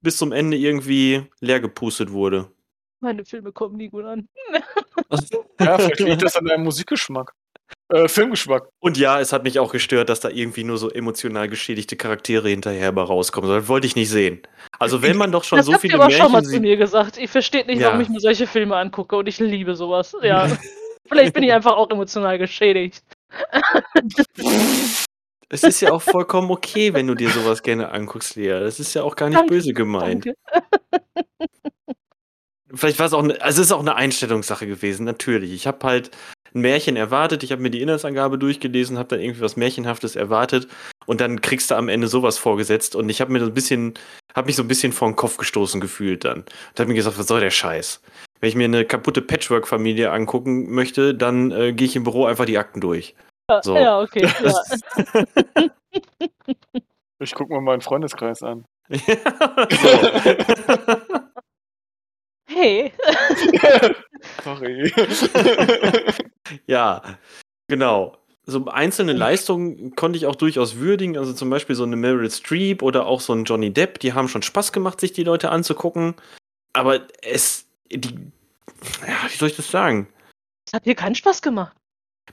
bis 0.00 0.16
zum 0.16 0.30
Ende 0.30 0.56
irgendwie 0.56 1.24
leer 1.40 1.58
gepustet 1.58 2.12
wurde. 2.12 2.52
Meine 3.00 3.24
Filme 3.24 3.50
kommen 3.50 3.76
nie 3.76 3.88
gut 3.88 4.04
an. 4.04 4.28
Ja, 5.60 5.76
vielleicht 5.76 6.00
liegt 6.00 6.22
das 6.22 6.36
an 6.36 6.44
deinem 6.44 6.62
Musikgeschmack. 6.62 7.34
Äh, 7.92 8.08
Filmgeschmack. 8.08 8.68
Und 8.80 8.96
ja, 8.96 9.20
es 9.20 9.34
hat 9.34 9.44
mich 9.44 9.58
auch 9.58 9.70
gestört, 9.70 10.08
dass 10.08 10.20
da 10.20 10.30
irgendwie 10.30 10.64
nur 10.64 10.78
so 10.78 10.88
emotional 10.90 11.46
geschädigte 11.48 11.94
Charaktere 11.94 12.48
hinterher 12.48 12.90
rauskommen. 12.90 13.50
Das 13.50 13.68
wollte 13.68 13.86
ich 13.86 13.96
nicht 13.96 14.08
sehen. 14.08 14.40
Also 14.78 15.02
wenn 15.02 15.18
man 15.18 15.30
doch 15.30 15.44
schon 15.44 15.58
das 15.58 15.66
so 15.66 15.76
viele 15.76 15.94
ihr 15.96 16.00
aber 16.00 16.10
schon 16.10 16.20
mal 16.22 16.28
Märchen 16.40 16.44
zu 16.44 16.50
sieht. 16.52 16.62
mir 16.62 16.76
gesagt. 16.78 17.18
Ihr 17.18 17.28
versteht 17.28 17.66
nicht, 17.66 17.80
Ja. 17.80 17.88
warum 17.88 18.00
ich 18.00 18.08
mir 18.08 18.20
solche 18.20 18.46
Filme 18.46 18.76
angucke 18.76 19.14
und 19.16 19.26
ich 19.26 19.38
liebe 19.38 19.74
sowas. 19.74 20.16
Ja. 20.22 20.48
Vielleicht 21.06 21.34
bin 21.34 21.42
ich 21.42 21.52
einfach 21.52 21.72
auch 21.72 21.90
emotional 21.90 22.38
geschädigt. 22.38 23.02
Es 25.50 25.62
ist 25.62 25.80
ja 25.82 25.92
auch 25.92 26.00
vollkommen 26.00 26.50
okay, 26.50 26.94
wenn 26.94 27.06
du 27.06 27.14
dir 27.14 27.28
sowas 27.28 27.62
gerne 27.62 27.90
anguckst, 27.90 28.36
Lea. 28.36 28.58
Das 28.60 28.80
ist 28.80 28.94
ja 28.94 29.02
auch 29.02 29.16
gar 29.16 29.28
nicht 29.28 29.38
Danke, 29.38 29.52
böse 29.52 29.74
gemeint. 29.74 30.24
Danke. 30.26 30.38
Vielleicht 32.72 32.98
war 32.98 33.06
es 33.06 33.12
auch, 33.12 33.22
ne, 33.22 33.36
also 33.42 33.60
es 33.60 33.66
ist 33.66 33.72
auch 33.72 33.80
eine 33.80 33.96
Einstellungssache 33.96 34.66
gewesen, 34.66 35.04
natürlich. 35.04 35.52
Ich 35.52 35.66
habe 35.66 35.86
halt 35.86 36.10
ein 36.54 36.60
Märchen 36.60 36.96
erwartet, 36.96 37.42
ich 37.42 37.52
habe 37.52 37.62
mir 37.62 37.70
die 37.70 37.80
Inhaltsangabe 37.80 38.38
durchgelesen, 38.38 38.98
habe 38.98 39.08
dann 39.08 39.20
irgendwie 39.20 39.40
was 39.40 39.56
Märchenhaftes 39.56 40.16
erwartet 40.16 40.68
und 41.06 41.20
dann 41.20 41.40
kriegst 41.40 41.70
du 41.70 41.76
am 41.76 41.88
Ende 41.88 42.08
sowas 42.08 42.38
vorgesetzt 42.38 42.94
und 42.94 43.08
ich 43.08 43.20
habe 43.20 43.32
mir 43.32 43.40
so 43.40 43.46
ein 43.46 43.54
bisschen, 43.54 43.94
habe 44.34 44.46
mich 44.46 44.56
so 44.56 44.62
ein 44.62 44.68
bisschen 44.68 44.92
vor 44.92 45.08
den 45.08 45.16
Kopf 45.16 45.36
gestoßen 45.36 45.80
gefühlt 45.80 46.24
dann. 46.24 46.40
Und 46.40 46.78
habe 46.78 46.88
mir 46.88 46.94
gesagt, 46.94 47.18
was 47.18 47.26
soll 47.26 47.40
der 47.40 47.50
Scheiß? 47.50 48.00
Wenn 48.40 48.48
ich 48.48 48.56
mir 48.56 48.64
eine 48.64 48.84
kaputte 48.84 49.22
Patchwork-Familie 49.22 50.10
angucken 50.10 50.70
möchte, 50.70 51.14
dann 51.14 51.50
äh, 51.52 51.72
gehe 51.72 51.86
ich 51.86 51.96
im 51.96 52.04
Büro 52.04 52.26
einfach 52.26 52.44
die 52.44 52.58
Akten 52.58 52.80
durch. 52.80 53.14
So. 53.62 53.76
Ja, 53.76 54.00
okay. 54.00 54.28
Ja. 54.44 55.68
Ich 57.18 57.34
guck 57.34 57.50
mir 57.50 57.60
meinen 57.60 57.82
Freundeskreis 57.82 58.42
an. 58.42 58.64
so. 58.90 58.98
Hey. 62.54 62.92
Sorry. 64.44 64.92
Ja, 66.66 67.02
genau. 67.68 68.16
So 68.44 68.66
einzelne 68.66 69.12
Leistungen 69.12 69.94
konnte 69.94 70.16
ich 70.16 70.26
auch 70.26 70.34
durchaus 70.34 70.76
würdigen. 70.76 71.16
Also 71.16 71.32
zum 71.32 71.48
Beispiel 71.48 71.76
so 71.76 71.84
eine 71.84 71.96
Meryl 71.96 72.30
Streep 72.30 72.82
oder 72.82 73.06
auch 73.06 73.20
so 73.20 73.32
ein 73.32 73.44
Johnny 73.44 73.72
Depp. 73.72 74.00
Die 74.00 74.14
haben 74.14 74.28
schon 74.28 74.42
Spaß 74.42 74.72
gemacht, 74.72 75.00
sich 75.00 75.12
die 75.12 75.22
Leute 75.22 75.50
anzugucken. 75.50 76.14
Aber 76.72 77.02
es, 77.22 77.66
die, 77.90 78.14
ja, 79.06 79.30
wie 79.30 79.36
soll 79.36 79.48
ich 79.48 79.56
das 79.56 79.70
sagen? 79.70 80.08
Das 80.64 80.74
hat 80.74 80.86
dir 80.86 80.94
keinen 80.94 81.14
Spaß 81.14 81.42
gemacht. 81.42 81.76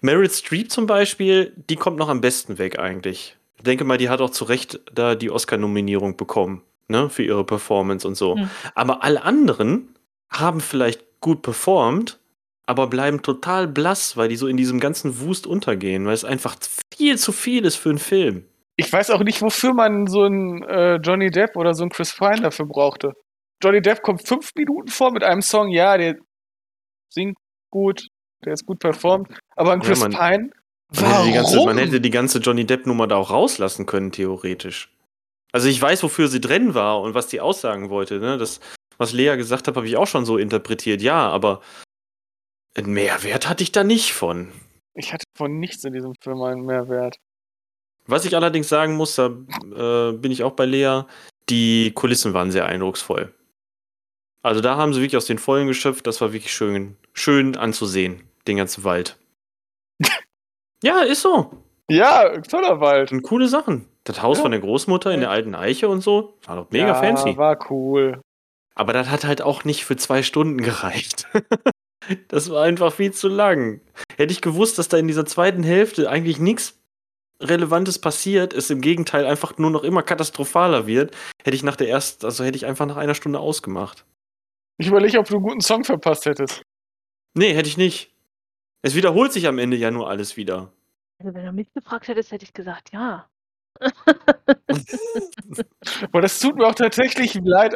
Meryl 0.02 0.30
Streep 0.30 0.72
zum 0.72 0.88
Beispiel, 0.88 1.54
die 1.70 1.76
kommt 1.76 1.98
noch 1.98 2.10
am 2.10 2.22
besten 2.22 2.58
weg 2.58 2.80
eigentlich. 2.80 3.38
Ich 3.58 3.64
denke 3.64 3.84
mal, 3.84 3.98
die 3.98 4.10
hat 4.10 4.22
auch 4.22 4.30
zu 4.30 4.46
Recht 4.46 4.80
da 4.94 5.16
die 5.16 5.30
Oscar-Nominierung 5.30 6.16
bekommen, 6.16 6.64
ne, 6.88 7.10
für 7.10 7.24
ihre 7.24 7.44
Performance 7.44 8.08
und 8.08 8.16
so. 8.16 8.38
Hm. 8.38 8.50
Aber 8.76 9.04
alle 9.04 9.24
anderen 9.24 9.96
haben 10.30 10.62
vielleicht 10.62 11.04
gut 11.20 11.42
performt, 11.42 12.20
aber 12.70 12.88
bleiben 12.88 13.22
total 13.24 13.68
blass, 13.68 14.16
weil 14.16 14.30
die 14.30 14.36
so 14.36 14.46
in 14.48 14.56
diesem 14.56 14.80
ganzen 14.80 15.20
Wust 15.22 15.48
untergehen, 15.48 16.06
weil 16.06 16.14
es 16.14 16.24
einfach 16.24 16.56
viel 16.94 17.18
zu 17.18 17.32
viel 17.32 17.66
ist 17.66 17.76
für 17.78 17.90
einen 17.90 17.98
Film. 17.98 18.46
Ich 18.78 18.94
weiß 18.94 19.10
auch 19.10 19.24
nicht, 19.24 19.42
wofür 19.42 19.74
man 19.74 20.06
so 20.08 20.22
einen 20.24 20.64
äh, 20.64 20.96
Johnny 20.98 21.32
Depp 21.32 21.58
oder 21.58 21.74
so 21.74 21.84
einen 21.84 21.90
Chris 21.90 22.16
Pine 22.16 22.42
dafür 22.42 22.66
brauchte. 22.68 23.14
Johnny 23.62 23.82
Depp 23.82 24.04
kommt 24.04 24.26
fünf 24.28 24.52
Minuten 24.56 24.88
vor 24.90 25.12
mit 25.12 25.24
einem 25.24 25.42
Song, 25.42 25.70
ja, 25.70 25.98
der 25.98 26.16
singt 27.12 27.38
gut, 27.72 28.08
der 28.46 28.54
ist 28.54 28.66
gut 28.66 28.80
performt, 28.80 29.36
aber 29.56 29.74
ein 29.74 29.82
Ja, 29.82 29.88
Chris 29.88 30.00
man- 30.02 30.12
Pine, 30.12 30.50
Man 30.96 31.12
hätte, 31.12 31.26
die 31.26 31.34
ganze, 31.34 31.54
warum? 31.56 31.66
man 31.66 31.78
hätte 31.80 32.02
die 32.02 32.10
ganze 32.12 32.38
Johnny 32.40 32.66
Depp-Nummer 32.66 33.08
da 33.08 33.16
auch 33.16 33.32
rauslassen 33.32 33.86
können, 33.86 34.12
theoretisch. 34.12 34.92
Also 35.52 35.68
ich 35.68 35.82
weiß, 35.82 36.04
wofür 36.04 36.28
sie 36.28 36.40
drin 36.40 36.76
war 36.76 37.02
und 37.02 37.16
was 37.16 37.28
die 37.28 37.42
aussagen 37.42 37.90
wollte. 37.90 38.20
Ne? 38.20 38.38
Das, 38.38 38.60
was 39.00 39.12
Lea 39.14 39.36
gesagt 39.38 39.68
hat, 39.68 39.76
habe 39.76 39.88
ich 39.88 39.98
auch 39.98 40.08
schon 40.08 40.24
so 40.26 40.38
interpretiert, 40.38 41.02
ja, 41.02 41.28
aber 41.30 41.62
einen 42.80 42.94
Mehrwert 42.94 43.48
hatte 43.48 43.64
ich 43.64 43.72
da 43.72 43.84
nicht 43.84 44.14
von. 44.14 44.52
Ich 44.94 45.14
hatte 45.14 45.26
von 45.38 45.60
nichts 45.60 45.84
in 45.84 45.94
diesem 45.94 46.14
Film 46.22 46.42
einen 46.42 46.66
Mehrwert. 46.66 47.18
Was 48.08 48.26
ich 48.26 48.36
allerdings 48.36 48.68
sagen 48.70 48.96
muss, 48.96 49.16
da 49.16 49.28
äh, 49.28 50.14
bin 50.14 50.32
ich 50.32 50.44
auch 50.44 50.54
bei 50.54 50.66
Lea, 50.66 51.04
die 51.50 51.92
Kulissen 51.92 52.34
waren 52.34 52.52
sehr 52.52 52.66
eindrucksvoll. 52.66 53.34
Also 54.42 54.62
da 54.62 54.78
haben 54.78 54.94
sie 54.94 55.02
wirklich 55.02 55.18
aus 55.18 55.26
den 55.26 55.38
Vollen 55.38 55.68
geschöpft, 55.68 56.08
das 56.08 56.20
war 56.22 56.34
wirklich 56.34 56.54
schön, 56.54 56.98
schön 57.14 57.56
anzusehen, 57.56 58.24
den 58.48 58.58
ganzen 58.58 58.84
Wald. 58.84 59.18
ja, 60.84 61.02
ist 61.02 61.22
so. 61.22 61.64
Ja, 61.90 62.40
toller 62.42 62.80
Wald. 62.80 63.10
Sind 63.10 63.24
coole 63.24 63.48
Sachen. 63.48 63.88
Das 64.06 64.22
Haus 64.22 64.38
Ja. 64.38 64.44
von 64.44 64.52
der 64.52 64.62
Großmutter 64.62 65.12
in 65.12 65.20
der 65.20 65.30
alten 65.30 65.56
Eiche 65.56 65.90
und 65.90 66.02
so, 66.02 66.38
war 66.46 66.56
doch 66.56 66.72
mega 66.72 66.88
ja, 66.88 66.96
fancy. 66.96 67.38
war 67.38 67.72
cool. 67.72 68.22
Aber 68.76 68.94
das 68.94 69.10
hat 69.10 69.26
halt 69.26 69.42
auch 69.42 69.66
nicht 69.66 69.86
für 69.86 69.98
zwei 69.98 70.24
Stunden 70.24 70.58
gereicht. 70.60 71.28
das 72.28 72.50
war 72.50 72.64
einfach 72.64 72.94
viel 72.94 73.12
zu 73.12 73.28
lang. 73.28 73.82
Hätte 74.18 74.32
ich 74.32 74.42
gewusst, 74.42 74.78
dass 74.78 74.88
da 74.88 74.98
in 74.98 75.08
dieser 75.08 75.26
zweiten 75.26 75.64
Hälfte 75.64 76.10
eigentlich 76.10 76.40
nichts 76.40 76.80
Relevantes 77.42 78.00
passiert, 78.00 78.54
es 78.54 78.70
im 78.70 78.82
Gegenteil 78.82 79.26
einfach 79.26 79.58
nur 79.58 79.72
noch 79.72 79.84
immer 79.84 80.04
katastrophaler 80.04 80.88
wird, 80.88 81.16
hätte 81.44 81.56
ich 81.56 81.64
nach 81.64 81.78
der 81.78 81.90
ersten, 81.90 82.26
also 82.26 82.44
hätte 82.44 82.58
ich 82.58 82.66
einfach 82.66 82.86
nach 82.86 82.98
einer 82.98 83.16
Stunde 83.16 83.40
ausgemacht. 83.40 84.06
Ich 84.78 84.88
überlege, 84.88 85.20
ob 85.20 85.28
du 85.28 85.36
einen 85.36 85.44
guten 85.44 85.62
Song 85.62 85.84
verpasst 85.84 86.26
hättest. 86.26 86.62
Nee, 87.36 87.54
hätte 87.54 87.70
ich 87.70 87.78
nicht. 87.78 88.14
Es 88.82 88.96
wiederholt 88.96 89.32
sich 89.34 89.48
am 89.48 89.60
Ende 89.60 89.78
ja 89.78 89.92
nur 89.92 90.10
alles 90.10 90.38
wieder. 90.38 90.74
Also, 91.20 91.34
wenn 91.34 91.46
du 91.46 91.52
mich 91.52 91.72
gefragt 91.74 92.08
hättest, 92.08 92.32
hätte 92.32 92.46
ich 92.46 92.54
gesagt, 92.54 92.94
ja. 92.94 93.30
Aber 96.02 96.22
das 96.22 96.40
tut 96.40 96.56
mir 96.56 96.66
auch 96.66 96.76
tatsächlich 96.76 97.36
leid, 97.36 97.76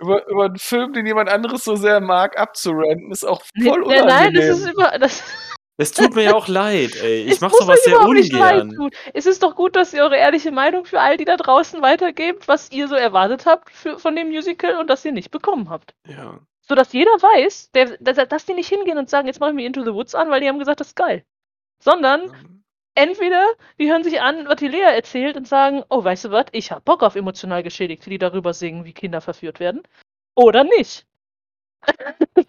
über, 0.00 0.26
über 0.28 0.44
einen 0.46 0.58
Film, 0.58 0.92
den 0.92 1.06
jemand 1.06 1.28
anderes 1.28 1.64
so 1.64 1.76
sehr 1.76 2.00
mag, 2.00 2.38
abzurenten, 2.38 3.10
ist 3.12 3.24
auch 3.24 3.42
voll 3.62 3.84
Ja, 3.92 4.02
unangenehm. 4.02 4.06
nein, 4.06 4.34
das 4.34 4.58
ist 4.58 4.70
über. 4.70 4.98
Das, 4.98 5.22
Es 5.80 5.92
tut 5.92 6.14
mir 6.14 6.24
ja 6.24 6.34
auch 6.34 6.46
leid, 6.46 6.94
ey. 7.02 7.22
Ich 7.22 7.32
es 7.32 7.40
mach 7.40 7.50
sowas 7.52 7.82
sehr 7.84 7.98
ungern. 8.02 8.90
Es 9.14 9.24
ist 9.24 9.42
doch 9.42 9.56
gut, 9.56 9.76
dass 9.76 9.94
ihr 9.94 10.02
eure 10.02 10.18
ehrliche 10.18 10.52
Meinung 10.52 10.84
für 10.84 11.00
all 11.00 11.16
die 11.16 11.24
da 11.24 11.38
draußen 11.38 11.80
weitergebt, 11.80 12.48
was 12.48 12.70
ihr 12.70 12.86
so 12.86 12.94
erwartet 12.96 13.46
habt 13.46 13.70
für, 13.70 13.98
von 13.98 14.14
dem 14.14 14.28
Musical 14.28 14.76
und 14.76 14.90
das 14.90 15.02
ihr 15.06 15.12
nicht 15.12 15.30
bekommen 15.30 15.70
habt. 15.70 15.94
Ja. 16.06 16.38
Sodass 16.60 16.92
jeder 16.92 17.10
weiß, 17.12 17.70
der, 17.70 17.96
dass, 17.98 18.28
dass 18.28 18.44
die 18.44 18.52
nicht 18.52 18.68
hingehen 18.68 18.98
und 18.98 19.08
sagen, 19.08 19.26
jetzt 19.26 19.40
machen 19.40 19.56
wir 19.56 19.64
Into 19.64 19.82
the 19.82 19.94
Woods 19.94 20.14
an, 20.14 20.28
weil 20.28 20.42
die 20.42 20.48
haben 20.48 20.58
gesagt, 20.58 20.80
das 20.80 20.88
ist 20.88 20.96
geil. 20.96 21.24
Sondern 21.82 22.59
entweder 22.94 23.46
die 23.78 23.90
hören 23.90 24.04
sich 24.04 24.20
an, 24.20 24.46
was 24.46 24.56
die 24.56 24.68
Lea 24.68 24.80
erzählt 24.94 25.36
und 25.36 25.46
sagen, 25.48 25.82
oh, 25.88 26.02
weißt 26.02 26.26
du 26.26 26.30
was, 26.30 26.46
ich 26.52 26.70
hab 26.72 26.84
Bock 26.84 27.02
auf 27.02 27.16
emotional 27.16 27.62
Geschädigte, 27.62 28.10
die 28.10 28.18
darüber 28.18 28.54
singen, 28.54 28.84
wie 28.84 28.92
Kinder 28.92 29.20
verführt 29.20 29.60
werden. 29.60 29.82
Oder 30.34 30.64
nicht. 30.64 31.06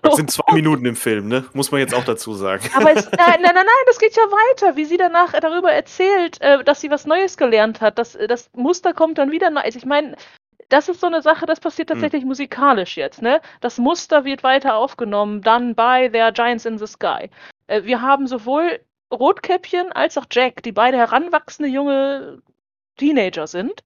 Das 0.04 0.16
sind 0.16 0.32
zwei 0.32 0.54
Minuten 0.54 0.86
im 0.86 0.96
Film, 0.96 1.28
ne? 1.28 1.46
Muss 1.54 1.72
man 1.72 1.80
jetzt 1.80 1.94
auch 1.94 2.04
dazu 2.04 2.34
sagen. 2.34 2.68
Aber 2.74 2.92
es, 2.92 3.06
nein, 3.18 3.42
nein, 3.42 3.54
nein, 3.54 3.54
nein, 3.54 3.86
das 3.86 4.00
geht 4.00 4.16
ja 4.16 4.24
weiter, 4.24 4.76
wie 4.76 4.86
sie 4.86 4.98
danach 4.98 5.34
darüber 5.34 5.72
erzählt, 5.72 6.42
äh, 6.42 6.64
dass 6.64 6.82
sie 6.82 6.90
was 6.90 7.06
Neues 7.06 7.38
gelernt 7.38 7.82
hat. 7.82 8.00
Das, 8.00 8.18
das 8.28 8.50
Muster 8.54 8.94
kommt 8.94 9.18
dann 9.20 9.32
wieder 9.32 9.50
neu. 9.52 9.62
Also 9.62 9.78
ich 9.78 9.86
meine, 9.86 10.16
das 10.70 10.90
ist 10.90 11.02
so 11.02 11.08
eine 11.08 11.22
Sache, 11.22 11.46
das 11.46 11.60
passiert 11.60 11.90
Hm. 11.90 11.96
tatsächlich 11.96 12.26
musikalisch 12.26 12.98
jetzt, 12.98 13.22
ne? 13.22 13.42
Das 13.60 13.78
Muster 13.78 14.26
wird 14.26 14.44
weiter 14.44 14.76
aufgenommen, 14.76 15.42
dann 15.42 15.76
by 15.76 16.10
There 16.12 16.32
Giants 16.34 16.66
in 16.66 16.78
the 16.78 16.88
Sky. 16.88 17.30
Äh, 17.68 17.84
wir 17.84 18.02
haben 18.02 18.26
sowohl 18.28 18.80
Rotkäppchen 19.12 19.92
als 19.92 20.18
auch 20.18 20.26
Jack, 20.32 20.64
die 20.64 20.72
beide 20.72 20.98
heranwachsende 20.98 21.70
junge 21.72 22.42
Teenager 22.98 23.48
sind. 23.48 23.84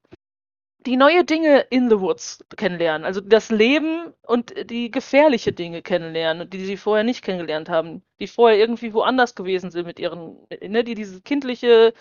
die 0.85 0.97
neue 0.97 1.23
Dinge 1.25 1.61
in 1.71 1.89
the 1.89 1.99
Woods 1.99 2.45
kennenlernen. 2.57 3.05
Also 3.05 3.19
das 3.21 3.49
Leben 3.49 4.13
und 4.21 4.53
die 4.69 4.91
gefährliche 4.91 5.51
Dinge 5.51 5.81
kennenlernen, 5.81 6.49
die 6.49 6.63
sie 6.65 6.77
vorher 6.77 7.03
nicht 7.03 7.23
kennengelernt 7.23 7.69
haben, 7.69 8.03
die 8.19 8.27
vorher 8.27 8.59
irgendwie 8.59 8.93
woanders 8.93 9.33
gewesen 9.35 9.71
sind 9.71 9.87
mit 9.87 9.99
ihren, 9.99 10.37
ne, 10.61 10.83
die 10.83 10.93
diese 10.93 11.21
kindliche 11.21 11.93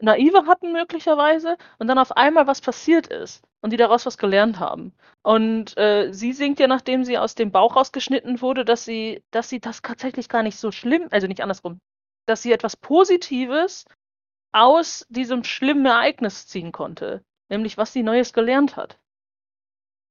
Naive 0.00 0.46
hatten 0.46 0.72
möglicherweise 0.72 1.56
und 1.78 1.88
dann 1.88 1.98
auf 1.98 2.16
einmal 2.16 2.46
was 2.46 2.60
passiert 2.60 3.06
ist 3.08 3.42
und 3.62 3.72
die 3.72 3.76
daraus 3.78 4.06
was 4.06 4.18
gelernt 4.18 4.60
haben. 4.60 4.94
Und 5.22 5.76
äh, 5.78 6.12
sie 6.12 6.32
singt 6.32 6.60
ja, 6.60 6.68
nachdem 6.68 7.04
sie 7.04 7.18
aus 7.18 7.34
dem 7.34 7.52
Bauch 7.52 7.76
rausgeschnitten 7.76 8.40
wurde, 8.42 8.64
dass 8.64 8.84
sie, 8.84 9.22
dass 9.32 9.48
sie 9.48 9.60
das 9.60 9.82
tatsächlich 9.82 10.28
gar 10.28 10.42
nicht 10.42 10.56
so 10.58 10.72
schlimm, 10.72 11.08
also 11.10 11.26
nicht 11.26 11.42
andersrum, 11.42 11.80
dass 12.26 12.42
sie 12.42 12.52
etwas 12.52 12.76
Positives 12.76 13.84
aus 14.52 15.06
diesem 15.08 15.44
schlimmen 15.44 15.86
Ereignis 15.86 16.46
ziehen 16.46 16.72
konnte. 16.72 17.24
Nämlich, 17.48 17.76
was 17.76 17.92
sie 17.92 18.02
Neues 18.02 18.32
gelernt 18.32 18.76
hat. 18.76 18.98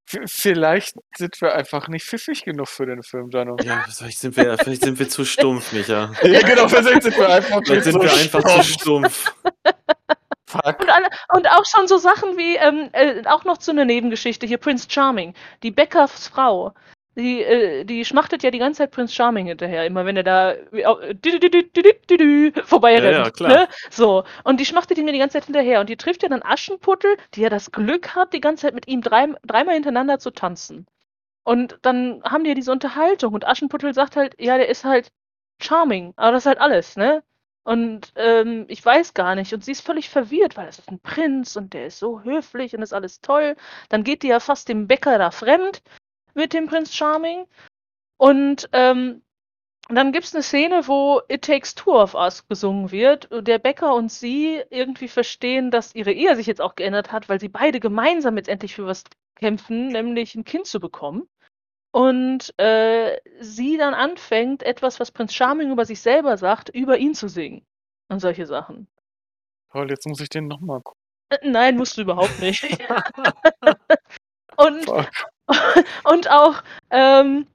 Vielleicht 0.06 0.96
sind 1.18 1.42
wir 1.42 1.56
einfach 1.56 1.88
nicht 1.88 2.06
pfiffig 2.06 2.44
genug 2.44 2.68
für 2.68 2.86
den 2.86 3.02
Film, 3.04 3.30
Dano. 3.30 3.56
Ja, 3.64 3.86
vielleicht 3.90 4.20
sind 4.20 4.36
wir, 4.36 4.58
vielleicht 4.58 4.84
sind 4.84 5.00
wir 5.00 5.08
zu 5.10 5.24
stumpf, 5.26 5.72
Micha. 5.72 6.12
Ja, 6.24 6.42
genau, 6.42 6.68
vielleicht 6.68 7.04
sind 7.04 7.18
wir 7.18 7.30
einfach 7.30 7.62
Vielleicht 7.66 7.86
sind 7.86 7.94
so 7.94 8.02
wir 8.02 8.14
einfach 8.14 8.44
zu 8.44 8.64
stumpf. 8.64 9.22
stumpf. 9.22 9.36
Fuck. 10.54 10.80
Und, 10.82 10.90
alle, 10.90 11.08
und 11.36 11.48
auch 11.50 11.64
schon 11.66 11.88
so 11.88 11.98
Sachen 11.98 12.38
wie, 12.38 12.58
ähm, 12.58 12.90
äh, 12.94 13.26
auch 13.26 13.44
noch 13.44 13.58
zu 13.58 13.72
einer 13.72 13.86
Nebengeschichte 13.86 14.46
hier, 14.46 14.60
Prince 14.60 14.88
Charming. 14.90 15.34
Die 15.64 15.72
Beckers 15.72 16.28
Frau, 16.28 16.74
die, 17.16 17.42
äh, 17.44 17.84
die 17.86 18.06
schmachtet 18.06 18.44
ja 18.44 18.52
die 18.52 18.58
ganze 18.60 18.80
Zeit 18.80 18.92
Prince 18.92 19.14
Charming 19.14 19.46
hinterher, 19.48 19.86
immer 19.86 20.06
wenn 20.06 20.18
er 20.18 20.24
da 20.24 20.52
äh, 20.54 20.84
vorbei 22.66 22.94
Ja, 22.94 23.04
ja, 23.12 23.22
rennt. 23.24 23.36
klar. 23.36 23.50
Ne? 23.50 23.68
So. 23.90 24.24
Und 24.44 24.60
die 24.60 24.66
schmachtet 24.66 24.98
ihm 24.98 25.08
ja 25.08 25.14
die 25.14 25.20
ganze 25.20 25.34
Zeit 25.40 25.46
hinterher. 25.46 25.80
Und 25.80 25.90
die 25.90 25.98
trifft 25.98 26.24
ja 26.24 26.30
dann 26.30 26.44
Aschenputtel, 26.44 27.18
die 27.34 27.42
ja 27.42 27.50
das 27.50 27.72
Glück 27.72 28.16
hat, 28.16 28.34
die 28.34 28.42
ganze 28.42 28.64
Zeit 28.64 28.74
mit 28.76 28.88
ihm 28.88 29.02
drei, 29.02 29.28
dreimal 29.46 29.76
hintereinander 29.76 30.20
zu 30.20 30.32
tanzen. 30.32 30.88
Und 31.44 31.78
dann 31.82 32.24
haben 32.24 32.44
die 32.44 32.50
ja 32.50 32.56
diese 32.56 32.72
Unterhaltung 32.72 33.34
und 33.34 33.46
Aschenputtel 33.48 33.94
sagt 33.94 34.16
halt, 34.16 34.36
ja, 34.40 34.58
der 34.58 34.70
ist 34.70 34.86
halt 34.86 35.10
charming, 35.62 36.14
aber 36.16 36.34
das 36.34 36.44
ist 36.44 36.48
halt 36.48 36.60
alles, 36.62 36.96
ne? 36.98 37.24
Und 37.66 38.12
ähm, 38.18 38.66
ich 38.70 38.86
weiß 38.86 39.14
gar 39.14 39.36
nicht. 39.36 39.54
Und 39.54 39.64
sie 39.64 39.72
ist 39.72 39.86
völlig 39.86 40.10
verwirrt, 40.10 40.58
weil 40.58 40.68
es 40.68 40.80
ist 40.80 40.90
ein 40.92 41.00
Prinz 41.00 41.56
und 41.56 41.74
der 41.74 41.88
ist 41.88 42.00
so 42.00 42.22
höflich 42.24 42.76
und 42.76 42.82
ist 42.82 42.94
alles 42.94 43.22
toll. 43.22 43.56
Dann 43.90 44.04
geht 44.04 44.24
die 44.24 44.28
ja 44.28 44.40
fast 44.42 44.68
dem 44.70 44.88
Bäcker 44.88 45.18
da 45.18 45.32
fremd 45.32 45.82
mit 46.34 46.54
dem 46.54 46.68
Prinz 46.68 46.94
Charming. 46.96 47.46
Und 48.18 48.70
ähm, 48.74 49.22
dann 49.90 50.12
gibt 50.14 50.26
es 50.26 50.34
eine 50.34 50.44
Szene, 50.44 50.88
wo 50.88 51.22
It 51.28 51.44
Takes 51.44 51.76
Two 51.76 51.92
of 51.92 52.14
Us 52.16 52.48
gesungen 52.48 52.92
wird. 52.92 53.28
Der 53.32 53.60
Bäcker 53.60 53.94
und 53.96 54.12
sie 54.12 54.62
irgendwie 54.70 55.10
verstehen, 55.10 55.72
dass 55.72 55.94
ihre 55.94 56.14
Ehe 56.14 56.36
sich 56.36 56.48
jetzt 56.48 56.62
auch 56.62 56.76
geändert 56.76 57.12
hat, 57.12 57.28
weil 57.28 57.40
sie 57.40 57.50
beide 57.50 57.80
gemeinsam 57.80 58.38
jetzt 58.38 58.50
endlich 58.50 58.76
für 58.76 58.86
was 58.86 59.04
kämpfen, 59.36 59.88
nämlich 59.88 60.36
ein 60.36 60.46
Kind 60.46 60.68
zu 60.68 60.80
bekommen. 60.80 61.28
Und 61.92 62.58
äh, 62.60 63.20
sie 63.40 63.78
dann 63.78 63.94
anfängt, 63.94 64.64
etwas, 64.64 65.00
was 65.00 65.12
Prinz 65.12 65.34
Charming 65.34 65.72
über 65.72 65.86
sich 65.86 66.02
selber 66.02 66.38
sagt, 66.38 66.70
über 66.70 66.98
ihn 66.98 67.14
zu 67.14 67.28
singen. 67.28 67.66
Und 68.10 68.20
solche 68.20 68.46
Sachen. 68.46 68.88
Toll, 69.72 69.90
jetzt 69.90 70.08
muss 70.08 70.22
ich 70.22 70.30
den 70.30 70.48
nochmal 70.48 70.82
gucken. 70.82 71.00
Äh, 71.30 71.50
Nein, 71.50 71.78
musst 71.78 71.98
du 71.98 72.02
überhaupt 72.02 72.40
nicht. 72.40 72.64
und, 74.58 74.86
Fuck. 74.86 75.10
und 76.04 76.30
auch 76.30 76.64
ähm, 76.90 77.48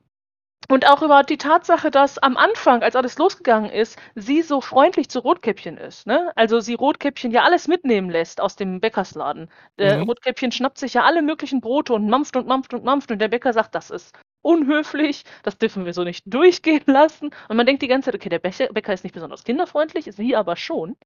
und 0.70 0.86
auch 0.88 1.02
über 1.02 1.22
die 1.22 1.38
Tatsache, 1.38 1.90
dass 1.90 2.18
am 2.18 2.36
Anfang, 2.36 2.82
als 2.82 2.94
alles 2.96 3.16
losgegangen 3.18 3.70
ist, 3.70 3.98
sie 4.14 4.42
so 4.42 4.60
freundlich 4.60 5.08
zu 5.08 5.20
Rotkäppchen 5.20 5.78
ist. 5.78 6.06
Ne? 6.06 6.30
Also 6.36 6.60
sie 6.60 6.74
Rotkäppchen 6.74 7.30
ja 7.30 7.42
alles 7.44 7.68
mitnehmen 7.68 8.10
lässt 8.10 8.40
aus 8.40 8.56
dem 8.56 8.80
Bäckersladen. 8.80 9.50
Der 9.78 9.98
Mhm. 9.98 10.04
Rotkäppchen 10.04 10.52
schnappt 10.52 10.78
sich 10.78 10.94
ja 10.94 11.04
alle 11.04 11.22
möglichen 11.22 11.60
Brote 11.62 11.94
und 11.94 12.08
mampft 12.10 12.36
und 12.36 12.46
mampft 12.46 12.74
und 12.74 12.84
mampft 12.84 13.10
und 13.10 13.18
der 13.20 13.28
Bäcker 13.28 13.52
sagt, 13.54 13.74
das 13.74 13.90
ist 13.90 14.14
unhöflich, 14.42 15.24
das 15.42 15.58
dürfen 15.58 15.86
wir 15.86 15.94
so 15.94 16.04
nicht 16.04 16.24
durchgehen 16.26 16.84
lassen. 16.86 17.30
Und 17.48 17.56
man 17.56 17.66
denkt 17.66 17.82
die 17.82 17.88
ganze 17.88 18.06
Zeit, 18.10 18.16
okay, 18.16 18.28
der 18.28 18.38
Bäcker, 18.40 18.92
ist 18.92 19.04
nicht 19.04 19.14
besonders 19.14 19.44
kinderfreundlich, 19.44 20.04
sie 20.14 20.36
aber 20.36 20.56
schon. 20.56 20.96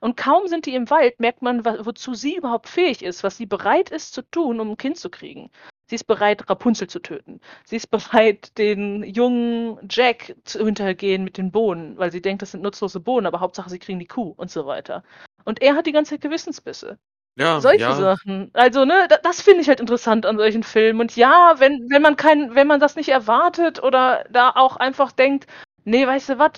Und 0.00 0.16
kaum 0.16 0.46
sind 0.48 0.66
die 0.66 0.74
im 0.74 0.90
Wald, 0.90 1.20
merkt 1.20 1.42
man, 1.42 1.64
wozu 1.64 2.14
sie 2.14 2.36
überhaupt 2.36 2.68
fähig 2.68 3.02
ist, 3.02 3.22
was 3.24 3.36
sie 3.36 3.46
bereit 3.46 3.90
ist 3.90 4.14
zu 4.14 4.22
tun, 4.22 4.60
um 4.60 4.70
ein 4.72 4.76
Kind 4.76 4.98
zu 4.98 5.10
kriegen. 5.10 5.50
Sie 5.88 5.94
ist 5.94 6.04
bereit, 6.04 6.48
Rapunzel 6.50 6.88
zu 6.88 7.00
töten. 7.00 7.40
Sie 7.64 7.76
ist 7.76 7.90
bereit, 7.90 8.58
den 8.58 9.04
jungen 9.04 9.78
Jack 9.88 10.34
zu 10.44 10.64
hintergehen 10.64 11.22
mit 11.22 11.38
den 11.38 11.52
Bohnen, 11.52 11.96
weil 11.96 12.10
sie 12.10 12.20
denkt, 12.20 12.42
das 12.42 12.50
sind 12.50 12.62
nutzlose 12.62 12.98
Bohnen, 12.98 13.26
aber 13.26 13.40
Hauptsache, 13.40 13.70
sie 13.70 13.78
kriegen 13.78 14.00
die 14.00 14.06
Kuh 14.08 14.34
und 14.36 14.50
so 14.50 14.66
weiter. 14.66 15.04
Und 15.44 15.62
er 15.62 15.76
hat 15.76 15.86
die 15.86 15.92
ganze 15.92 16.10
Zeit 16.10 16.22
Gewissensbisse. 16.22 16.98
Ja, 17.38 17.60
Solche 17.60 17.82
ja. 17.82 17.94
Sachen. 17.94 18.50
Also, 18.54 18.84
ne, 18.84 19.06
da, 19.08 19.18
das 19.18 19.42
finde 19.42 19.60
ich 19.60 19.68
halt 19.68 19.80
interessant 19.80 20.26
an 20.26 20.38
solchen 20.38 20.62
Filmen. 20.62 21.00
Und 21.00 21.16
ja, 21.16 21.54
wenn, 21.58 21.86
wenn 21.90 22.02
man 22.02 22.16
kein, 22.16 22.54
wenn 22.54 22.66
man 22.66 22.80
das 22.80 22.96
nicht 22.96 23.10
erwartet 23.10 23.82
oder 23.82 24.24
da 24.30 24.50
auch 24.50 24.76
einfach 24.76 25.12
denkt, 25.12 25.46
nee, 25.84 26.06
weißt 26.06 26.30
du 26.30 26.38
was, 26.38 26.52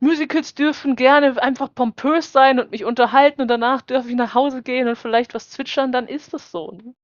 Musicals 0.00 0.54
dürfen 0.54 0.96
gerne 0.96 1.42
einfach 1.42 1.74
pompös 1.74 2.32
sein 2.32 2.60
und 2.60 2.70
mich 2.70 2.84
unterhalten 2.84 3.42
und 3.42 3.48
danach 3.48 3.82
dürfe 3.82 4.08
ich 4.08 4.14
nach 4.14 4.34
Hause 4.34 4.62
gehen 4.62 4.88
und 4.88 4.96
vielleicht 4.96 5.34
was 5.34 5.50
zwitschern, 5.50 5.92
dann 5.92 6.06
ist 6.06 6.32
das 6.32 6.50
so. 6.50 6.72
Ne? 6.72 6.94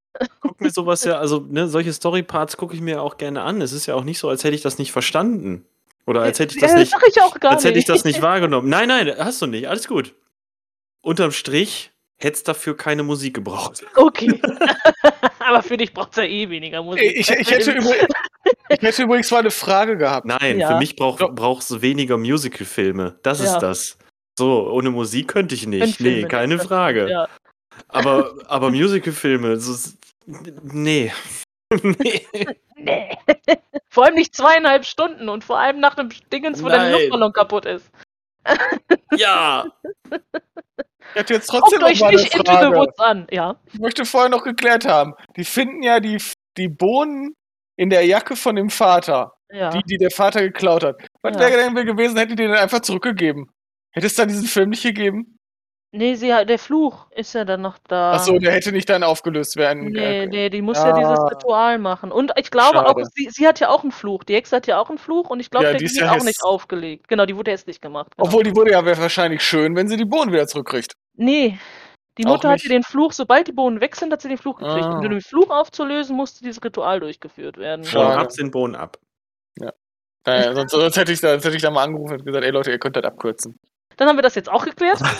Guck 0.40 0.60
mir 0.60 0.70
sowas 0.70 1.04
ja, 1.04 1.18
also 1.18 1.46
ne, 1.48 1.68
solche 1.68 1.92
Storyparts 1.92 2.56
gucke 2.56 2.74
ich 2.74 2.80
mir 2.80 3.02
auch 3.02 3.16
gerne 3.16 3.42
an. 3.42 3.60
Es 3.60 3.72
ist 3.72 3.86
ja 3.86 3.94
auch 3.94 4.04
nicht 4.04 4.18
so, 4.18 4.28
als 4.28 4.44
hätte 4.44 4.54
ich 4.54 4.62
das 4.62 4.78
nicht 4.78 4.92
verstanden. 4.92 5.64
Oder 6.06 6.22
als 6.22 6.38
hätte 6.40 6.54
ich 6.54 6.60
das 6.60 6.72
Ja, 6.72 6.78
nicht, 6.78 6.94
ich 7.08 7.22
auch 7.22 7.38
gar 7.38 7.52
als 7.52 7.64
hätte 7.64 7.78
ich 7.78 7.84
das 7.84 8.04
nicht 8.04 8.20
wahrgenommen. 8.22 8.68
Nein, 8.68 8.88
nein, 8.88 9.14
hast 9.18 9.40
du 9.42 9.46
nicht. 9.46 9.68
Alles 9.68 9.86
gut. 9.86 10.14
Unterm 11.02 11.30
Strich 11.30 11.92
hätte 12.18 12.34
es 12.36 12.42
dafür 12.42 12.76
keine 12.76 13.02
Musik 13.02 13.34
gebraucht. 13.34 13.84
Okay. 13.94 14.40
Aber 15.38 15.62
für 15.62 15.76
dich 15.76 15.94
braucht 15.94 16.10
es 16.12 16.16
ja 16.16 16.24
eh 16.24 16.50
weniger 16.50 16.82
Musik. 16.82 17.02
Ich, 17.02 17.30
ich, 17.30 17.50
hätte 17.50 17.72
übrigens, 17.72 18.06
ich 18.68 18.82
hätte 18.82 19.02
übrigens 19.02 19.30
mal 19.30 19.38
eine 19.38 19.50
Frage 19.50 19.96
gehabt. 19.96 20.26
Nein, 20.26 20.58
Ja. 20.58 20.68
für 20.72 20.78
mich 20.78 20.96
brauch, 20.96 21.16
Doch. 21.18 21.34
brauchst 21.34 21.70
du 21.70 21.80
weniger 21.82 22.18
Musical-Filme. 22.18 23.18
Das 23.22 23.38
Ja. 23.42 23.54
ist 23.54 23.58
das. 23.60 23.98
So, 24.38 24.70
ohne 24.70 24.90
Musik 24.90 25.28
könnte 25.28 25.54
ich 25.54 25.66
nicht. 25.66 26.00
Nee, 26.00 26.24
keine. 26.24 26.58
Frage. 26.58 27.08
Ja. 27.10 27.28
Aber, 27.88 28.34
aber 28.46 28.70
Musical-Filme, 28.70 29.56
so, 29.58 29.90
nee. 30.26 31.12
nee. 31.72 32.26
Nee. 32.82 33.10
vor 33.90 34.06
allem 34.06 34.14
nicht 34.14 34.34
zweieinhalb 34.34 34.86
Stunden 34.86 35.28
und 35.28 35.44
vor 35.44 35.58
allem 35.58 35.80
nach 35.80 35.98
einem 35.98 36.08
Dingens, 36.32 36.62
wo 36.64 36.68
dein 36.70 36.90
Nein. 36.90 36.92
Luftballon 36.92 37.32
kaputt 37.34 37.66
ist. 37.66 37.90
Ja, 39.16 39.66
Ich 41.10 41.16
hätte 41.16 41.34
jetzt 41.34 41.48
trotzdem 41.48 41.80
Guckt 41.80 41.82
noch 41.82 41.88
euch 41.90 42.00
mal 42.00 42.08
eine 42.08 42.16
nicht 42.18 42.34
Into 42.34 42.52
the 42.52 42.58
Frage. 42.58 42.76
Woods 42.76 42.98
an. 43.00 43.26
Ja. 43.30 43.56
Ich 43.72 43.80
möchte 43.80 44.04
vorher 44.04 44.30
noch 44.30 44.44
geklärt 44.44 44.86
haben. 44.86 45.14
Die 45.36 45.44
finden 45.44 45.82
ja 45.82 45.98
die, 46.00 46.18
die 46.56 46.68
Bohnen 46.68 47.34
in 47.76 47.90
der 47.90 48.06
Jacke 48.06 48.36
von 48.36 48.54
dem 48.56 48.70
Vater, 48.70 49.34
Ja. 49.50 49.70
die, 49.70 49.82
die 49.82 49.98
der 49.98 50.10
Vater 50.10 50.40
geklaut 50.42 50.84
hat. 50.84 50.96
Was 51.22 51.34
Ja. 51.34 51.40
wäre 51.40 51.56
denn 51.58 51.74
gewesen, 51.86 52.16
hätte 52.16 52.36
die 52.36 52.44
den 52.44 52.52
einfach 52.52 52.80
zurückgegeben? 52.80 53.50
Hätte 53.92 54.06
es 54.06 54.14
dann 54.14 54.28
diesen 54.28 54.46
Film 54.46 54.70
nicht 54.70 54.82
gegeben? 54.84 55.36
Nee, 55.92 56.14
sie, 56.14 56.32
hat- 56.32 56.48
der 56.48 56.58
Fluch 56.60 57.06
ist 57.10 57.32
ja 57.34 57.44
dann 57.44 57.62
noch 57.62 57.76
da. 57.88 58.12
Achso, 58.12 58.38
der 58.38 58.52
hätte 58.52 58.70
nicht 58.70 58.88
dann 58.88 59.02
aufgelöst 59.02 59.56
werden. 59.56 59.86
Nee, 59.86 59.98
Okay. 59.98 60.26
nee, 60.28 60.48
die 60.50 60.62
muss 60.62 60.78
ja 60.78 60.92
dieses 60.92 61.18
Ah. 61.18 61.26
Ritual 61.26 61.78
machen. 61.78 62.12
Und 62.12 62.30
ich 62.36 62.52
glaube 62.52 62.76
Schade. 62.78 62.88
auch, 62.90 62.96
sie, 63.14 63.28
sie 63.30 63.44
hat 63.46 63.58
ja 63.58 63.70
auch 63.70 63.82
einen 63.82 63.90
Fluch. 63.90 64.22
Die 64.22 64.34
Hexe 64.34 64.54
hat 64.54 64.68
ja 64.68 64.78
auch 64.78 64.88
einen 64.88 64.98
Fluch 64.98 65.30
und 65.30 65.40
ich 65.40 65.50
glaube, 65.50 65.64
Ja, 65.66 65.70
der 65.72 65.78
die 65.80 65.86
ist 65.86 65.98
ja 65.98 66.12
auch 66.12 66.16
häss- 66.18 66.24
nicht 66.24 66.42
aufgelegt. 66.44 67.08
Genau, 67.08 67.26
die 67.26 67.36
wurde 67.36 67.50
hässlich 67.50 67.80
gemacht. 67.80 68.12
Genau. 68.16 68.28
Obwohl, 68.28 68.44
die 68.44 68.54
wurde 68.54 68.70
ja 68.70 68.84
wahrscheinlich 68.86 69.42
schön, 69.42 69.74
wenn 69.74 69.88
sie 69.88 69.96
die 69.96 70.04
Bohnen 70.04 70.32
wieder 70.32 70.46
zurückkriegt. 70.46 70.92
Nee. 71.16 71.58
Die 72.18 72.24
Auch 72.26 72.30
Mutter 72.32 72.50
hatte 72.50 72.62
nicht? 72.68 72.70
den 72.72 72.82
Fluch, 72.84 73.12
sobald 73.12 73.48
die 73.48 73.52
Bohnen 73.52 73.80
weg 73.80 73.96
sind, 73.96 74.12
hat 74.12 74.20
sie 74.22 74.28
den 74.28 74.38
Fluch 74.38 74.58
gekriegt. 74.58 74.84
Ah. 74.84 74.98
Um 74.98 75.00
den 75.00 75.20
Fluch 75.20 75.50
aufzulösen, 75.50 76.14
musste 76.14 76.44
dieses 76.44 76.62
Ritual 76.62 77.00
durchgeführt 77.00 77.56
werden. 77.56 77.84
Schade. 77.84 78.06
Bohnen 78.06 78.18
ab 78.18 78.30
sind 78.32 78.52
Bohnen 78.52 78.76
ab. 78.76 78.96
Naja, 80.26 80.54
sonst, 80.54 80.70
sonst, 80.72 80.96
hätte 80.98 81.12
ich 81.12 81.20
da, 81.20 81.30
sonst 81.30 81.46
hätte 81.46 81.56
ich 81.56 81.62
da 81.62 81.70
mal 81.70 81.82
angerufen 81.84 82.12
und 82.18 82.24
gesagt, 82.26 82.44
ey 82.44 82.50
Leute, 82.50 82.70
ihr 82.70 82.78
könnt 82.78 82.94
das 82.94 83.04
abkürzen. 83.04 83.56
Dann 84.00 84.08
haben 84.08 84.16
wir 84.16 84.22
das 84.22 84.34
jetzt 84.34 84.50
auch 84.50 84.64
geklärt. 84.64 84.98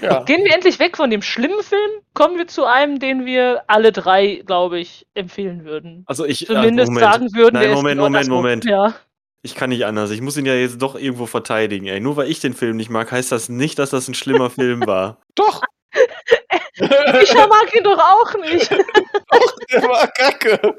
Ja. 0.00 0.22
Gehen 0.24 0.42
wir 0.44 0.54
endlich 0.54 0.78
weg 0.78 0.96
von 0.96 1.10
dem 1.10 1.22
schlimmen 1.22 1.62
Film, 1.62 1.90
kommen 2.14 2.38
wir 2.38 2.48
zu 2.48 2.64
einem, 2.64 2.98
den 2.98 3.26
wir 3.26 3.62
alle 3.68 3.92
drei, 3.92 4.42
glaube 4.46 4.80
ich, 4.80 5.06
empfehlen 5.14 5.64
würden. 5.64 6.02
Also 6.06 6.24
ich, 6.24 6.46
Zumindest 6.46 6.90
Moment. 6.90 7.12
sagen 7.12 7.34
würden, 7.34 7.54
Nein, 7.54 7.64
der 7.64 7.74
Moment, 7.74 8.00
ist 8.00 8.02
Moment, 8.02 8.28
Moment. 8.28 8.64
Ja. 8.64 8.94
Ich 9.42 9.54
kann 9.54 9.68
nicht 9.68 9.84
anders. 9.84 10.10
Ich 10.10 10.20
muss 10.20 10.36
ihn 10.36 10.46
ja 10.46 10.54
jetzt 10.54 10.80
doch 10.80 10.96
irgendwo 10.96 11.26
verteidigen, 11.26 11.86
ey. 11.86 12.00
Nur 12.00 12.16
weil 12.16 12.30
ich 12.30 12.40
den 12.40 12.54
Film 12.54 12.78
nicht 12.78 12.90
mag, 12.90 13.12
heißt 13.12 13.30
das 13.30 13.48
nicht, 13.48 13.78
dass 13.78 13.90
das 13.90 14.08
ein 14.08 14.14
schlimmer 14.14 14.50
Film 14.50 14.86
war. 14.86 15.18
Doch! 15.34 15.62
Micha 16.78 17.46
mag 17.46 17.76
ihn 17.76 17.84
doch 17.84 17.98
auch 17.98 18.34
nicht. 18.40 18.70
Der 18.70 19.82
war 19.82 20.08
kacke. 20.08 20.74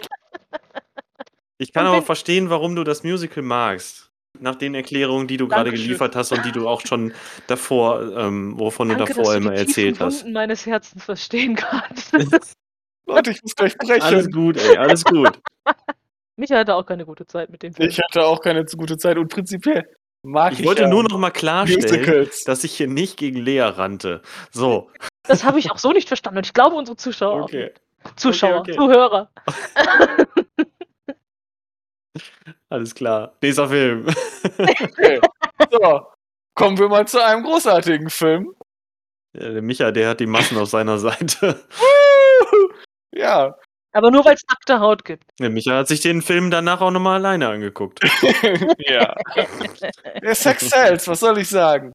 Ich 1.60 1.72
kann 1.72 1.86
aber 1.86 2.02
verstehen, 2.02 2.50
warum 2.50 2.76
du 2.76 2.84
das 2.84 3.04
Musical 3.04 3.44
magst. 3.44 4.13
Nach 4.40 4.56
den 4.56 4.74
Erklärungen, 4.74 5.28
die 5.28 5.38
du 5.38 5.48
gerade 5.48 5.72
geliefert 5.72 6.16
hast 6.16 6.32
und 6.32 6.44
die 6.46 6.52
du 6.52 6.68
auch 6.68 6.82
schon 6.82 7.14
davor, 7.48 8.02
ähm, 8.18 8.58
wovon 8.58 8.90
Danke, 8.90 9.04
du 9.04 9.08
davor 9.10 9.24
dass 9.24 9.34
du 9.34 9.38
immer 9.38 9.52
die 9.52 9.58
erzählt 9.58 9.96
tiefen 9.96 10.06
hast. 10.06 10.20
Wunden 10.22 10.34
meines 10.34 10.66
Herzens 10.66 11.04
verstehen 11.04 11.56
kannst. 11.56 12.14
Leute, 13.06 13.32
ich 13.32 13.44
muss 13.44 13.56
gleich 13.56 13.78
brechen. 13.78 14.02
Alles 14.02 14.32
gut, 14.32 14.58
ey, 14.58 14.78
alles 14.78 15.04
gut. 15.04 15.40
Micha 16.36 16.58
hatte 16.58 16.74
auch 16.74 16.86
keine 16.86 17.06
gute 17.06 17.28
Zeit 17.28 17.52
mit 17.52 17.62
dem 17.62 17.74
Film. 17.74 17.88
Ich 17.88 18.00
hatte 18.00 18.26
auch 18.26 18.42
keine 18.42 18.66
zu 18.66 18.76
gute 18.76 18.98
Zeit 18.98 19.18
und 19.18 19.28
prinzipiell 19.32 19.88
mag 20.24 20.54
ich, 20.54 20.62
Ich 20.62 20.66
wollte 20.66 20.84
ja 20.84 20.88
nur 20.88 21.04
noch 21.04 21.18
mal 21.18 21.30
klarstellen, 21.30 21.84
Musicals. 21.84 22.44
dass 22.44 22.64
ich 22.64 22.74
hier 22.74 22.88
nicht 22.88 23.18
gegen 23.18 23.38
Lea 23.38 23.62
rannte. 23.62 24.24
So, 24.52 24.90
Das 25.28 25.44
habe 25.44 25.60
ich 25.60 25.70
auch 25.70 25.78
so 25.78 25.92
nicht 25.92 26.08
verstanden 26.08 26.40
und 26.40 26.48
ich 26.48 26.54
glaube 26.54 26.76
unsere 26.76 26.98
Zuschauer 26.98 27.44
auch 27.44 27.46
okay. 27.46 27.72
Zuschauer, 28.16 28.62
okay. 28.62 28.74
Zuhörer. 28.74 29.30
Alles 32.74 32.96
klar. 32.96 33.38
Nächster 33.40 33.70
Film. 33.70 34.08
Okay. 34.58 35.22
So, 35.72 36.08
kommen 36.56 36.80
wir 36.80 36.90
mal 36.90 37.08
zu 37.08 37.24
einem 37.24 37.44
großartigen 37.44 38.10
Film. 38.10 38.56
Ja, 39.36 39.50
der 39.52 39.62
Micha, 39.62 39.92
der 39.92 40.10
hat 40.10 40.20
die 40.20 40.26
Massen 40.26 40.58
auf 40.58 40.70
seiner 40.70 40.98
Seite. 40.98 41.64
Ja, 43.16 43.56
Aber 43.92 44.10
nur 44.10 44.26
weil 44.26 44.34
es 44.34 44.42
nackte 44.50 44.80
Haut 44.80 45.06
gibt. 45.06 45.24
Der 45.40 45.52
Micha 45.52 45.78
hat 45.78 45.88
sich 45.88 46.02
den 46.02 46.24
Film 46.24 46.50
danach 46.50 46.82
auch 46.82 46.90
nochmal 46.90 47.20
alleine 47.20 47.48
angeguckt. 47.48 48.00
ja. 48.80 49.14
Der 50.24 50.34
Sex 50.34 50.70
Sells, 50.72 51.08
was 51.08 51.20
soll 51.20 51.38
ich 51.38 51.50
sagen? 51.50 51.94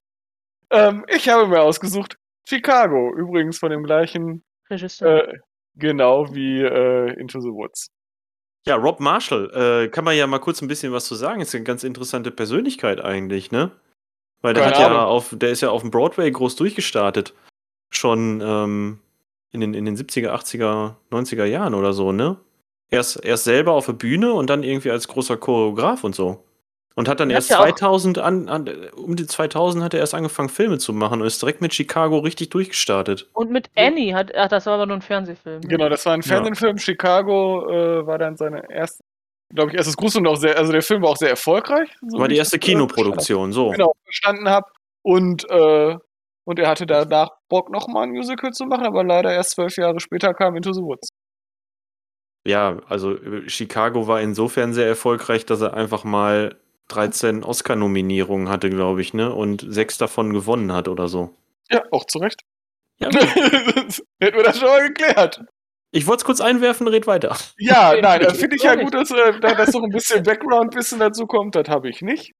Ähm, 0.71 1.03
ich 1.09 1.27
habe 1.27 1.45
mir 1.47 1.61
ausgesucht 1.61 2.15
Chicago, 2.47 3.13
übrigens 3.17 3.59
von 3.59 3.69
dem 3.71 3.83
gleichen, 3.83 4.43
Regisseur. 4.69 5.27
äh, 5.27 5.37
genau 5.75 6.33
wie 6.33 6.61
äh, 6.61 7.19
Into 7.19 7.41
the 7.41 7.49
Woods. 7.49 7.89
Ja, 8.65 8.75
Rob 8.75 8.99
Marshall, 8.99 9.49
äh, 9.85 9.87
kann 9.89 10.03
man 10.03 10.15
ja 10.15 10.27
mal 10.27 10.39
kurz 10.39 10.61
ein 10.61 10.67
bisschen 10.67 10.91
was 10.91 11.05
zu 11.05 11.15
sagen. 11.15 11.41
Ist 11.41 11.55
eine 11.55 11.63
ganz 11.63 11.83
interessante 11.83 12.31
Persönlichkeit 12.31 13.01
eigentlich, 13.03 13.51
ne? 13.51 13.71
Weil 14.41 14.53
der 14.53 14.63
Keine 14.63 14.75
hat 14.75 14.91
ja 14.91 15.05
auf, 15.05 15.35
der 15.37 15.49
ist 15.49 15.61
ja 15.61 15.69
auf 15.69 15.81
dem 15.81 15.91
Broadway 15.91 16.29
groß 16.31 16.55
durchgestartet. 16.55 17.33
Schon 17.89 18.41
ähm, 18.41 18.99
in, 19.51 19.61
den, 19.61 19.73
in 19.73 19.85
den 19.85 19.97
70er, 19.97 20.29
80er, 20.29 20.95
90er 21.11 21.45
Jahren 21.45 21.73
oder 21.73 21.93
so, 21.93 22.11
ne? 22.11 22.37
Erst, 22.91 23.23
erst 23.23 23.43
selber 23.43 23.73
auf 23.73 23.85
der 23.85 23.93
Bühne 23.93 24.33
und 24.33 24.49
dann 24.49 24.63
irgendwie 24.63 24.91
als 24.91 25.07
großer 25.07 25.37
Choreograf 25.37 26.03
und 26.03 26.15
so. 26.15 26.43
Und 26.95 27.07
hat 27.07 27.19
dann 27.19 27.29
hat 27.29 27.35
erst 27.35 27.49
ja 27.49 27.59
auch- 27.59 27.63
2000 27.65 28.17
an, 28.17 28.49
an, 28.49 28.69
um 28.95 29.15
die 29.15 29.25
2000 29.25 29.83
hat 29.83 29.93
er 29.93 30.01
erst 30.01 30.13
angefangen 30.13 30.49
Filme 30.49 30.79
zu 30.79 30.91
machen 30.91 31.21
und 31.21 31.27
ist 31.27 31.41
direkt 31.41 31.61
mit 31.61 31.73
Chicago 31.73 32.17
richtig 32.19 32.49
durchgestartet. 32.49 33.29
Und 33.33 33.51
mit 33.51 33.69
Annie 33.75 34.13
hat, 34.13 34.35
ach, 34.35 34.49
das 34.49 34.65
war 34.65 34.73
aber 34.73 34.85
nur 34.85 34.97
ein 34.97 35.01
Fernsehfilm. 35.01 35.61
Genau, 35.61 35.87
das 35.87 36.05
war 36.05 36.13
ein 36.13 36.21
Ja. 36.21 36.27
Fernsehfilm. 36.27 36.77
Chicago 36.77 37.69
äh, 37.69 38.05
war 38.05 38.17
dann 38.17 38.35
seine 38.35 38.69
erste, 38.69 39.01
glaube 39.53 39.71
ich, 39.71 39.77
erstes 39.77 39.95
Gruß 39.95 40.17
und 40.17 40.27
auch 40.27 40.35
sehr, 40.35 40.57
also 40.57 40.71
der 40.73 40.81
Film 40.81 41.01
war 41.03 41.09
auch 41.11 41.17
sehr 41.17 41.29
erfolgreich. 41.29 41.89
so 42.07 42.19
War 42.19 42.27
die 42.27 42.33
ich 42.33 42.39
erste 42.39 42.59
Kinoproduktion, 42.59 43.53
so. 43.53 43.69
Genau, 43.69 43.93
verstanden 44.03 44.49
habe. 44.49 44.67
Und, 45.01 45.49
äh, 45.49 45.95
und 46.45 46.59
er 46.59 46.67
hatte 46.67 46.85
danach 46.85 47.29
Bock, 47.47 47.69
nochmal 47.71 48.03
ein 48.03 48.09
Musical 48.11 48.51
zu 48.51 48.65
machen, 48.65 48.85
aber 48.85 49.03
leider 49.05 49.31
erst 49.31 49.51
zwölf 49.51 49.77
Jahre 49.77 49.99
später 50.01 50.33
kam 50.33 50.55
Into 50.57 50.73
the 50.73 50.81
Woods. 50.81 51.07
Ja, 52.45 52.77
also 52.89 53.13
äh, 53.15 53.47
Chicago 53.49 54.07
war 54.07 54.19
insofern 54.21 54.73
sehr 54.73 54.87
erfolgreich, 54.87 55.45
dass 55.45 55.61
er 55.61 55.73
einfach 55.75 56.03
mal 56.03 56.57
13 56.89 57.43
Oscar-Nominierungen 57.43 58.49
hatte, 58.49 58.69
glaube 58.69 59.01
ich, 59.01 59.13
ne? 59.13 59.33
Und 59.33 59.65
sechs 59.67 59.97
davon 59.97 60.33
gewonnen 60.33 60.73
hat 60.73 60.87
oder 60.87 61.07
so. 61.07 61.33
Ja, 61.71 61.83
auch 61.91 62.05
zu 62.05 62.19
Recht. 62.19 62.41
Ja. 62.99 63.09
Hätten 64.19 64.37
wir 64.37 64.43
das 64.43 64.59
schon 64.59 64.67
mal 64.67 64.87
geklärt. 64.87 65.41
Ich 65.91 66.05
wollte 66.05 66.21
es 66.21 66.25
kurz 66.25 66.41
einwerfen, 66.41 66.87
red 66.87 67.07
weiter. 67.07 67.35
Ja, 67.57 67.93
nein, 68.01 68.21
äh, 68.21 68.33
finde 68.33 68.55
ich 68.57 68.63
ja 68.63 68.75
gut, 68.75 68.93
dass, 68.93 69.09
äh, 69.11 69.39
da- 69.39 69.55
dass 69.55 69.71
noch 69.73 69.83
ein 69.83 69.89
bisschen 69.89 70.21
Background-Wissen 70.23 70.99
dazu 70.99 71.25
kommt. 71.25 71.55
Das 71.55 71.67
habe 71.69 71.89
ich 71.89 72.01
nicht. 72.01 72.33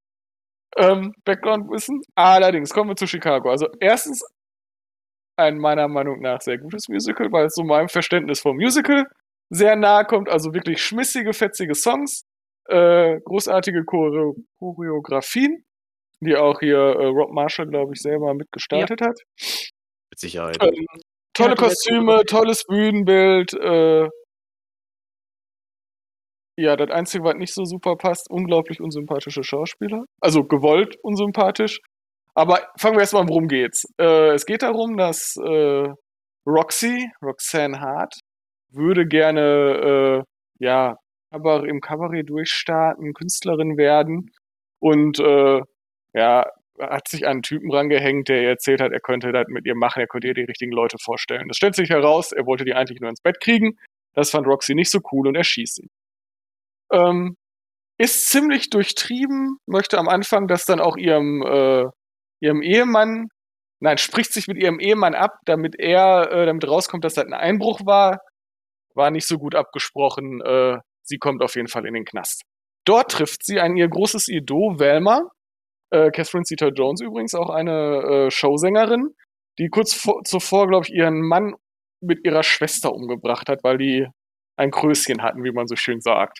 Ähm, 0.77 1.13
Background-Wissen. 1.25 2.01
Allerdings 2.15 2.71
kommen 2.71 2.89
wir 2.91 2.95
zu 2.95 3.07
Chicago. 3.07 3.49
Also 3.49 3.67
erstens 3.79 4.21
ein 5.37 5.57
meiner 5.57 5.87
Meinung 5.87 6.19
nach 6.21 6.41
sehr 6.41 6.57
gutes 6.57 6.89
Musical, 6.89 7.31
weil 7.31 7.45
es 7.45 7.55
so 7.55 7.63
meinem 7.63 7.87
Verständnis 7.89 8.41
vom 8.41 8.57
Musical 8.57 9.05
sehr 9.49 9.75
nahe 9.75 10.05
kommt. 10.05 10.29
Also 10.29 10.53
wirklich 10.53 10.81
schmissige, 10.83 11.33
fetzige 11.33 11.73
Songs, 11.75 12.23
äh, 12.69 13.19
großartige 13.25 13.83
Choreo 13.85 14.35
Choreografien, 14.59 15.63
die 16.21 16.35
auch 16.35 16.59
hier 16.59 16.77
äh, 16.77 17.05
Rob 17.05 17.31
Marshall, 17.31 17.67
glaube 17.67 17.93
ich, 17.93 18.01
selber 18.01 18.33
mitgestartet 18.33 19.01
hat. 19.01 19.19
Mit 20.09 20.19
Sicherheit. 20.19 20.57
Ähm, 20.61 20.85
tolle 21.33 21.51
Ja, 21.51 21.55
Kostüme, 21.55 22.25
tolles 22.25 22.65
Bühnenbild. 22.65 23.53
Äh, 23.53 24.07
ja, 26.57 26.75
das 26.75 26.89
Einzige, 26.91 27.23
was 27.23 27.35
nicht 27.35 27.53
so 27.53 27.63
super 27.63 27.95
passt, 27.95 28.29
unglaublich 28.29 28.81
unsympathische 28.81 29.43
Schauspieler. 29.43 30.03
Also 30.19 30.43
gewollt 30.43 30.97
unsympathisch. 31.01 31.79
Aber 32.35 32.59
fangen 32.77 32.95
wir 32.95 33.01
erstmal 33.01 33.23
an, 33.23 33.29
worum 33.29 33.47
geht's. 33.47 33.85
Äh, 33.97 34.33
es 34.33 34.45
geht 34.45 34.61
darum, 34.61 34.97
dass 34.97 35.35
äh, 35.37 35.87
Roxy, 36.45 37.09
Roxanne 37.23 37.79
Hart, 37.79 38.13
würde 38.71 39.05
gerne 39.05 40.21
äh, 40.21 40.23
ja, 40.59 40.97
aber 41.29 41.67
im 41.67 41.81
Kabarett 41.81 42.29
durchstarten, 42.29 43.13
Künstlerin 43.13 43.77
werden 43.77 44.31
und 44.79 45.19
äh, 45.19 45.61
ja, 46.13 46.45
hat 46.79 47.07
sich 47.07 47.25
an 47.25 47.31
einen 47.31 47.41
Typen 47.43 47.71
rangehängt, 47.71 48.29
der 48.29 48.41
ihr 48.41 48.49
erzählt 48.49 48.81
hat, 48.81 48.91
er 48.91 49.01
könnte 49.01 49.31
das 49.31 49.45
mit 49.47 49.65
ihr 49.65 49.75
machen, 49.75 49.99
er 49.99 50.07
könnte 50.07 50.27
ihr 50.27 50.33
die 50.33 50.43
richtigen 50.43 50.71
Leute 50.71 50.97
vorstellen. 50.97 51.47
Das 51.47 51.57
stellt 51.57 51.75
sich 51.75 51.89
heraus, 51.89 52.31
er 52.31 52.45
wollte 52.45 52.65
die 52.65 52.73
eigentlich 52.73 53.01
nur 53.01 53.09
ins 53.09 53.21
Bett 53.21 53.39
kriegen. 53.41 53.77
Das 54.13 54.31
fand 54.31 54.47
Roxy 54.47 54.75
nicht 54.75 54.89
so 54.91 54.99
cool 55.11 55.27
und 55.27 55.35
er 55.35 55.43
schießt 55.43 55.79
ihn. 55.79 55.89
Ähm, 56.91 57.35
ist 57.97 58.27
ziemlich 58.27 58.69
durchtrieben, 58.69 59.57
möchte 59.67 59.97
am 59.97 60.07
Anfang 60.07 60.47
das 60.47 60.65
dann 60.65 60.79
auch 60.79 60.97
ihrem, 60.97 61.43
äh, 61.43 61.85
ihrem 62.39 62.61
Ehemann, 62.61 63.27
nein, 63.81 63.97
spricht 63.97 64.33
sich 64.33 64.47
mit 64.47 64.57
ihrem 64.57 64.79
Ehemann 64.79 65.15
ab, 65.15 65.37
damit 65.45 65.75
er, 65.77 66.31
äh, 66.31 66.45
damit 66.45 66.67
rauskommt, 66.67 67.03
dass 67.03 67.15
das 67.15 67.25
ein 67.25 67.33
Einbruch 67.33 67.81
war. 67.85 68.19
War 68.95 69.11
nicht 69.11 69.27
so 69.27 69.37
gut 69.37 69.55
abgesprochen. 69.55 70.41
Äh, 70.41 70.77
sie 71.09 71.17
kommt 71.17 71.43
auf 71.43 71.55
jeden 71.55 71.67
Fall 71.67 71.85
in 71.85 71.93
den 71.93 72.05
Knast. 72.05 72.43
Dort 72.85 73.11
trifft 73.11 73.45
sie 73.45 73.59
ein 73.59 73.75
ihr 73.75 73.89
großes 73.89 74.29
Idol, 74.29 74.79
Velma, 74.79 75.29
äh, 75.91 76.11
Catherine 76.11 76.45
Zeta-Jones 76.45 77.01
übrigens, 77.01 77.35
auch 77.35 77.49
eine 77.49 78.27
äh, 78.27 78.31
Showsängerin, 78.31 79.09
die 79.57 79.67
kurz 79.69 79.93
vor, 79.93 80.23
zuvor, 80.23 80.67
glaube 80.67 80.85
ich, 80.87 80.93
ihren 80.93 81.21
Mann 81.21 81.55
mit 82.01 82.25
ihrer 82.25 82.43
Schwester 82.43 82.93
umgebracht 82.93 83.49
hat, 83.49 83.63
weil 83.63 83.77
die 83.77 84.07
ein 84.55 84.71
Kröschen 84.71 85.21
hatten, 85.21 85.43
wie 85.43 85.51
man 85.51 85.67
so 85.67 85.75
schön 85.75 85.99
sagt. 85.99 86.39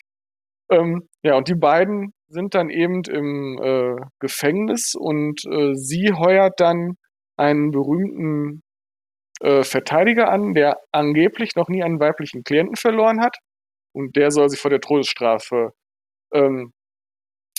Ähm, 0.70 1.08
ja, 1.22 1.36
und 1.36 1.48
die 1.48 1.54
beiden 1.54 2.12
sind 2.28 2.54
dann 2.54 2.70
eben 2.70 3.02
im 3.04 3.58
äh, 3.60 3.96
Gefängnis 4.20 4.94
und 4.94 5.44
äh, 5.46 5.74
sie 5.74 6.12
heuert 6.12 6.60
dann 6.60 6.96
einen 7.36 7.72
berühmten 7.72 8.62
äh, 9.40 9.64
Verteidiger 9.64 10.30
an, 10.30 10.54
der 10.54 10.78
angeblich 10.92 11.56
noch 11.56 11.68
nie 11.68 11.82
einen 11.82 11.98
weiblichen 11.98 12.44
Klienten 12.44 12.76
verloren 12.76 13.20
hat. 13.20 13.38
Und 13.94 14.16
der 14.16 14.30
soll 14.30 14.48
sie 14.48 14.56
vor 14.56 14.70
der 14.70 14.80
Todesstrafe 14.80 15.72
ähm, 16.32 16.72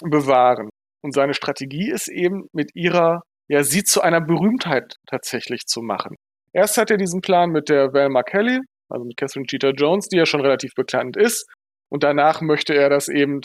bewahren. 0.04 0.70
Und 1.04 1.14
seine 1.14 1.34
Strategie 1.34 1.90
ist 1.92 2.08
eben 2.08 2.48
mit 2.54 2.72
ihrer, 2.76 3.24
ja, 3.50 3.64
sie 3.64 3.84
zu 3.84 4.02
einer 4.02 4.22
Berühmtheit 4.22 4.96
tatsächlich 5.08 5.66
zu 5.66 5.82
machen. 5.82 6.16
Erst 6.54 6.78
hat 6.78 6.92
er 6.92 6.98
diesen 6.98 7.22
Plan 7.22 7.52
mit 7.52 7.70
der 7.70 7.94
Velma 7.94 8.24
Kelly, 8.24 8.60
also 8.90 9.06
mit 9.06 9.18
Catherine 9.18 9.46
Cheetah 9.46 9.72
Jones, 9.72 10.10
die 10.10 10.18
ja 10.18 10.26
schon 10.26 10.42
relativ 10.42 10.74
bekannt 10.76 11.18
ist. 11.18 11.50
Und 11.90 12.04
danach 12.04 12.42
möchte 12.42 12.74
er 12.74 12.90
das 12.90 13.08
eben 13.08 13.42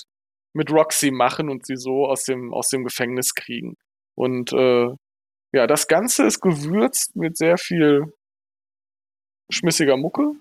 mit 0.54 0.70
Roxy 0.70 1.10
machen 1.10 1.50
und 1.50 1.66
sie 1.66 1.76
so 1.76 2.06
aus 2.06 2.24
dem, 2.24 2.52
aus 2.52 2.68
dem 2.68 2.84
Gefängnis 2.84 3.34
kriegen. 3.34 3.74
Und 4.16 4.52
äh, 4.52 4.88
ja, 5.52 5.66
das 5.66 5.88
Ganze 5.88 6.26
ist 6.26 6.40
gewürzt 6.40 7.14
mit 7.16 7.36
sehr 7.36 7.58
viel 7.58 8.12
schmissiger 9.50 9.96
Mucke, 9.96 10.32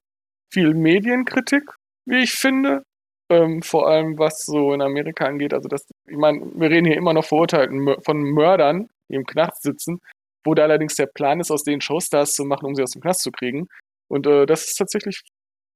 viel 0.52 0.74
Medienkritik, 0.74 1.75
wie 2.06 2.24
ich 2.24 2.32
finde. 2.32 2.84
Ähm, 3.30 3.64
vor 3.64 3.88
allem 3.88 4.20
was 4.20 4.46
so 4.46 4.74
in 4.74 4.82
Amerika 4.82 5.26
angeht. 5.26 5.54
Also 5.54 5.68
das, 5.68 5.88
ich 6.08 6.18
meine, 6.18 6.42
wir 6.56 6.70
reden 6.70 6.86
hier 6.86 6.98
immer 6.98 7.14
noch 7.14 7.26
verurteilten 7.26 7.96
von 8.04 8.22
Mördern, 8.22 8.88
die 9.10 9.16
im 9.16 9.26
Knast 9.26 9.64
sitzen, 9.64 10.00
wo 10.46 10.54
da 10.54 10.64
allerdings 10.64 10.96
der 10.96 11.08
Plan 11.08 11.40
ist, 11.40 11.50
aus 11.50 11.64
denen 11.64 11.82
Showstars 11.82 12.34
zu 12.36 12.46
machen, 12.46 12.68
um 12.68 12.76
sie 12.76 12.84
aus 12.84 12.92
dem 12.92 13.02
Knast 13.02 13.22
zu 13.22 13.32
kriegen. 13.32 13.68
Und 14.10 14.28
äh, 14.28 14.46
das 14.46 14.66
ist 14.66 14.76
tatsächlich, 14.76 15.24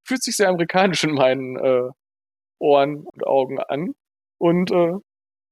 fühlt 0.08 0.24
sich 0.24 0.36
sehr 0.36 0.50
amerikanisch 0.50 1.04
in 1.04 1.14
meinen 1.16 1.58
äh, 1.58 1.90
Ohren 2.60 3.06
und 3.06 3.26
Augen 3.26 3.60
an. 3.60 3.96
Und 4.38 4.72
äh, 4.72 4.94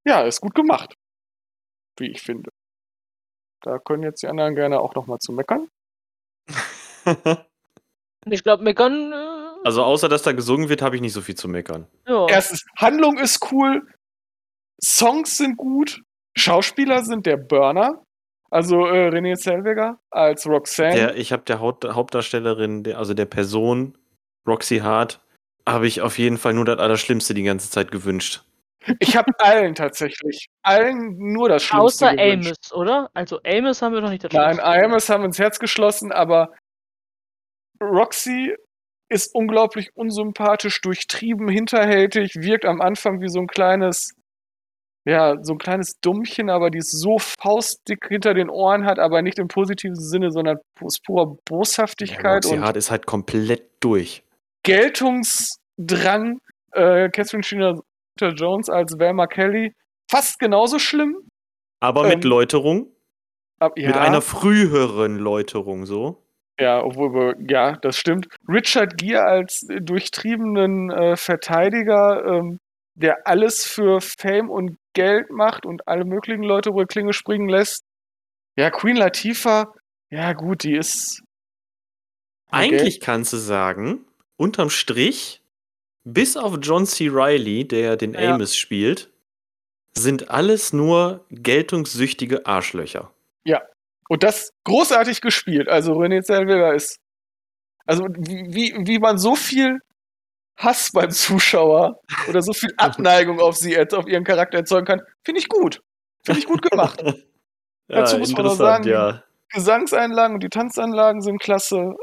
ja, 0.05 0.21
ist 0.21 0.41
gut 0.41 0.53
gemacht, 0.53 0.93
wie 1.97 2.11
ich 2.11 2.21
finde. 2.21 2.51
Da 3.63 3.79
können 3.79 4.03
jetzt 4.03 4.21
die 4.21 4.27
anderen 4.27 4.53
gerne 4.55 4.79
auch 4.79 4.93
noch 4.93 5.07
mal 5.07 5.19
zu 5.19 5.31
meckern. 5.33 5.67
Ich 8.29 8.43
glaube, 8.43 8.63
Megan. 8.63 9.13
Also 9.67 9.83
außer 9.83 10.07
dass 10.07 10.21
da 10.21 10.31
gesungen 10.31 10.69
wird, 10.69 10.81
habe 10.81 10.95
ich 10.95 11.01
nicht 11.01 11.11
so 11.11 11.19
viel 11.19 11.35
zu 11.35 11.49
meckern. 11.49 11.87
ja. 12.07 12.25
Erstens, 12.29 12.63
Handlung 12.77 13.17
ist 13.17 13.51
cool, 13.51 13.85
Songs 14.81 15.35
sind 15.35 15.57
gut, 15.57 16.01
Schauspieler 16.37 17.03
sind 17.03 17.25
der 17.25 17.35
Burner. 17.35 18.01
Also 18.49 18.85
äh, 18.85 19.09
René 19.09 19.35
Zellweger 19.35 19.99
als 20.09 20.47
Roxanne. 20.47 20.95
Der, 20.95 21.17
ich 21.17 21.33
habe 21.33 21.43
der 21.43 21.59
Haupt, 21.59 21.83
Hauptdarstellerin, 21.83 22.83
der, 22.83 22.97
also 22.97 23.13
der 23.13 23.25
Person, 23.25 23.97
Roxy 24.47 24.77
Hart, 24.77 25.19
habe 25.67 25.85
ich 25.85 25.99
auf 25.99 26.17
jeden 26.17 26.37
Fall 26.37 26.53
nur 26.53 26.63
das 26.63 26.79
Allerschlimmste 26.79 27.33
die 27.33 27.43
ganze 27.43 27.69
Zeit 27.69 27.91
gewünscht. 27.91 28.45
Ich 28.99 29.17
habe 29.17 29.33
allen 29.39 29.75
tatsächlich, 29.75 30.47
allen 30.61 31.17
nur 31.17 31.49
das 31.49 31.63
Schlimmste 31.63 32.05
Außer 32.05 32.15
gewünscht. 32.15 32.71
Amos, 32.71 32.73
oder? 32.73 33.09
Also 33.13 33.41
Amos 33.45 33.81
haben 33.81 33.93
wir 33.93 33.99
noch 33.99 34.11
nicht 34.11 34.23
das 34.23 34.31
Nein. 34.31 34.61
Amos 34.61 35.09
haben 35.09 35.23
wir 35.23 35.25
ins 35.25 35.39
Herz 35.39 35.59
geschlossen, 35.59 36.13
aber 36.13 36.53
Roxy 37.81 38.55
ist 39.09 39.33
unglaublich 39.33 39.95
unsympathisch, 39.95 40.81
durchtrieben, 40.81 41.47
hinterhältig, 41.47 42.35
wirkt 42.35 42.65
am 42.65 42.81
Anfang 42.81 43.21
wie 43.21 43.29
so 43.29 43.39
ein 43.39 43.47
kleines, 43.47 44.13
ja, 45.05 45.35
so 45.41 45.53
ein 45.53 45.57
kleines 45.57 45.99
Dummchen, 46.01 46.49
aber 46.49 46.69
die 46.69 46.79
es 46.79 46.91
so 46.91 47.17
faustdick 47.19 48.07
hinter 48.07 48.33
den 48.33 48.49
Ohren 48.49 48.85
hat, 48.85 48.99
aber 48.99 49.21
nicht 49.21 49.39
im 49.39 49.47
positiven 49.47 49.95
Sinne, 49.95 50.31
sondern 50.31 50.57
aus 50.81 50.99
purer 50.99 51.31
Ja, 51.31 51.37
Boshaftigkeit 51.45 52.43
Roxy 52.45 52.55
und 52.55 52.63
Hart 52.63 52.77
ist 52.77 52.91
halt 52.91 53.05
komplett 53.05 53.63
durch. 53.79 54.23
Geltungsdrang. 54.63 56.39
Äh, 56.73 57.09
Catherine 57.09 57.43
Sheena 57.43 57.79
Jones 58.19 58.69
als 58.69 58.99
Velma 58.99 59.27
Kelly. 59.27 59.73
Fast 60.09 60.39
genauso 60.39 60.79
schlimm. 60.79 61.15
Aber 61.79 62.03
mit 62.03 62.23
Ähm, 62.23 62.29
Läuterung. 62.29 62.91
Ab, 63.59 63.73
ja, 63.77 63.87
Mit 63.87 63.97
einer 63.97 64.21
früheren 64.21 65.17
Läuterung 65.17 65.85
so. 65.85 66.23
Ja, 66.59 66.83
obwohl 66.83 67.35
ja, 67.47 67.73
das 67.77 67.97
stimmt. 67.97 68.27
Richard 68.47 68.97
Gere 68.97 69.23
als 69.23 69.63
äh, 69.69 69.79
durchtriebenen 69.81 70.89
äh, 70.91 71.15
Verteidiger, 71.15 72.25
ähm, 72.25 72.59
der 72.95 73.27
alles 73.27 73.65
für 73.65 74.01
Fame 74.01 74.49
und 74.49 74.77
Geld 74.93 75.29
macht 75.29 75.65
und 75.65 75.87
alle 75.87 76.03
möglichen 76.03 76.43
Leute 76.43 76.69
über 76.69 76.85
Klinge 76.87 77.13
springen 77.13 77.47
lässt. 77.47 77.83
Ja, 78.55 78.71
Queen 78.71 78.95
Latifah, 78.95 79.71
ja 80.09 80.33
gut, 80.33 80.63
die 80.63 80.75
ist. 80.75 81.21
Eigentlich 82.49 83.01
kannst 83.01 83.33
du 83.33 83.37
sagen, 83.37 84.05
unterm 84.35 84.71
Strich, 84.71 85.43
bis 86.03 86.37
auf 86.37 86.57
John 86.61 86.87
C. 86.87 87.09
Riley, 87.09 87.67
der 87.67 87.97
den 87.97 88.13
Ja. 88.13 88.33
Amos 88.33 88.55
spielt, 88.55 89.11
sind 89.93 90.31
alles 90.31 90.73
nur 90.73 91.25
geltungssüchtige 91.29 92.45
Arschlöcher. 92.45 93.11
Und 94.09 94.23
das 94.23 94.51
großartig 94.63 95.21
gespielt. 95.21 95.67
Also 95.69 95.93
René 95.93 96.21
Zellweger 96.21 96.73
ist. 96.73 96.97
Also 97.85 98.03
wie, 98.05 98.73
wie- 98.85 98.99
man 98.99 99.17
so 99.17 99.35
viel 99.35 99.79
Hass 100.57 100.91
beim 100.91 101.11
Zuschauer 101.11 101.99
oder 102.27 102.41
so 102.41 102.53
viel 102.53 102.71
Abneigung 102.77 103.39
auf 103.39 103.55
sie 103.55 103.77
auf 103.79 104.07
ihren 104.07 104.23
Charakter 104.23 104.57
erzeugen 104.59 104.85
kann, 104.85 105.01
finde 105.23 105.39
ich 105.39 105.47
gut. 105.49 105.81
Finde 106.25 106.39
ich 106.39 106.47
gut 106.47 106.61
gemacht. 106.61 107.01
Dazu 107.87 108.17
muss 108.17 108.33
man 108.33 108.45
noch 108.45 108.55
sagen, 108.55 108.85
ja. 108.87 109.23
Gesangseinlagen 109.53 110.35
und 110.35 110.43
die 110.43 110.49
Tanzanlagen 110.49 111.21
sind 111.21 111.39
klasse. 111.39 111.93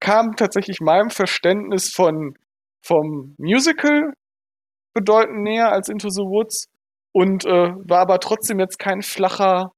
Kam 0.00 0.36
tatsächlich 0.36 0.80
meinem 0.80 1.08
Verständnis 1.10 1.92
von 1.92 2.34
vom 2.82 3.34
Musical 3.38 4.12
bedeutend 4.94 5.42
näher 5.42 5.72
als 5.72 5.88
Into 5.88 6.08
the 6.10 6.22
Woods 6.22 6.66
und 7.12 7.44
äh, 7.44 7.48
war 7.88 8.00
aber 8.00 8.18
trotzdem 8.18 8.58
jetzt 8.60 8.78
kein 8.78 9.02
flacher 9.02 9.72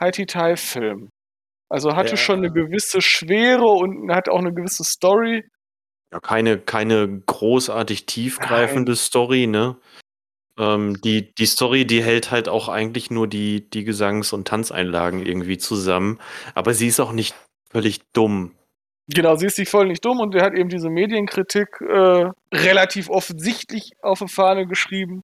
High-Tie-Film. 0.00 1.10
Also 1.72 1.96
hatte 1.96 2.10
Ja. 2.10 2.16
schon 2.16 2.38
eine 2.38 2.52
gewisse 2.52 3.00
Schwere 3.00 3.64
und 3.64 4.12
hat 4.12 4.28
auch 4.28 4.38
eine 4.40 4.52
gewisse 4.52 4.84
Story. 4.84 5.44
Ja, 6.12 6.20
keine, 6.20 6.58
keine 6.58 7.22
großartig 7.24 8.04
tiefgreifende 8.04 8.94
Story, 8.94 9.46
ne? 9.46 9.76
Ähm, 10.58 11.00
die, 11.00 11.32
die 11.34 11.46
Story, 11.46 11.86
die 11.86 12.02
hält 12.02 12.30
halt 12.30 12.48
auch 12.50 12.68
eigentlich 12.68 13.10
nur 13.10 13.26
die, 13.26 13.70
die 13.70 13.84
Gesangs- 13.84 14.34
und 14.34 14.46
Tanzeinlagen 14.46 15.24
irgendwie 15.24 15.56
zusammen. 15.56 16.18
Aber 16.54 16.74
sie 16.74 16.88
ist 16.88 17.00
auch 17.00 17.12
nicht 17.12 17.34
völlig 17.70 18.00
dumm. 18.12 18.54
Genau, 19.08 19.36
sie 19.36 19.46
ist 19.46 19.56
sich 19.56 19.70
voll 19.70 19.86
nicht 19.88 20.04
dumm 20.04 20.20
und 20.20 20.34
er 20.34 20.44
hat 20.44 20.52
eben 20.52 20.68
diese 20.68 20.90
Medienkritik 20.90 21.80
äh, 21.80 22.26
relativ 22.54 23.08
offensichtlich 23.08 23.92
auf 24.02 24.18
die 24.18 24.28
Fahne 24.28 24.66
geschrieben. 24.66 25.22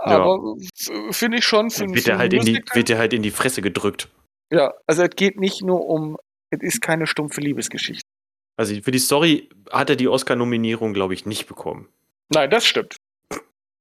Ja. 0.00 0.16
Aber 0.18 0.56
f- 0.58 1.16
finde 1.16 1.38
ich 1.38 1.44
schon 1.44 1.70
für, 1.70 1.86
Wird 1.88 2.00
für 2.04 2.10
er, 2.10 2.18
halt 2.18 2.32
in 2.32 2.40
die, 2.40 2.50
Musical- 2.50 2.76
wird 2.76 2.90
er 2.90 2.98
halt 2.98 3.12
in 3.12 3.22
die 3.22 3.30
Fresse 3.30 3.62
gedrückt. 3.62 4.08
Ja, 4.54 4.72
also 4.86 5.02
es 5.02 5.10
geht 5.16 5.38
nicht 5.38 5.62
nur 5.62 5.86
um, 5.86 6.16
es 6.50 6.62
ist 6.62 6.80
keine 6.80 7.06
stumpfe 7.06 7.40
Liebesgeschichte. 7.40 8.08
Also 8.56 8.74
für 8.82 8.92
die 8.92 9.00
Story 9.00 9.48
hat 9.72 9.90
er 9.90 9.96
die 9.96 10.06
Oscar-Nominierung, 10.06 10.94
glaube 10.94 11.14
ich, 11.14 11.26
nicht 11.26 11.48
bekommen. 11.48 11.88
Nein, 12.28 12.50
das 12.50 12.64
stimmt. 12.64 12.96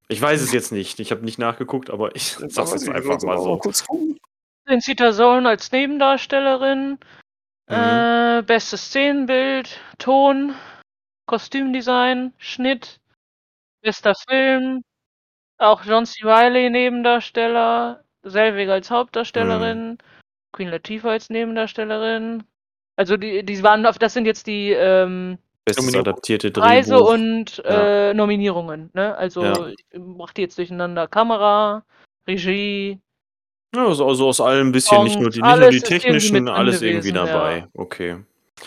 Ich 0.07 0.19
weiß 0.19 0.41
es 0.41 0.51
jetzt 0.51 0.71
nicht. 0.71 0.99
Ich 0.99 1.11
habe 1.11 1.24
nicht 1.24 1.38
nachgeguckt, 1.38 1.89
aber 1.91 2.15
ich 2.15 2.34
sag's 2.34 2.71
jetzt 2.71 2.89
einfach 2.89 3.21
mal 3.21 3.38
so. 3.38 3.57
Gucken. 3.57 4.19
Vincita 4.65 5.11
Soln 5.11 5.45
als 5.45 5.71
Nebendarstellerin. 5.71 6.97
Mhm. 7.69 7.76
Äh, 7.76 8.41
bestes 8.43 8.88
Szenenbild, 8.88 9.80
Ton, 9.99 10.55
Kostümdesign, 11.28 12.34
Schnitt, 12.38 12.99
bester 13.82 14.13
Film. 14.28 14.82
Auch 15.59 15.86
John 15.86 16.05
C. 16.05 16.26
Reilly 16.26 16.69
Nebendarsteller, 16.69 18.03
Selwig 18.24 18.69
als 18.69 18.89
Hauptdarstellerin, 18.89 19.91
Mhm. 19.91 19.97
Queen 20.54 20.70
Latifah 20.70 21.10
als 21.12 21.30
Nebendarstellerin. 21.30 22.43
Also 22.95 23.18
die, 23.18 23.43
die 23.43 23.62
waren 23.64 23.86
auf, 23.86 23.97
das 23.99 24.14
sind 24.14 24.26
jetzt 24.26 24.47
die 24.47 24.72
ähm, 24.72 25.38
Bestes 25.66 25.95
adaptierte 25.95 26.51
Preise 26.51 26.91
Drehbuch. 26.95 27.10
und 27.14 27.62
äh, 27.66 28.14
Nominierungen. 28.14 28.89
Ne? 28.93 29.16
Also 29.18 29.43
Ja. 29.43 29.68
ich 29.68 29.99
mach 29.99 30.32
die 30.34 30.41
jetzt 30.41 30.58
durcheinander. 30.58 31.08
Kamera, 31.08 31.84
Regie, 32.28 32.99
Ja, 33.76 33.88
also, 33.88 34.08
also 34.08 34.28
aus 34.28 34.39
allem 34.41 34.68
ein 34.70 34.72
bisschen, 34.72 35.04
nicht 35.04 35.20
nur 35.20 35.30
die, 35.30 35.39
nicht 35.41 35.45
nur 35.45 35.49
Alles 35.51 35.70
die 35.70 35.76
irgendwie 35.78 35.88
technischen, 35.99 36.34
drin 36.45 36.47
alles 36.49 36.82
irgendwie 36.82 37.12
dabei. 37.12 37.58
ja. 37.60 37.68
Okay. 37.74 38.18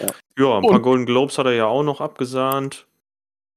Ja. 0.01 0.07
Ja, 0.39 0.57
ein 0.57 0.63
paar 0.63 0.71
Und- 0.73 0.83
Golden 0.83 1.07
Globes 1.07 1.39
hat 1.39 1.47
er 1.47 1.53
ja 1.53 1.67
auch 1.67 1.83
noch 1.85 2.01
abgesahnt. 2.01 2.87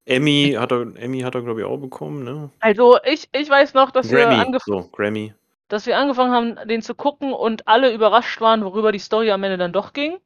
Emmy 0.06 0.56
hat 0.58 0.72
er, 0.72 0.82
Emmy 0.96 1.20
hat 1.22 1.36
er, 1.36 1.42
glaube 1.42 1.60
ich, 1.62 1.66
auch 1.66 1.78
bekommen, 1.78 2.24
ne? 2.24 2.50
Also 2.62 2.98
ich, 3.04 3.28
ich 3.32 3.50
weiß 3.50 3.74
noch, 3.74 3.92
dass 3.92 4.10
wir, 4.12 4.20
Grammy. 4.26 4.42
angef 4.42 4.64
So, 4.66 4.88
Grammy. 4.92 5.34
Dass 5.70 5.86
wir 5.86 5.98
angefangen 5.98 6.34
haben, 6.34 6.68
den 6.68 6.82
zu 6.82 6.96
gucken 6.96 7.34
und 7.34 7.68
alle 7.68 7.94
überrascht 7.94 8.42
waren, 8.42 8.66
worüber 8.66 8.92
die 8.92 9.00
Story 9.00 9.32
am 9.32 9.44
Ende 9.44 9.58
dann 9.58 9.74
doch 9.74 9.94
ging. 9.94 10.20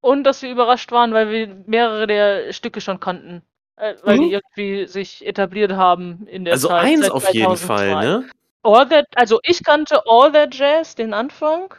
Und 0.00 0.24
dass 0.24 0.42
wir 0.42 0.50
überrascht 0.50 0.92
waren, 0.92 1.14
weil 1.14 1.30
wir 1.30 1.64
mehrere 1.66 2.06
der 2.06 2.52
Stücke 2.52 2.80
schon 2.82 3.00
kannten. 3.00 3.42
Äh, 3.76 3.94
weil 4.04 4.18
Mhm. 4.18 4.22
die 4.22 4.32
irgendwie 4.32 4.86
sich 4.86 5.26
etabliert 5.26 5.72
haben 5.72 6.26
in 6.28 6.44
der 6.44 6.54
Also 6.54 6.68
Zeit. 6.68 6.84
eins 6.84 7.00
seit 7.00 7.10
auf 7.12 7.34
jeden 7.34 7.56
2002. 7.56 7.92
Fall, 7.92 8.04
ne? 8.20 8.28
All 8.62 8.88
that, 8.88 9.06
also 9.16 9.40
ich 9.42 9.64
kannte 9.64 10.02
All 10.06 10.32
That 10.32 10.54
Jazz, 10.54 10.94
den 10.94 11.12
Anfang. 11.14 11.74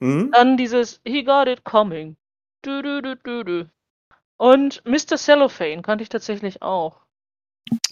Hm? 0.00 0.30
Dann 0.32 0.56
dieses 0.56 1.00
He 1.04 1.24
Got 1.24 1.48
It 1.48 1.64
Coming. 1.64 2.16
Du, 2.62 2.82
du, 2.82 3.02
du, 3.02 3.16
du, 3.16 3.44
du. 3.44 3.70
Und 4.36 4.82
Mr. 4.86 5.16
Cellophane 5.16 5.82
kannte 5.82 6.02
ich 6.02 6.08
tatsächlich 6.08 6.62
auch. 6.62 7.00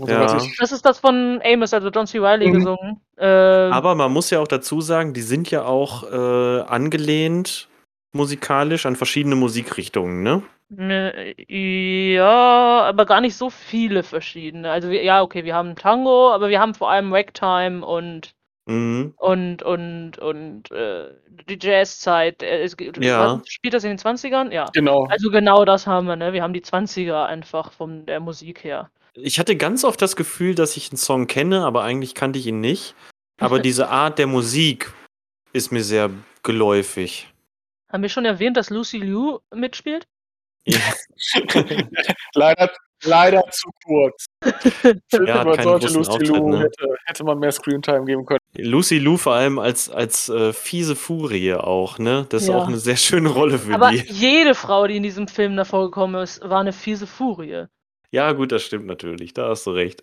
Also, 0.01 0.13
Ja. 0.13 0.39
Das 0.59 0.73
ist 0.73 0.85
das 0.85 0.99
von 0.99 1.41
Amos, 1.45 1.73
also 1.75 1.89
John 1.89 2.07
C. 2.07 2.19
Reilly 2.19 2.49
Mhm. 2.49 2.53
gesungen. 2.53 3.01
Ähm, 3.19 3.73
Aber 3.73 3.95
man 3.95 4.13
muss 4.13 4.31
ja 4.31 4.41
auch 4.41 4.49
dazu 4.49 4.81
sagen, 4.81 5.13
die 5.15 5.23
sind 5.23 5.51
ja 5.51 5.65
auch 5.65 6.05
äh, 6.11 6.61
angelehnt 6.63 7.69
musikalisch 8.13 8.87
an 8.87 8.97
verschiedene 8.97 9.37
Musikrichtungen, 9.37 10.23
ne? 10.23 10.43
ne, 10.69 11.35
ja, 11.49 12.83
aber 12.89 13.07
gar 13.07 13.21
nicht 13.21 13.37
so 13.37 13.51
viele 13.51 14.03
verschiedene. 14.03 14.71
Also 14.71 14.91
ja, 14.91 15.23
okay, 15.23 15.45
wir 15.45 15.55
haben 15.55 15.77
Tango, 15.77 16.33
aber 16.33 16.49
wir 16.49 16.61
haben 16.61 16.75
vor 16.75 16.91
allem 16.91 17.13
Ragtime 17.13 17.85
und 17.85 18.35
Mhm. 18.69 19.15
und 19.19 19.63
und 19.63 20.19
und 20.19 20.71
äh, 20.73 21.11
die 21.49 21.57
Jazzzeit. 21.61 22.43
Äh, 22.43 22.63
es, 22.65 22.77
Ja. 22.99 23.41
Spielt 23.47 23.75
das 23.75 23.85
in 23.85 23.91
den 23.91 23.99
20ern? 23.99 24.51
Ja. 24.53 24.65
Genau. 24.73 25.07
Also 25.09 25.31
genau 25.31 25.65
das 25.65 25.87
haben 25.87 26.09
wir, 26.09 26.17
ne? 26.17 26.33
Wir 26.33 26.43
haben 26.43 26.53
die 26.53 26.63
20er 26.63 27.27
einfach 27.27 27.71
von 27.71 28.07
der 28.07 28.19
Musik 28.19 28.65
her. 28.65 28.91
Ich 29.17 29.39
hatte 29.39 29.57
ganz 29.57 29.85
oft 29.85 30.01
das 30.03 30.15
Gefühl, 30.17 30.55
dass 30.55 30.77
ich 30.77 30.91
einen 30.91 30.99
Song 30.99 31.27
kenne, 31.27 31.65
aber 31.65 31.83
eigentlich 31.83 32.15
kannte 32.15 32.39
ich 32.39 32.47
ihn 32.47 32.61
nicht. 32.61 32.95
Aber 33.41 33.59
diese 33.59 33.89
Art 33.91 34.19
der 34.19 34.27
Musik 34.27 34.93
ist 35.53 35.73
mir 35.73 35.83
sehr 35.83 36.11
geläufig. 36.43 37.29
Haben 37.91 38.03
wir 38.03 38.09
schon 38.11 38.25
erwähnt, 38.25 38.57
dass 38.57 38.71
Lucy 38.71 38.99
Liu 38.99 39.39
mitspielt? 39.55 40.07
Ja. 40.67 40.81
leider, 42.35 42.71
leider 43.05 43.43
zu 43.51 43.71
kurz. 43.85 44.27
Ja, 45.27 45.45
hat 45.45 45.63
sollte 45.63 45.87
großen 45.87 45.95
Lucy 45.97 46.11
Auftritt, 46.11 46.29
Liu, 46.29 46.49
ne? 46.51 46.61
hätte, 46.61 46.97
hätte 47.07 47.25
man 47.25 47.39
mehr 47.39 47.53
Screentime 47.53 48.05
geben 48.05 48.27
können. 48.27 48.41
Lucy 48.57 48.99
Lou 48.99 49.17
vor 49.17 49.35
allem 49.35 49.59
als, 49.59 49.89
als 49.89 50.29
äh, 50.29 50.53
fiese 50.53 50.95
Furie 50.97 51.55
auch, 51.55 51.99
ne? 51.99 52.27
Das 52.29 52.43
ist 52.43 52.49
Ja. 52.49 52.57
auch 52.59 52.67
eine 52.67 52.79
sehr 52.79 52.97
schöne 52.97 53.29
Rolle 53.29 53.59
für 53.59 53.75
Aber 53.75 53.91
die. 53.91 53.99
jede 54.13 54.55
Frau, 54.55 54.87
die 54.87 54.97
in 54.97 55.03
diesem 55.03 55.27
Film 55.29 55.57
davor 55.57 55.87
gekommen 55.87 56.21
ist, 56.23 56.43
war 56.43 56.61
eine 56.61 56.73
fiese 56.73 57.07
Furie. 57.07 57.67
Ja, 58.17 58.33
gut, 58.33 58.51
das 58.51 58.63
stimmt 58.63 58.87
natürlich. 58.87 59.35
Da 59.35 59.51
hast 59.51 59.67
du 59.67 59.73
recht. 59.73 60.03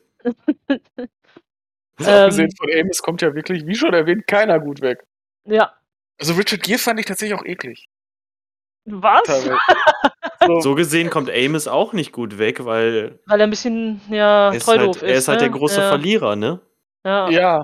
Also 1.97 2.11
abgesehen 2.11 2.51
von 2.55 2.69
Amos 2.71 3.01
kommt 3.01 3.23
ja 3.23 3.33
wirklich, 3.33 3.65
wie 3.65 3.73
schon 3.73 3.91
erwähnt, 3.93 4.27
keiner 4.27 4.59
gut 4.59 4.81
weg. 4.81 5.03
Ja. 5.45 5.73
Also 6.19 6.33
Richard 6.35 6.61
Gere 6.61 6.77
fand 6.77 6.99
ich 6.99 7.07
tatsächlich 7.07 7.37
auch 7.39 7.43
eklig. 7.45 7.87
Was? 8.85 9.23
So, 10.45 10.59
So 10.59 10.75
gesehen 10.75 11.09
kommt 11.09 11.29
Amos 11.31 11.67
auch 11.67 11.93
nicht 11.93 12.11
gut 12.11 12.37
weg, 12.37 12.65
weil 12.65 13.17
Weil 13.27 13.39
er 13.39 13.47
ein 13.47 13.49
bisschen, 13.49 14.01
ja, 14.09 14.49
er 14.49 14.55
ist, 14.57 14.65
treu 14.65 14.73
halt, 14.77 14.81
doof 14.87 14.95
ist. 14.97 15.03
er 15.03 15.15
ist 15.15 15.27
halt 15.29 15.39
ne? 15.39 15.49
der 15.49 15.57
große 15.57 15.79
ja. 15.79 15.87
Verlierer, 15.87 16.35
ne? 16.35 16.59
Ja. 17.05 17.29
ja. 17.29 17.63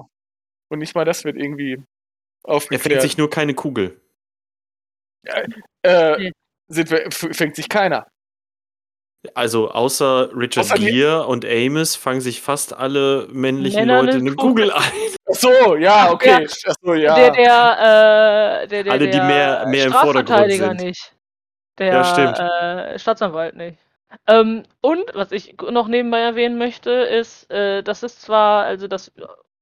Und 0.69 0.79
nicht 0.79 0.95
mal 0.95 1.03
das 1.05 1.25
wird 1.25 1.35
irgendwie 1.35 1.73
Er 1.73 2.53
aufgeklärt. 2.53 2.81
fängt 2.83 3.01
sich 3.01 3.17
nur 3.17 3.29
keine 3.29 3.53
Kugel. 3.53 3.99
äh, 5.83 6.17
Nee. 6.17 6.31
sind 6.69 6.89
wir, 6.89 7.11
fängt 7.11 7.55
sich 7.57 7.67
keiner. 7.67 8.07
Also 9.33 9.69
außer 9.71 10.29
Richard 10.35 10.65
Außer 10.67 10.75
Gere 10.79 11.27
und 11.27 11.45
Amos 11.45 11.95
fangen 11.97 12.21
sich 12.21 12.41
fast 12.41 12.73
alle 12.73 13.27
männlichen 13.31 13.81
Männer 13.85 14.01
Leute 14.03 14.13
eine 14.17 14.21
eine 14.27 14.35
Kugel. 14.35 14.69
Kugel 14.69 14.71
ein. 14.71 14.81
Ach 15.29 15.35
so, 15.35 15.75
ja, 15.75 16.11
okay. 16.11 16.47
Ach 16.67 16.73
so, 16.81 16.93
ja. 16.93 17.15
Der, 17.15 17.31
der, 17.31 18.61
äh, 18.63 18.67
der, 18.67 18.83
der, 18.83 18.93
Alle, 18.93 19.05
die 19.05 19.11
der 19.11 19.23
mehr- 19.25 19.67
mehr 19.67 19.85
im 19.87 19.93
Vordergrund 19.93 20.51
sind. 20.53 20.79
nicht. 20.81 21.13
Der 21.77 21.93
Ja, 21.93 22.03
stimmt. 22.05 22.39
Äh, 22.39 22.97
Staatsanwalt 22.97 23.55
nicht. 23.55 23.77
Ähm, 24.27 24.63
und 24.81 25.03
was 25.13 25.31
ich 25.33 25.55
noch 25.69 25.87
nebenbei 25.87 26.19
erwähnen 26.21 26.57
möchte, 26.57 26.89
ist, 26.89 27.51
äh, 27.51 27.83
das 27.83 28.03
ist 28.03 28.21
zwar, 28.21 28.63
also 28.65 28.87
das 28.87 29.11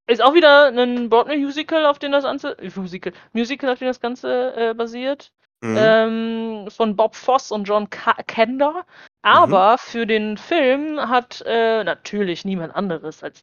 ist 0.07 0.21
auch 0.23 0.33
wieder 0.35 0.67
ein 0.67 1.09
Broadway-Musical, 1.09 1.85
auf 1.85 1.99
dem 1.99 2.11
das 2.11 2.23
Ganze, 2.23 2.57
äh, 2.59 2.69
Musical, 2.75 3.11
Musical, 3.33 3.71
auf 3.71 3.79
dem 3.79 3.87
das 3.87 3.99
Ganze 3.99 4.53
äh, 4.55 4.73
basiert. 4.73 5.31
Mhm. 5.61 5.75
Ähm, 5.77 6.67
von 6.69 6.95
Bob 6.95 7.15
Foss 7.15 7.51
und 7.51 7.63
John 7.65 7.89
Ka 7.89 8.13
Kender. 8.27 8.85
Aber 9.27 9.77
für 9.77 10.05
den 10.07 10.37
Film 10.37 10.99
hat 10.99 11.43
äh, 11.45 11.83
natürlich 11.83 12.45
niemand 12.45 12.75
anderes 12.75 13.23
als 13.23 13.41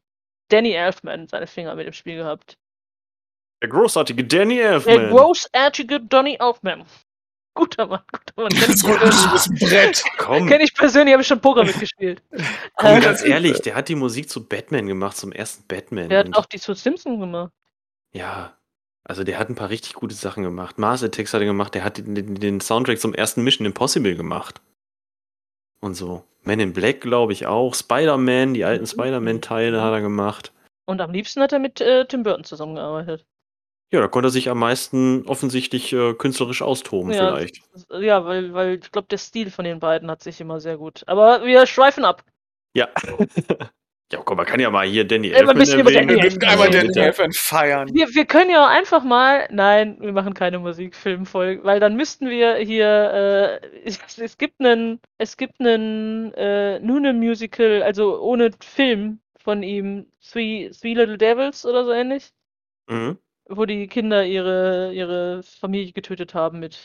Danny 0.48 0.72
Elfman 0.72 1.28
seine 1.28 1.46
Finger 1.46 1.74
mit 1.74 1.86
im 1.86 1.92
Spiel 1.92 2.16
gehabt. 2.16 2.56
Der 3.62 3.68
großartige 3.68 4.24
Danny 4.24 4.56
Der 4.56 4.72
Elfman. 4.72 5.10
großartige 5.10 6.00
Danny 6.00 6.38
Elfman. 6.40 6.84
Guter 7.56 7.86
Mann, 7.86 8.02
guter 8.10 8.42
Mann. 8.42 8.48
Kenn 8.48 8.68
Das 8.68 9.24
ich 9.24 9.32
ist 9.34 9.48
ein 9.48 9.68
Brett. 9.68 10.04
Komm, 10.18 10.48
kenn 10.48 10.60
ich 10.60 10.74
persönlich, 10.74 11.12
habe 11.12 11.22
ich 11.22 11.28
schon 11.28 11.40
Poker 11.40 11.64
mitgespielt. 11.64 12.20
komm, 12.76 12.96
Ähm, 12.96 13.00
ganz 13.00 13.22
ehrlich, 13.24 13.60
der 13.60 13.74
hat 13.76 13.88
die 13.88 13.94
Musik 13.94 14.28
zu 14.28 14.46
Batman 14.46 14.86
gemacht, 14.86 15.16
zum 15.16 15.32
ersten 15.32 15.64
Batman. 15.68 16.08
der 16.08 16.20
hat 16.20 16.36
auch 16.36 16.46
die 16.46 16.58
zu 16.58 16.74
Simpson 16.74 17.20
gemacht. 17.20 17.52
Ja, 18.12 18.56
also 19.04 19.22
der 19.22 19.38
hat 19.38 19.50
ein 19.50 19.54
paar 19.54 19.70
richtig 19.70 19.94
gute 19.94 20.14
Sachen 20.14 20.42
gemacht. 20.42 20.78
Mars 20.78 21.02
Attacks 21.04 21.32
hat 21.32 21.42
er 21.42 21.46
gemacht, 21.46 21.74
der 21.74 21.84
hat 21.84 21.98
den, 21.98 22.14
den, 22.14 22.34
den 22.34 22.60
Soundtrack 22.60 22.98
zum 22.98 23.14
ersten 23.14 23.42
Mission 23.44 23.66
Impossible 23.66 24.16
gemacht. 24.16 24.60
Und 25.84 25.92
so. 25.94 26.24
Man 26.44 26.60
in 26.60 26.72
Black, 26.72 27.02
glaube 27.02 27.34
ich, 27.34 27.46
auch. 27.46 27.74
Spider-Man, 27.74 28.54
die 28.54 28.64
alten 28.64 28.86
Spider-Man-Teile 28.86 29.82
hat 29.82 29.92
er 29.92 30.00
gemacht. 30.00 30.50
Und 30.86 31.02
am 31.02 31.10
liebsten 31.10 31.42
hat 31.42 31.52
er 31.52 31.58
mit 31.58 31.78
äh, 31.82 32.06
Tim 32.06 32.22
Burton 32.22 32.44
zusammengearbeitet. 32.44 33.26
Ja, 33.92 34.00
da 34.00 34.08
konnte 34.08 34.28
er 34.28 34.30
sich 34.30 34.48
am 34.48 34.58
meisten 34.58 35.26
offensichtlich 35.26 35.92
äh, 35.92 36.14
künstlerisch 36.14 36.62
austoben, 36.62 37.12
Ja. 37.12 37.34
vielleicht. 37.36 37.60
Ja, 37.90 38.24
weil, 38.24 38.54
weil 38.54 38.78
ich 38.82 38.90
glaube, 38.92 39.08
der 39.10 39.18
Stil 39.18 39.50
von 39.50 39.66
den 39.66 39.78
beiden 39.78 40.10
hat 40.10 40.22
sich 40.22 40.40
immer 40.40 40.58
sehr 40.58 40.78
gut. 40.78 41.02
Aber 41.06 41.44
wir 41.44 41.66
schweifen 41.66 42.06
ab. 42.06 42.24
Ja. 42.74 42.88
ja, 44.12 44.20
komm, 44.24 44.36
man 44.36 44.46
kann 44.46 44.60
ja 44.60 44.70
mal 44.70 44.86
hier 44.86 45.06
Danny 45.06 45.34
ein 45.34 45.48
Elfman. 45.48 45.58
Danny 45.84 46.46
einmal 46.46 46.74
Elfman. 46.74 47.32
feiern. 47.32 47.88
Wir, 47.92 48.06
wir 48.14 48.26
können 48.26 48.50
ja 48.50 48.64
auch 48.64 48.70
einfach 48.70 49.02
mal. 49.02 49.48
Nein, 49.50 49.96
wir 50.00 50.12
machen 50.12 50.34
keine 50.34 50.58
Musikfilmfolge, 50.58 51.64
weil 51.64 51.80
dann 51.80 51.96
müssten 51.96 52.28
wir 52.28 52.56
hier. 52.56 53.60
Äh, 53.62 53.66
es, 53.84 53.98
es 54.18 54.38
gibt 54.38 54.60
einen. 54.60 55.00
Es 55.18 55.36
gibt 55.36 55.58
einen. 55.60 56.32
Äh, 56.34 56.78
nur 56.80 56.98
einen 56.98 57.18
Musical, 57.18 57.82
also 57.82 58.20
ohne 58.20 58.50
Film 58.62 59.20
von 59.38 59.62
ihm. 59.62 60.06
Three, 60.22 60.70
Three 60.70 60.94
Little 60.94 61.18
Devils 61.18 61.64
oder 61.66 61.84
so 61.84 61.92
ähnlich. 61.92 62.30
Mhm. 62.88 63.18
Wo 63.48 63.64
die 63.66 63.88
Kinder 63.88 64.24
ihre, 64.24 64.92
ihre 64.94 65.42
Familie 65.42 65.92
getötet 65.92 66.34
haben 66.34 66.60
mit 66.60 66.78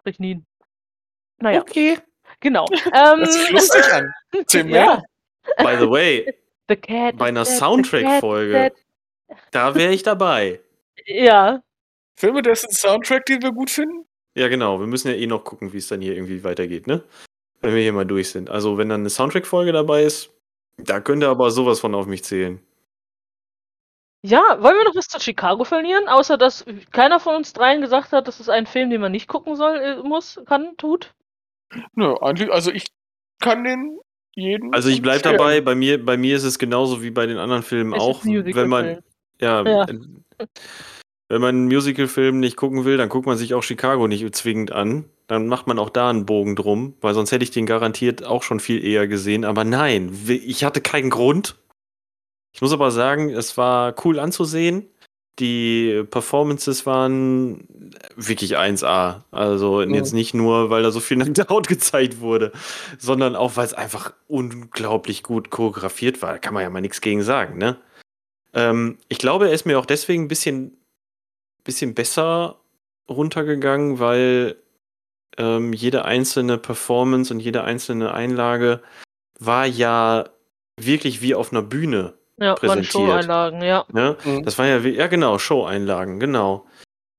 Strychnin. 0.00 0.44
Naja, 1.38 1.60
Okay. 1.60 1.98
genau. 2.40 2.66
Ähm, 2.86 3.20
Das 3.20 3.36
ist 3.36 3.50
lustig 3.52 3.92
an. 3.92 4.12
Tim, 4.46 4.68
ja. 4.74 5.02
By 5.58 5.76
the 5.78 5.88
way, 5.90 6.34
The 6.68 6.76
Cat. 6.76 7.16
bei 7.16 7.26
einer 7.28 7.44
Soundtrack-Folge. 7.44 8.72
da 9.50 9.74
wäre 9.74 9.92
ich 9.92 10.02
dabei. 10.02 10.60
Ja, 11.06 11.62
Filme, 12.16 12.42
dessen 12.42 12.70
Soundtrack, 12.70 13.26
den 13.26 13.42
wir 13.42 13.52
gut 13.52 13.70
finden? 13.70 14.04
Ja, 14.34 14.48
genau. 14.48 14.78
Wir 14.78 14.86
müssen 14.86 15.08
ja 15.08 15.14
eh 15.14 15.26
noch 15.26 15.44
gucken, 15.44 15.72
wie 15.72 15.78
es 15.78 15.88
dann 15.88 16.00
hier 16.00 16.14
irgendwie 16.14 16.44
weitergeht, 16.44 16.86
ne? 16.86 17.02
Wenn 17.60 17.74
wir 17.74 17.82
hier 17.82 17.92
mal 17.92 18.06
durch 18.06 18.30
sind. 18.30 18.48
Also, 18.50 18.78
wenn 18.78 18.88
dann 18.88 19.00
eine 19.00 19.10
Soundtrack-Folge 19.10 19.72
dabei 19.72 20.04
ist, 20.04 20.30
da 20.76 21.00
könnte 21.00 21.28
aber 21.28 21.50
sowas 21.50 21.80
von 21.80 21.94
auf 21.94 22.06
mich 22.06 22.24
zählen. 22.24 22.60
Ja, 24.22 24.62
wollen 24.62 24.76
wir 24.76 24.84
noch 24.84 24.94
was 24.94 25.08
zu 25.08 25.18
Chicago 25.18 25.64
verlieren? 25.64 26.06
Außer 26.08 26.36
dass 26.36 26.64
keiner 26.92 27.20
von 27.20 27.36
uns 27.36 27.52
dreien 27.54 27.80
gesagt 27.80 28.12
hat, 28.12 28.28
das 28.28 28.38
ist 28.38 28.50
ein 28.50 28.66
Film, 28.66 28.90
den 28.90 29.00
man 29.00 29.12
nicht 29.12 29.28
gucken 29.28 29.56
soll, 29.56 29.76
äh, 29.76 29.96
muss, 30.02 30.38
kann, 30.46 30.76
tut. 30.76 31.14
Nö, 31.94 32.14
eigentlich, 32.20 32.52
also 32.52 32.70
ich 32.70 32.86
kann 33.40 33.64
den 33.64 33.98
jeden. 34.34 34.72
Also, 34.74 34.88
ich 34.88 35.02
bleib 35.02 35.16
empfehlen. 35.16 35.38
dabei. 35.38 35.60
Bei 35.60 35.74
mir, 35.74 36.04
bei 36.04 36.16
mir 36.16 36.36
ist 36.36 36.44
es 36.44 36.58
genauso 36.58 37.02
wie 37.02 37.10
bei 37.10 37.26
den 37.26 37.38
anderen 37.38 37.62
Filmen 37.62 37.94
Es 37.94 38.00
auch. 38.00 38.24
Wenn 38.24 38.68
man, 38.68 38.98
ja, 39.40 39.62
Ja. 39.64 39.84
äh, 39.84 40.46
wenn 41.28 41.40
man 41.40 41.54
einen 41.54 41.68
Musicalfilm 41.68 42.40
nicht 42.40 42.56
gucken 42.56 42.84
will, 42.84 42.96
dann 42.96 43.08
guckt 43.08 43.26
man 43.26 43.36
sich 43.36 43.54
auch 43.54 43.62
Chicago 43.62 44.08
nicht 44.08 44.34
zwingend 44.34 44.72
an. 44.72 45.04
Dann 45.28 45.46
macht 45.46 45.68
man 45.68 45.78
auch 45.78 45.90
da 45.90 46.10
einen 46.10 46.26
Bogen 46.26 46.56
drum, 46.56 46.94
weil 47.00 47.14
sonst 47.14 47.30
hätte 47.30 47.44
ich 47.44 47.52
den 47.52 47.66
garantiert 47.66 48.24
auch 48.24 48.42
schon 48.42 48.58
viel 48.58 48.84
eher 48.84 49.06
gesehen. 49.06 49.44
Aber 49.44 49.62
nein, 49.62 50.10
ich 50.26 50.64
hatte 50.64 50.80
keinen 50.80 51.08
Grund. 51.08 51.56
Ich 52.52 52.60
muss 52.62 52.72
aber 52.72 52.90
sagen, 52.90 53.30
es 53.30 53.56
war 53.56 53.94
cool 54.04 54.18
anzusehen. 54.18 54.88
Die 55.40 56.04
Performances 56.10 56.84
waren 56.86 57.66
wirklich 58.14 58.58
1A. 58.58 59.24
Also 59.30 59.80
Mhm. 59.80 59.94
jetzt 59.94 60.12
nicht 60.12 60.34
nur, 60.34 60.70
weil 60.70 60.82
da 60.82 60.90
so 60.90 61.00
viel 61.00 61.16
nackte 61.44 61.46
Haut 61.48 61.66
gezeigt 61.66 62.20
wurde, 62.20 62.52
sondern 62.98 63.34
auch, 63.34 63.56
weil 63.56 63.64
es 63.64 63.74
einfach 63.74 64.12
unglaublich 64.28 65.22
gut 65.22 65.50
choreografiert 65.50 66.20
war. 66.22 66.32
Da 66.32 66.38
kann 66.38 66.54
man 66.54 66.62
ja 66.62 66.70
mal 66.70 66.80
nichts 66.82 67.00
gegen 67.00 67.22
sagen, 67.22 67.58
ne? 67.58 67.76
Ähm, 68.52 68.98
ich 69.08 69.18
glaube, 69.18 69.46
er 69.48 69.54
ist 69.54 69.64
mir 69.64 69.78
auch 69.78 69.86
deswegen 69.86 70.24
ein 70.24 70.28
bisschen, 70.28 70.76
bisschen 71.64 71.94
besser 71.94 72.60
runtergegangen, 73.08 73.98
weil 73.98 74.56
ähm, 75.38 75.72
jede 75.72 76.04
einzelne 76.04 76.58
Performance 76.58 77.32
und 77.32 77.40
jede 77.40 77.64
einzelne 77.64 78.12
Einlage 78.12 78.82
war 79.38 79.66
ja 79.66 80.28
wirklich 80.78 81.22
wie 81.22 81.34
auf 81.34 81.52
einer 81.52 81.62
Bühne. 81.62 82.14
Ja, 82.40 82.54
Präsentiert. 82.54 82.92
Show-Einlagen, 82.92 83.62
ja. 83.62 83.84
Ne? 83.92 84.16
Mhm. 84.24 84.44
Das 84.44 84.58
war 84.58 84.66
ja, 84.66 84.78
ja 84.78 85.06
genau, 85.06 85.38
Show-Einlagen, 85.38 86.18
genau. 86.18 86.66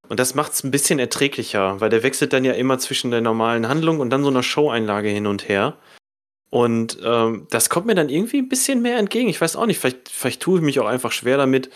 Und 0.08 0.18
das 0.20 0.34
macht 0.34 0.52
es 0.52 0.64
ein 0.64 0.70
bisschen 0.70 0.98
erträglicher, 0.98 1.80
weil 1.80 1.88
der 1.88 2.02
wechselt 2.02 2.32
dann 2.32 2.44
ja 2.44 2.52
immer 2.52 2.78
zwischen 2.78 3.10
der 3.10 3.20
normalen 3.20 3.68
Handlung 3.68 4.00
und 4.00 4.10
dann 4.10 4.24
so 4.24 4.30
einer 4.30 4.42
Show-Einlage 4.42 5.08
hin 5.08 5.26
und 5.26 5.48
her. 5.48 5.78
Und 6.50 6.98
ähm, 7.02 7.46
das 7.50 7.70
kommt 7.70 7.86
mir 7.86 7.94
dann 7.94 8.10
irgendwie 8.10 8.38
ein 8.38 8.48
bisschen 8.48 8.82
mehr 8.82 8.98
entgegen. 8.98 9.28
Ich 9.30 9.40
weiß 9.40 9.56
auch 9.56 9.64
nicht, 9.64 9.78
vielleicht, 9.78 10.10
vielleicht 10.10 10.42
tue 10.42 10.58
ich 10.58 10.64
mich 10.64 10.80
auch 10.80 10.86
einfach 10.86 11.12
schwer 11.12 11.38
damit, 11.38 11.70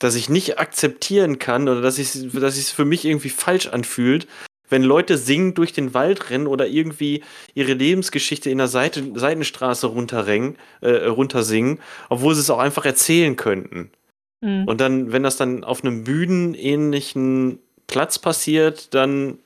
dass 0.00 0.16
ich 0.16 0.28
nicht 0.28 0.58
akzeptieren 0.58 1.38
kann 1.38 1.68
oder 1.68 1.80
dass 1.82 1.98
ich 1.98 2.32
dass 2.32 2.56
es 2.56 2.72
für 2.72 2.86
mich 2.86 3.04
irgendwie 3.04 3.28
falsch 3.28 3.68
anfühlt, 3.68 4.26
wenn 4.70 4.82
Leute 4.82 5.18
singend 5.18 5.58
durch 5.58 5.72
den 5.72 5.92
Wald 5.92 6.30
rennen 6.30 6.46
oder 6.46 6.66
irgendwie 6.66 7.22
ihre 7.54 7.74
Lebensgeschichte 7.74 8.48
in 8.50 8.58
der 8.58 8.68
Seite, 8.68 9.04
Seitenstraße 9.14 9.88
runterrengen, 9.88 10.56
äh, 10.80 11.06
runtersingen, 11.06 11.80
obwohl 12.08 12.34
sie 12.34 12.40
es 12.40 12.50
auch 12.50 12.58
einfach 12.58 12.84
erzählen 12.84 13.36
könnten. 13.36 13.90
Mhm. 14.40 14.64
Und 14.66 14.80
dann, 14.80 15.12
wenn 15.12 15.22
das 15.22 15.36
dann 15.36 15.64
auf 15.64 15.84
einem 15.84 16.04
bühnenähnlichen 16.04 17.58
Platz 17.86 18.18
passiert, 18.18 18.94
dann, 18.94 19.38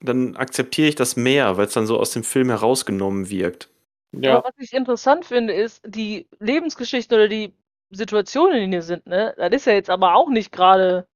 dann 0.00 0.36
akzeptiere 0.36 0.88
ich 0.88 0.96
das 0.96 1.16
mehr, 1.16 1.56
weil 1.56 1.66
es 1.66 1.72
dann 1.72 1.86
so 1.86 1.98
aus 1.98 2.10
dem 2.10 2.24
Film 2.24 2.50
herausgenommen 2.50 3.30
wirkt. 3.30 3.68
Ja. 4.12 4.38
Aber 4.38 4.48
was 4.48 4.54
ich 4.58 4.72
interessant 4.72 5.24
finde, 5.24 5.54
ist, 5.54 5.82
die 5.86 6.26
Lebensgeschichte 6.38 7.14
oder 7.14 7.28
die 7.28 7.52
Situationen, 7.90 8.54
in 8.54 8.60
denen 8.62 8.72
wir 8.72 8.82
sind, 8.82 9.06
ne? 9.06 9.34
Das 9.36 9.52
ist 9.52 9.66
ja 9.66 9.72
jetzt 9.72 9.90
aber 9.90 10.14
auch 10.14 10.28
nicht 10.28 10.52
gerade 10.52 11.06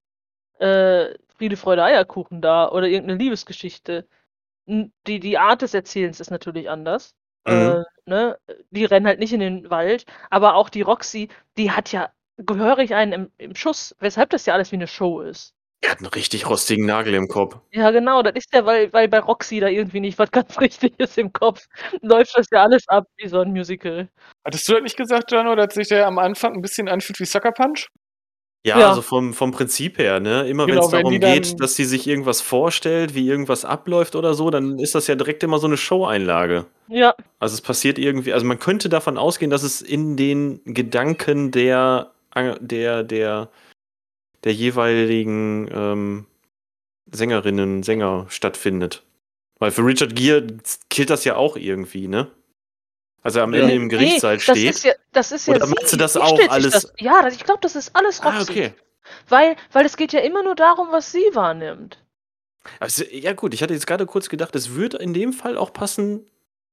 äh, 0.58 1.14
Friede, 1.36 1.56
Freude, 1.56 1.84
Eierkuchen 1.84 2.40
da 2.42 2.70
oder 2.70 2.86
irgendeine 2.86 3.18
Liebesgeschichte. 3.18 4.06
Die, 4.66 5.20
die 5.20 5.38
Art 5.38 5.62
des 5.62 5.74
Erzählens 5.74 6.20
ist 6.20 6.30
natürlich 6.30 6.68
anders. 6.68 7.14
Mhm. 7.46 7.52
Äh, 7.52 7.84
ne? 8.06 8.38
Die 8.70 8.84
rennen 8.84 9.06
halt 9.06 9.18
nicht 9.18 9.32
in 9.32 9.40
den 9.40 9.70
Wald, 9.70 10.04
aber 10.30 10.54
auch 10.54 10.68
die 10.68 10.82
Roxy, 10.82 11.28
die 11.56 11.70
hat 11.70 11.92
ja 11.92 12.10
gehörig 12.36 12.94
einen 12.94 13.12
im, 13.12 13.32
im 13.38 13.54
Schuss, 13.54 13.94
weshalb 13.98 14.30
das 14.30 14.46
ja 14.46 14.54
alles 14.54 14.70
wie 14.72 14.76
eine 14.76 14.86
Show 14.86 15.20
ist. 15.20 15.54
Er 15.80 15.92
hat 15.92 15.98
einen 15.98 16.08
richtig 16.08 16.48
rostigen 16.48 16.86
Nagel 16.86 17.14
im 17.14 17.28
Kopf. 17.28 17.56
Ja, 17.70 17.92
genau, 17.92 18.22
das 18.22 18.34
ist 18.34 18.52
ja, 18.52 18.66
weil, 18.66 18.92
weil 18.92 19.06
bei 19.08 19.20
Roxy 19.20 19.60
da 19.60 19.68
irgendwie 19.68 20.00
nicht 20.00 20.18
was 20.18 20.30
ganz 20.32 20.58
richtig 20.60 20.98
ist 20.98 21.16
im 21.18 21.32
Kopf. 21.32 21.66
Läuft 22.02 22.36
das 22.36 22.46
ja 22.50 22.62
alles 22.62 22.88
ab 22.88 23.06
wie 23.16 23.28
so 23.28 23.40
ein 23.40 23.52
Musical. 23.52 24.08
Hattest 24.44 24.68
du 24.68 24.74
das 24.74 24.82
nicht 24.82 24.96
gesagt, 24.96 25.30
Jano, 25.30 25.54
dass 25.54 25.74
sich 25.74 25.88
der 25.88 26.06
am 26.06 26.18
Anfang 26.18 26.54
ein 26.54 26.62
bisschen 26.62 26.88
anfühlt 26.88 27.20
wie 27.20 27.24
Sucker 27.24 27.52
Punch? 27.52 27.88
Ja, 28.68 28.78
Ja. 28.78 28.88
also 28.90 29.02
vom, 29.02 29.32
vom 29.34 29.50
Prinzip 29.50 29.98
her, 29.98 30.20
ne? 30.20 30.46
Immer 30.48 30.66
Genau, 30.66 30.78
wenn 30.78 30.84
es 30.84 30.90
darum 30.90 31.20
geht, 31.20 31.60
dass 31.60 31.74
sie 31.74 31.84
sich 31.84 32.06
irgendwas 32.06 32.40
vorstellt, 32.40 33.14
wie 33.14 33.26
irgendwas 33.26 33.64
abläuft 33.64 34.14
oder 34.14 34.34
so, 34.34 34.50
dann 34.50 34.78
ist 34.78 34.94
das 34.94 35.06
ja 35.06 35.14
direkt 35.14 35.42
immer 35.42 35.58
so 35.58 35.66
eine 35.66 35.76
Show-Einlage. 35.76 36.66
Ja, 36.88 37.14
Also 37.38 37.54
es 37.54 37.60
passiert 37.60 37.98
irgendwie, 37.98 38.32
also 38.32 38.46
man 38.46 38.58
könnte 38.58 38.88
davon 38.88 39.18
ausgehen, 39.18 39.50
dass 39.50 39.62
es 39.62 39.80
in 39.82 40.16
den 40.16 40.60
Gedanken 40.64 41.50
der, 41.50 42.12
der, 42.60 43.02
der, 43.02 43.48
der 44.44 44.52
jeweiligen 44.52 45.68
ähm, 45.72 46.26
Sängerinnen, 47.10 47.82
Sänger 47.82 48.26
stattfindet. 48.28 49.02
Weil 49.58 49.70
für 49.70 49.84
Richard 49.84 50.14
Gere 50.14 50.46
killt 50.88 51.10
das 51.10 51.24
ja 51.24 51.36
auch 51.36 51.56
irgendwie, 51.56 52.06
ne? 52.06 52.28
Also 53.22 53.40
am 53.40 53.52
Ja. 53.54 53.62
Ende 53.62 53.74
im 53.74 53.88
Gerichtssaal 53.88 54.34
das 54.36 54.42
steht. 54.44 54.70
ist 54.70 54.84
ja, 54.84 54.92
das 55.12 55.32
ist 55.32 55.46
ja 55.48 55.54
Oder 55.56 55.66
sie. 55.66 55.74
meinst 55.74 55.92
du 55.92 55.96
das 55.96 56.12
Sie 56.14 56.20
auch 56.20 56.38
alles- 56.48 56.72
Das, 56.72 56.92
ja, 56.98 57.22
das, 57.22 57.34
ich 57.34 57.44
glaube, 57.44 57.60
das 57.62 57.76
ist 57.76 57.94
alles 57.96 58.24
Roxy. 58.24 58.38
ah, 58.38 58.42
okay. 58.42 58.72
Weil, 59.28 59.56
weil 59.72 59.86
es 59.86 59.96
geht 59.96 60.12
ja 60.12 60.20
immer 60.20 60.42
nur 60.42 60.54
darum, 60.54 60.88
was 60.92 61.10
sie 61.12 61.24
wahrnimmt. 61.32 61.98
Also, 62.80 63.04
ja 63.10 63.32
gut, 63.32 63.54
ich 63.54 63.62
hatte 63.62 63.72
jetzt 63.74 63.86
gerade 63.86 64.04
kurz 64.06 64.28
gedacht, 64.28 64.54
es 64.54 64.74
würde 64.74 64.98
in 64.98 65.14
dem 65.14 65.32
Fall 65.32 65.56
auch 65.56 65.72
passen, 65.72 66.26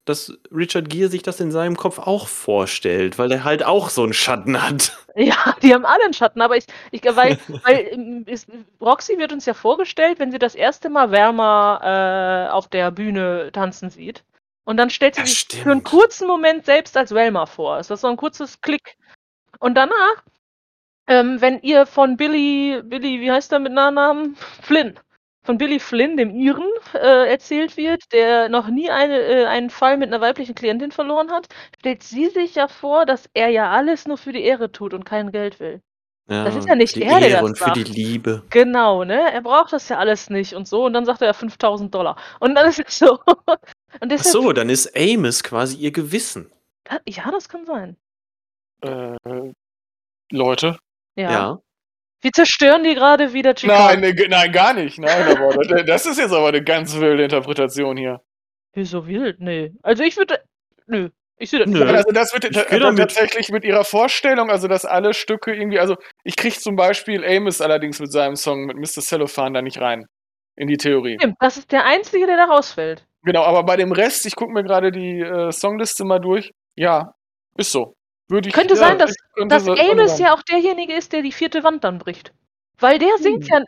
dass 0.03 0.33
Richard 0.51 0.89
Gere 0.89 1.09
sich 1.09 1.23
das 1.23 1.39
in 1.39 1.51
seinem 1.51 1.75
Kopf 1.77 1.97
auch 1.97 2.27
vorstellt, 2.27 3.17
weil 3.17 3.31
er 3.31 3.43
halt 3.43 3.63
auch 3.63 3.89
so 3.89 4.03
einen 4.03 4.13
Schatten 4.13 4.61
hat. 4.61 4.91
Ja, 5.17 5.55
die 5.63 5.73
haben 5.73 5.85
alle 5.85 6.03
einen 6.03 6.13
Schatten, 6.13 6.41
aber 6.41 6.57
ich, 6.57 6.65
ich 6.91 7.01
weil, 7.05 7.37
weil 7.63 7.87
ähm, 7.89 8.25
ist, 8.27 8.49
Roxy 8.81 9.17
wird 9.17 9.31
uns 9.31 9.45
ja 9.45 9.53
vorgestellt, 9.53 10.19
wenn 10.19 10.29
sie 10.29 10.39
das 10.39 10.55
erste 10.55 10.89
Mal 10.89 11.09
Wärmer 11.09 12.47
äh, 12.49 12.51
auf 12.51 12.67
der 12.67 12.91
Bühne 12.91 13.49
tanzen 13.53 13.89
sieht. 13.89 14.25
Und 14.66 14.78
dann 14.78 14.89
stellt 14.89 15.16
sie 15.16 15.22
Ja, 15.22 15.26
sich 15.26 15.39
stimmt. 15.39 15.63
für 15.63 15.72
einen 15.72 15.84
kurzen 15.84 16.28
Moment 16.28 16.66
selbst 16.66 16.97
als 16.97 17.11
Velma 17.13 17.45
vor. 17.45 17.80
Es 17.80 17.89
ist 17.89 18.01
so 18.01 18.07
ein 18.07 18.18
kurzes 18.18 18.61
Klick. 18.61 18.97
Und 19.59 19.76
danach, 19.76 20.24
ähm, 21.07 21.39
wenn 21.41 21.59
ihr 21.61 21.86
von 21.86 22.18
Billy, 22.18 22.82
Billy, 22.84 23.22
wie 23.22 23.32
heißt 23.32 23.51
er 23.53 23.59
mit 23.59 23.74
Nachnamen? 23.74 24.36
Flynn. 24.61 24.99
von 25.43 25.59
Billy 25.59 25.80
Flynn, 25.80 26.18
dem 26.18 26.32
Iren, 26.32 26.68
äh, 26.95 27.30
erzählt 27.30 27.78
wird, 27.78 28.11
der 28.13 28.49
noch 28.49 28.68
nie 28.68 28.89
eine, 28.89 29.20
äh, 29.20 29.45
einen 29.45 29.70
Fall 29.70 29.95
mit 29.97 30.07
einer 30.11 30.20
weiblichen 30.22 30.55
Klientin 30.55 30.91
verloren 30.91 31.32
hat, 31.32 31.47
stellt 31.80 32.01
sie 32.01 32.30
sich 32.30 32.55
ja 32.55 32.68
vor, 32.68 33.05
dass 33.05 33.30
er 33.36 33.49
ja 33.49 33.70
alles 33.72 34.07
nur 34.07 34.18
für 34.18 34.34
die 34.34 34.43
Ehre 34.43 34.72
tut 34.72 34.95
und 34.95 35.05
kein 35.05 35.32
Geld 35.32 35.59
will. 35.59 35.82
Das 36.28 36.55
ist 36.55 36.68
ja 36.68 36.74
nicht 36.74 36.95
die 36.95 37.03
er, 37.03 37.20
der 37.20 37.30
Ehre 37.30 37.41
das 37.41 37.43
und 37.43 37.57
für 37.59 37.72
die 37.74 37.84
sagt. 37.84 37.95
Liebe. 37.95 38.43
Genau, 38.49 39.03
ne? 39.03 39.32
Er 39.32 39.41
braucht 39.41 39.74
das 39.74 39.88
ja 39.89 39.99
alles 39.99 40.32
nicht 40.32 40.55
und 40.55 40.68
so. 40.68 40.86
Und 40.86 40.93
dann 40.93 41.05
sagt 41.05 41.22
er 41.22 41.28
ja 41.28 41.34
5000 41.34 41.93
Dollar. 41.93 42.16
Und 42.39 42.55
dann 42.55 42.68
ist 42.68 42.80
es 42.80 42.97
so. 42.97 43.20
Und 44.01 44.11
Ach 44.11 44.17
deshalb, 44.17 44.33
so, 44.33 44.53
dann 44.53 44.69
ist 44.69 44.95
Amos 44.97 45.43
quasi 45.43 45.77
ihr 45.77 45.91
Gewissen. 45.91 46.51
ja, 47.07 47.31
das 47.31 47.49
kann 47.49 47.65
sein. 47.65 47.97
Äh, 48.81 49.15
Leute. 50.31 50.77
Ja. 51.15 51.31
Ja. 51.31 51.59
Wir 52.21 52.31
zerstören 52.31 52.83
die 52.83 52.95
gerade 52.95 53.33
wieder 53.33 53.55
Chicago. 53.55 53.83
Nein, 53.83 53.99
ne, 54.01 54.15
nein, 54.27 54.51
gar 54.51 54.73
nicht. 54.73 54.97
Nein, 54.97 55.37
aber 55.37 55.53
das- 55.85 56.05
ist 56.05 56.17
jetzt 56.17 56.33
aber 56.33 56.47
eine 56.47 56.63
ganz 56.63 56.95
wilde 56.97 57.23
Interpretation 57.23 57.97
hier. 57.97 58.21
Wieso 58.73 59.07
wild? 59.07 59.39
Nee. 59.39 59.73
Also 59.83 60.03
ich 60.03 60.17
würde. 60.17 60.41
Nö. 60.87 61.09
Ich 61.37 61.49
sehe 61.49 61.59
das 61.59 61.69
Nö. 61.69 61.83
nicht. 61.83 61.93
Also 61.93 62.11
das 62.11 62.33
wird 62.33 62.55
damit. 62.71 62.97
tatsächlich 62.97 63.49
mit 63.49 63.63
ihrer 63.63 63.83
Vorstellung, 63.83 64.49
also 64.49 64.67
dass 64.67 64.85
alle 64.85 65.13
Stücke 65.13 65.53
irgendwie, 65.53 65.79
also 65.79 65.97
ich 66.23 66.35
krieg 66.35 66.59
zum 66.59 66.75
Beispiel 66.75 67.23
Amos 67.25 67.61
allerdings 67.61 67.99
mit 67.99 68.11
seinem 68.11 68.35
Song 68.35 68.65
mit 68.65 68.77
Mr. 68.77 69.01
Cellophane 69.01 69.53
da 69.53 69.61
nicht 69.61 69.79
rein. 69.79 70.05
In 70.57 70.67
die 70.69 70.77
Theorie. 70.77 71.17
Stimmt, 71.19 71.35
das 71.41 71.57
ist 71.57 71.71
der 71.73 71.83
Einzige, 71.85 72.25
der 72.25 72.37
da 72.37 72.45
rausfällt. 72.45 73.05
Genau, 73.26 73.43
aber 73.43 73.63
bei 73.63 73.76
dem 73.76 73.91
Rest, 73.91 74.26
ich 74.26 74.36
gucke 74.36 74.53
mir 74.53 74.63
gerade 74.63 74.91
die 74.91 75.19
äh, 75.19 75.51
Songliste 75.51 76.05
mal 76.05 76.19
durch. 76.19 76.51
Ja, 76.76 77.15
ist 77.57 77.71
so. 77.71 77.95
Würde 78.28 78.49
ich, 78.49 78.55
Könnte 78.55 78.76
ja, 78.76 78.80
sein, 78.80 78.97
dass- 78.99 79.15
könnte 79.34 79.53
Dass 79.55 79.65
so- 79.65 79.73
Amos 79.73 80.11
sagen. 80.11 80.23
ja 80.23 80.34
auch 80.34 80.41
derjenige 80.43 80.93
ist, 80.93 81.11
der 81.13 81.21
die 81.21 81.32
vierte 81.32 81.63
Wand 81.63 81.84
dann 81.84 81.99
bricht. 81.99 82.34
Weil 82.80 82.99
der 82.99 83.17
singt 83.19 83.47
ja. 83.47 83.59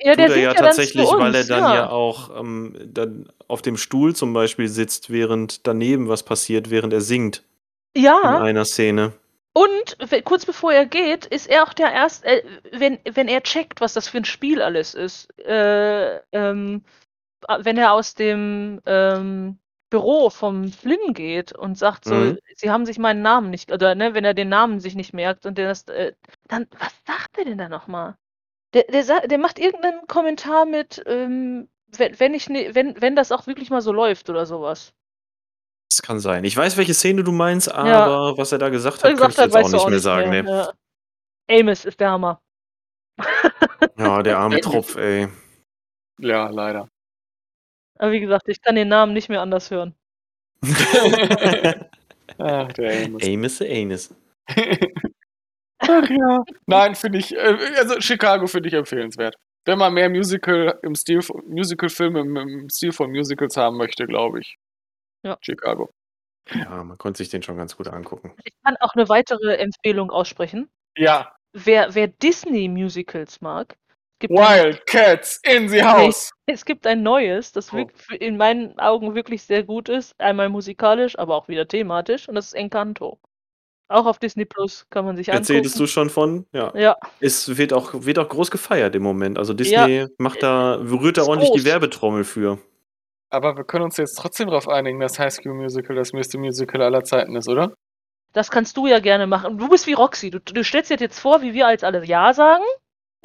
Ja, 0.00 0.12
Tut 0.12 0.18
der 0.20 0.26
er 0.26 0.30
singt 0.32 0.42
ja 0.44 0.52
ja 0.52 0.54
tatsächlich, 0.54 1.08
uns, 1.08 1.18
weil 1.20 1.34
er 1.34 1.44
dann 1.44 1.62
ja. 1.64 1.74
ja, 1.74 1.90
auch 1.90 2.38
ähm, 2.38 2.76
dann 2.86 3.28
auf 3.48 3.62
dem 3.62 3.76
Stuhl 3.76 4.14
zum 4.14 4.32
Beispiel 4.32 4.68
sitzt, 4.68 5.10
während 5.10 5.66
daneben 5.66 6.08
was 6.08 6.22
passiert, 6.22 6.70
während 6.70 6.92
er 6.92 7.00
singt 7.00 7.42
in 7.94 8.04
Ja, 8.04 8.20
einer 8.40 8.64
Szene. 8.64 9.12
und 9.54 9.96
kurz 10.24 10.46
bevor 10.46 10.72
er 10.72 10.86
geht, 10.86 11.26
ist 11.26 11.48
er 11.48 11.64
auch 11.64 11.72
der 11.72 11.92
Erste, 11.92 12.28
äh, 12.28 12.42
wenn, 12.70 12.98
wenn 13.12 13.26
er 13.26 13.42
checkt, 13.42 13.80
was 13.80 13.94
das 13.94 14.08
für 14.08 14.18
ein 14.18 14.24
Spiel 14.24 14.62
alles 14.62 14.94
ist. 14.94 15.36
Äh, 15.40 16.20
ähm, 16.30 16.84
wenn 17.60 17.78
er 17.78 17.92
aus 17.92 18.14
dem 18.14 18.80
ähm, 18.86 19.58
Büro 19.90 20.30
vom 20.30 20.70
Flynn 20.70 21.14
geht 21.14 21.52
und 21.52 21.78
sagt 21.78 22.04
so, 22.04 22.14
Mhm. 22.14 22.38
sie 22.56 22.70
haben 22.70 22.84
sich 22.84 22.98
meinen 22.98 23.22
Namen 23.22 23.50
nicht, 23.50 23.72
oder 23.72 23.94
ne, 23.94 24.14
wenn 24.14 24.24
er 24.24 24.34
den 24.34 24.48
Namen 24.48 24.80
sich 24.80 24.94
nicht 24.94 25.14
merkt 25.14 25.46
und 25.46 25.56
der 25.56 25.68
das, 25.68 25.84
äh, 25.84 26.12
dann, 26.46 26.66
was 26.78 26.92
sagt 27.06 27.38
er 27.38 27.44
denn 27.44 27.58
da 27.58 27.68
nochmal? 27.68 28.16
Der, 28.74 28.84
der, 28.84 29.26
der 29.26 29.38
macht 29.38 29.58
irgendeinen 29.58 30.06
Kommentar 30.06 30.66
mit, 30.66 31.02
ähm, 31.06 31.68
wenn, 31.96 32.20
wenn 32.20 32.34
ich 32.34 32.50
ne, 32.50 32.74
wenn, 32.74 33.00
wenn 33.00 33.16
das 33.16 33.32
auch 33.32 33.46
wirklich 33.46 33.70
mal 33.70 33.80
so 33.80 33.92
läuft 33.92 34.28
oder 34.28 34.44
sowas. 34.44 34.92
Das 35.90 36.02
kann 36.02 36.20
sein. 36.20 36.44
Ich 36.44 36.54
weiß, 36.54 36.76
welche 36.76 36.92
Szene 36.92 37.24
du 37.24 37.32
meinst, 37.32 37.72
aber 37.72 38.36
was 38.36 38.52
er 38.52 38.58
da 38.58 38.68
gesagt 38.68 39.02
hat, 39.02 39.16
kann 39.16 39.30
ich 39.30 39.36
jetzt 39.38 39.56
auch 39.56 39.70
nicht 39.70 39.88
mehr 39.88 40.00
sagen. 40.00 40.30
Nee. 40.30 40.42
Ja. 40.42 40.72
Amos 41.50 41.86
ist 41.86 41.98
der 41.98 42.10
Hammer. 42.10 42.42
Ja, 43.96 44.22
der 44.22 44.38
arme 44.38 44.60
Tropf, 44.60 44.96
ey. 44.96 45.28
Ja, 46.20 46.48
leider. 46.48 46.88
Aber 47.98 48.12
wie 48.12 48.20
gesagt, 48.20 48.48
ich 48.48 48.62
kann 48.62 48.76
den 48.76 48.88
Namen 48.88 49.12
nicht 49.12 49.28
mehr 49.28 49.42
anders 49.42 49.70
hören. 49.70 49.94
Ach, 52.38 52.72
der 52.72 53.04
Amos. 53.04 53.22
Amos 53.24 53.62
Anus. 53.62 54.14
Ach 55.78 56.10
ja. 56.10 56.44
Nein, 56.66 56.94
finde 56.94 57.18
ich, 57.18 57.34
äh, 57.36 57.56
also 57.76 58.00
Chicago 58.00 58.46
finde 58.46 58.68
ich 58.68 58.74
empfehlenswert. 58.74 59.36
Wenn 59.64 59.78
man 59.78 59.92
mehr 59.94 60.08
Musical 60.08 60.78
im 60.82 60.94
Stil 60.94 61.22
von, 61.22 61.42
Musical-Filme 61.46 62.20
im, 62.20 62.36
im 62.36 62.68
Stil 62.70 62.92
von 62.92 63.10
Musicals 63.10 63.56
haben 63.56 63.76
möchte, 63.76 64.06
glaube 64.06 64.40
ich. 64.40 64.56
Ja. 65.24 65.36
Chicago. 65.40 65.90
Ja, 66.52 66.82
man 66.82 66.96
konnte 66.96 67.18
sich 67.18 67.28
den 67.28 67.42
schon 67.42 67.56
ganz 67.56 67.76
gut 67.76 67.88
angucken. 67.88 68.32
Ich 68.44 68.52
kann 68.64 68.76
auch 68.80 68.94
eine 68.94 69.08
weitere 69.08 69.56
Empfehlung 69.56 70.10
aussprechen. 70.10 70.70
Ja. 70.96 71.34
Wer, 71.52 71.94
wer 71.94 72.08
Disney-Musicals 72.08 73.40
mag, 73.40 73.76
gibt 74.18 74.36
ein, 74.38 74.64
Wild 74.64 74.86
Cats 74.86 75.40
in 75.44 75.68
the 75.68 75.82
House. 75.82 76.30
es 76.46 76.64
gibt 76.64 76.86
ein 76.86 77.02
neues, 77.02 77.52
das 77.52 77.72
Oh. 77.72 77.86
in 78.18 78.36
meinen 78.36 78.78
Augen 78.78 79.14
wirklich 79.14 79.42
sehr 79.42 79.62
gut 79.62 79.88
ist. 79.88 80.14
Einmal 80.20 80.48
musikalisch, 80.48 81.18
aber 81.18 81.36
auch 81.36 81.48
wieder 81.48 81.66
thematisch. 81.68 82.28
Und 82.28 82.34
das 82.34 82.46
ist 82.48 82.52
Encanto. 82.54 83.18
Auch 83.90 84.04
auf 84.06 84.18
Disney 84.18 84.44
Plus 84.44 84.86
kann 84.90 85.04
man 85.06 85.16
sich 85.16 85.28
Erzähltest 85.28 85.76
angucken. 85.76 85.86
du 85.86 85.92
schon 85.92 86.10
von? 86.10 86.46
Ja. 86.52 86.72
Ja, 86.76 86.96
Es 87.20 87.56
wird 87.56 87.72
auch, 87.72 87.92
wird 87.94 88.18
auch 88.18 88.28
groß 88.28 88.50
gefeiert 88.50 88.94
im 88.94 89.02
Moment. 89.02 89.38
Also 89.38 89.54
Disney 89.54 90.06
macht 90.18 90.42
da, 90.42 90.74
rührt 90.74 91.16
da 91.16 91.22
Ist 91.22 91.28
ordentlich 91.28 91.52
die 91.52 91.58
groß. 91.60 91.64
Werbetrommel 91.64 92.24
für. 92.24 92.58
Aber 93.30 93.56
wir 93.56 93.64
können 93.64 93.84
uns 93.84 93.96
jetzt 93.96 94.14
trotzdem 94.18 94.48
darauf 94.48 94.68
einigen, 94.68 95.00
dass 95.00 95.18
High 95.18 95.32
School 95.32 95.54
Musical 95.54 95.96
das 95.96 96.12
beste 96.12 96.36
Musical 96.38 96.82
aller 96.82 97.04
Zeiten 97.04 97.34
ist, 97.36 97.48
oder? 97.48 97.72
das 98.34 98.50
kannst 98.50 98.76
du 98.76 98.86
ja 98.86 99.00
gerne 99.00 99.26
machen. 99.26 99.56
Du 99.58 99.68
bist 99.68 99.86
wie 99.86 99.94
Roxy. 99.94 100.30
Du, 100.30 100.38
du 100.38 100.62
stellst 100.62 100.90
dir 100.90 100.96
jetzt 100.98 101.18
vor, 101.18 101.40
wie 101.40 101.54
wir 101.54 101.66
als 101.66 101.82
alle 101.82 102.04
Ja 102.04 102.32
sagen. 102.34 102.62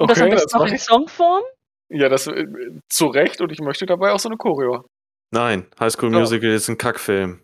Und 0.04 0.10
das 0.10 0.18
am 0.20 0.26
Okay, 0.26 0.34
besten 0.34 0.48
das 0.52 0.60
noch 0.60 0.66
in 0.68 0.74
ich. 0.74 0.82
Songform. 0.82 1.42
Ja, 1.90 2.08
das 2.08 2.26
äh, 2.26 2.46
zu 2.88 3.06
Recht 3.08 3.40
und 3.40 3.52
ich 3.52 3.60
möchte 3.60 3.86
dabei 3.86 4.12
auch 4.12 4.18
so 4.18 4.28
eine 4.28 4.36
Choreo. 4.38 4.84
Nein, 5.30 5.66
High 5.80 5.92
School 5.92 6.12
Ja. 6.12 6.18
Musical 6.20 6.50
ist 6.50 6.68
ein 6.68 6.78
Kackfilm. 6.78 7.40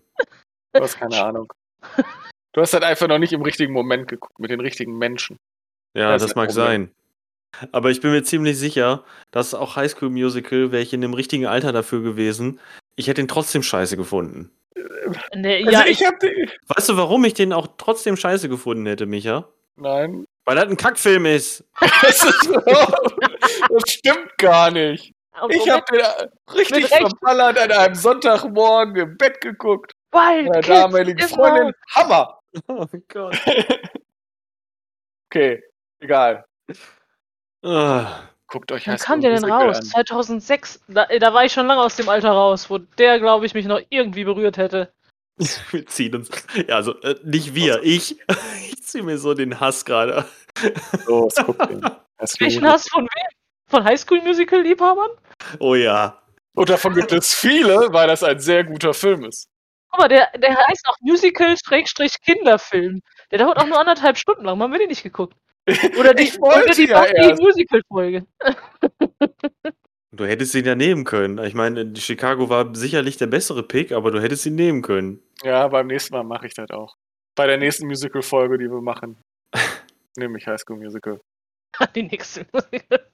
Du 0.72 0.82
hast 0.82 0.98
keine 0.98 1.16
Ahnung. 1.24 1.52
Du 2.52 2.60
hast 2.60 2.72
halt 2.74 2.84
einfach 2.84 3.08
noch 3.08 3.18
nicht 3.18 3.32
im 3.32 3.42
richtigen 3.42 3.72
Moment 3.72 4.08
geguckt, 4.08 4.38
mit 4.38 4.50
den 4.50 4.60
richtigen 4.60 4.96
Menschen. 4.98 5.36
Ja, 5.94 6.12
Das 6.12 6.22
das, 6.22 6.30
ist 6.32 6.36
mag 6.36 6.48
Problem. 6.48 6.64
sein. 6.64 6.94
Aber 7.72 7.90
ich 7.90 8.00
bin 8.00 8.12
mir 8.12 8.22
ziemlich 8.22 8.58
sicher, 8.58 9.04
dass 9.32 9.54
auch 9.54 9.74
High 9.76 9.90
School 9.90 10.10
Musical 10.10 10.70
wäre 10.72 10.82
ich 10.82 10.92
in 10.92 11.00
dem 11.00 11.14
richtigen 11.14 11.46
Alter 11.46 11.72
dafür 11.72 12.00
gewesen. 12.02 12.60
Ich 12.96 13.08
hätte 13.08 13.20
ihn 13.20 13.28
trotzdem 13.28 13.62
scheiße 13.62 13.96
gefunden. 13.96 14.50
Nee, 15.34 15.64
Also 15.64 15.70
ja, 15.70 15.84
ich 15.86 16.04
hab 16.06 16.20
die. 16.20 16.48
Weißt 16.68 16.88
du, 16.88 16.96
warum 16.96 17.24
ich 17.24 17.34
den 17.34 17.52
auch 17.52 17.66
trotzdem 17.76 18.16
scheiße 18.16 18.48
gefunden 18.48 18.86
hätte, 18.86 19.06
Micha? 19.06 19.48
Nein. 19.76 20.26
Weil 20.50 20.56
das 20.56 20.68
ein 20.68 20.76
Kackfilm 20.76 21.26
ist. 21.26 21.64
Das, 22.02 22.24
ist, 22.24 22.50
das 22.50 23.82
stimmt 23.86 24.36
gar 24.36 24.72
nicht. 24.72 25.14
und 25.40 25.54
Ich 25.54 25.70
habe 25.70 25.84
den 25.92 26.00
äh, 26.00 26.28
richtig 26.52 26.88
verballert 26.88 27.56
an 27.56 27.70
einem 27.70 27.94
Sonntagmorgen 27.94 28.96
im 28.96 29.16
Bett 29.16 29.40
geguckt. 29.40 29.92
Wild 30.10 30.48
Meiner 30.48 30.54
Kids 30.54 30.66
damaligen 30.66 31.28
Freundin. 31.28 31.72
Hammer. 31.94 32.40
Oh 32.66 32.84
Gott. 33.06 33.38
Okay, 35.32 35.62
egal. 36.00 36.44
Ah, 37.62 38.22
Guckt 38.48 38.72
euch 38.72 38.88
Wann 38.88 38.94
High 38.94 39.00
kam 39.04 39.20
der 39.20 39.30
denn 39.32 39.48
raus? 39.48 39.76
an. 39.76 39.82
2006. 39.84 40.80
Da, 40.88 41.04
äh, 41.04 41.20
da 41.20 41.32
war 41.32 41.44
ich 41.44 41.52
schon 41.52 41.68
lange 41.68 41.80
aus 41.80 41.94
dem 41.94 42.08
Alter 42.08 42.32
raus, 42.32 42.68
wo 42.68 42.78
der, 42.78 43.20
glaube 43.20 43.46
ich, 43.46 43.54
mich 43.54 43.66
noch 43.66 43.80
irgendwie 43.90 44.24
berührt 44.24 44.56
hätte. 44.56 44.92
wir 45.70 45.86
ziehen 45.86 46.14
uns. 46.14 46.30
Ja, 46.68 46.76
also 46.76 47.00
äh, 47.02 47.14
nicht 47.22 47.54
wir, 47.54 47.82
ich. 47.82 48.18
Ich 48.68 48.82
ziehe 48.82 49.04
mir 49.04 49.18
so 49.18 49.34
den 49.34 49.60
Hass 49.60 49.84
gerade. 49.84 50.24
Los, 51.06 51.34
guckt 51.36 51.70
den. 51.70 51.84
High 51.84 52.28
School 52.28 52.46
Welchen 52.46 52.62
du 52.62 52.78
von 52.78 53.04
wem? 53.04 53.40
Von 53.70 53.84
Highschool 53.84 54.20
Musical 54.22 54.62
Liebhabern? 54.62 55.10
Oh 55.60 55.76
ja. 55.76 56.20
Und 56.54 56.68
davon 56.68 56.92
gibt 56.94 57.12
es 57.12 57.32
viele, 57.32 57.92
weil 57.92 58.08
das 58.08 58.24
ein 58.24 58.40
sehr 58.40 58.64
guter 58.64 58.92
Film 58.92 59.24
ist. 59.24 59.48
Guck 59.90 60.00
mal, 60.00 60.08
der, 60.08 60.28
der 60.36 60.56
heißt 60.56 60.88
auch 60.88 60.96
Musical-Kinderfilm. 61.00 63.00
Der 63.30 63.38
dauert 63.38 63.58
auch 63.58 63.66
nur 63.66 63.78
anderthalb 63.78 64.18
Stunden 64.18 64.44
lang. 64.44 64.58
Warum 64.58 64.64
haben 64.64 64.72
wir 64.72 64.80
den 64.80 64.88
nicht 64.88 65.04
geguckt? 65.04 65.36
Oder 65.98 66.14
die, 66.14 66.24
Ich 66.24 66.40
wollte 66.40 66.64
oder 66.64 66.74
die 66.74 66.88
ja. 66.88 67.36
Musical-Folge. 67.38 68.26
Du 70.12 70.24
hättest 70.24 70.56
ihn 70.56 70.64
ja 70.64 70.74
nehmen 70.74 71.04
können. 71.04 71.38
Ich 71.38 71.54
meine, 71.54 71.94
Chicago 71.96 72.48
war 72.48 72.74
sicherlich 72.74 73.18
der 73.18 73.28
bessere 73.28 73.62
Pick, 73.62 73.92
aber 73.92 74.10
du 74.10 74.20
hättest 74.20 74.46
ihn 74.46 74.56
nehmen 74.56 74.82
können. 74.82 75.22
Ja, 75.44 75.68
beim 75.68 75.86
nächsten 75.86 76.12
Mal 76.14 76.24
mache 76.24 76.48
ich 76.48 76.54
das 76.54 76.70
auch. 76.70 76.96
Bei 77.36 77.46
der 77.46 77.58
nächsten 77.58 77.86
Musical-Folge, 77.86 78.58
die 78.58 78.68
wir 78.68 78.82
machen. 78.82 79.16
Nehme 80.16 80.38
ich 80.38 80.46
High 80.46 80.60
School 80.60 80.76
Musical. 80.78 81.20
Die 81.94 82.02
nächste 82.02 82.46
Musical. 82.52 83.10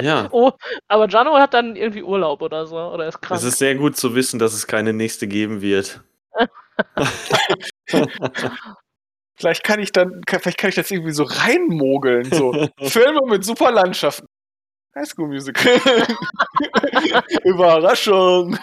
Ja. 0.00 0.28
Oh, 0.32 0.52
aber 0.88 1.08
Jano 1.08 1.36
hat 1.38 1.54
dann 1.54 1.76
irgendwie 1.76 2.02
Urlaub 2.02 2.42
oder 2.42 2.66
so. 2.66 2.76
Oder 2.76 3.06
ist 3.08 3.20
krank. 3.20 3.40
Es 3.40 3.44
ist 3.46 3.58
sehr 3.58 3.76
gut 3.76 3.96
zu 3.96 4.14
wissen, 4.14 4.38
dass 4.38 4.52
es 4.52 4.66
keine 4.66 4.92
nächste 4.92 5.28
geben 5.28 5.60
wird. 5.60 6.02
Vielleicht 9.36 9.62
kann 9.62 9.78
ich 9.78 9.92
dann, 9.92 10.20
vielleicht 10.28 10.58
kann 10.58 10.70
ich 10.70 10.74
das 10.74 10.90
irgendwie 10.90 11.12
so 11.12 11.22
reinmogeln. 11.22 12.24
So 12.24 12.68
Filme 12.80 13.20
mit 13.26 13.44
super 13.44 13.70
Landschaften. 13.70 14.26
High 14.96 15.06
School 15.06 15.28
Musical. 15.28 15.80
Überraschung. 17.44 18.58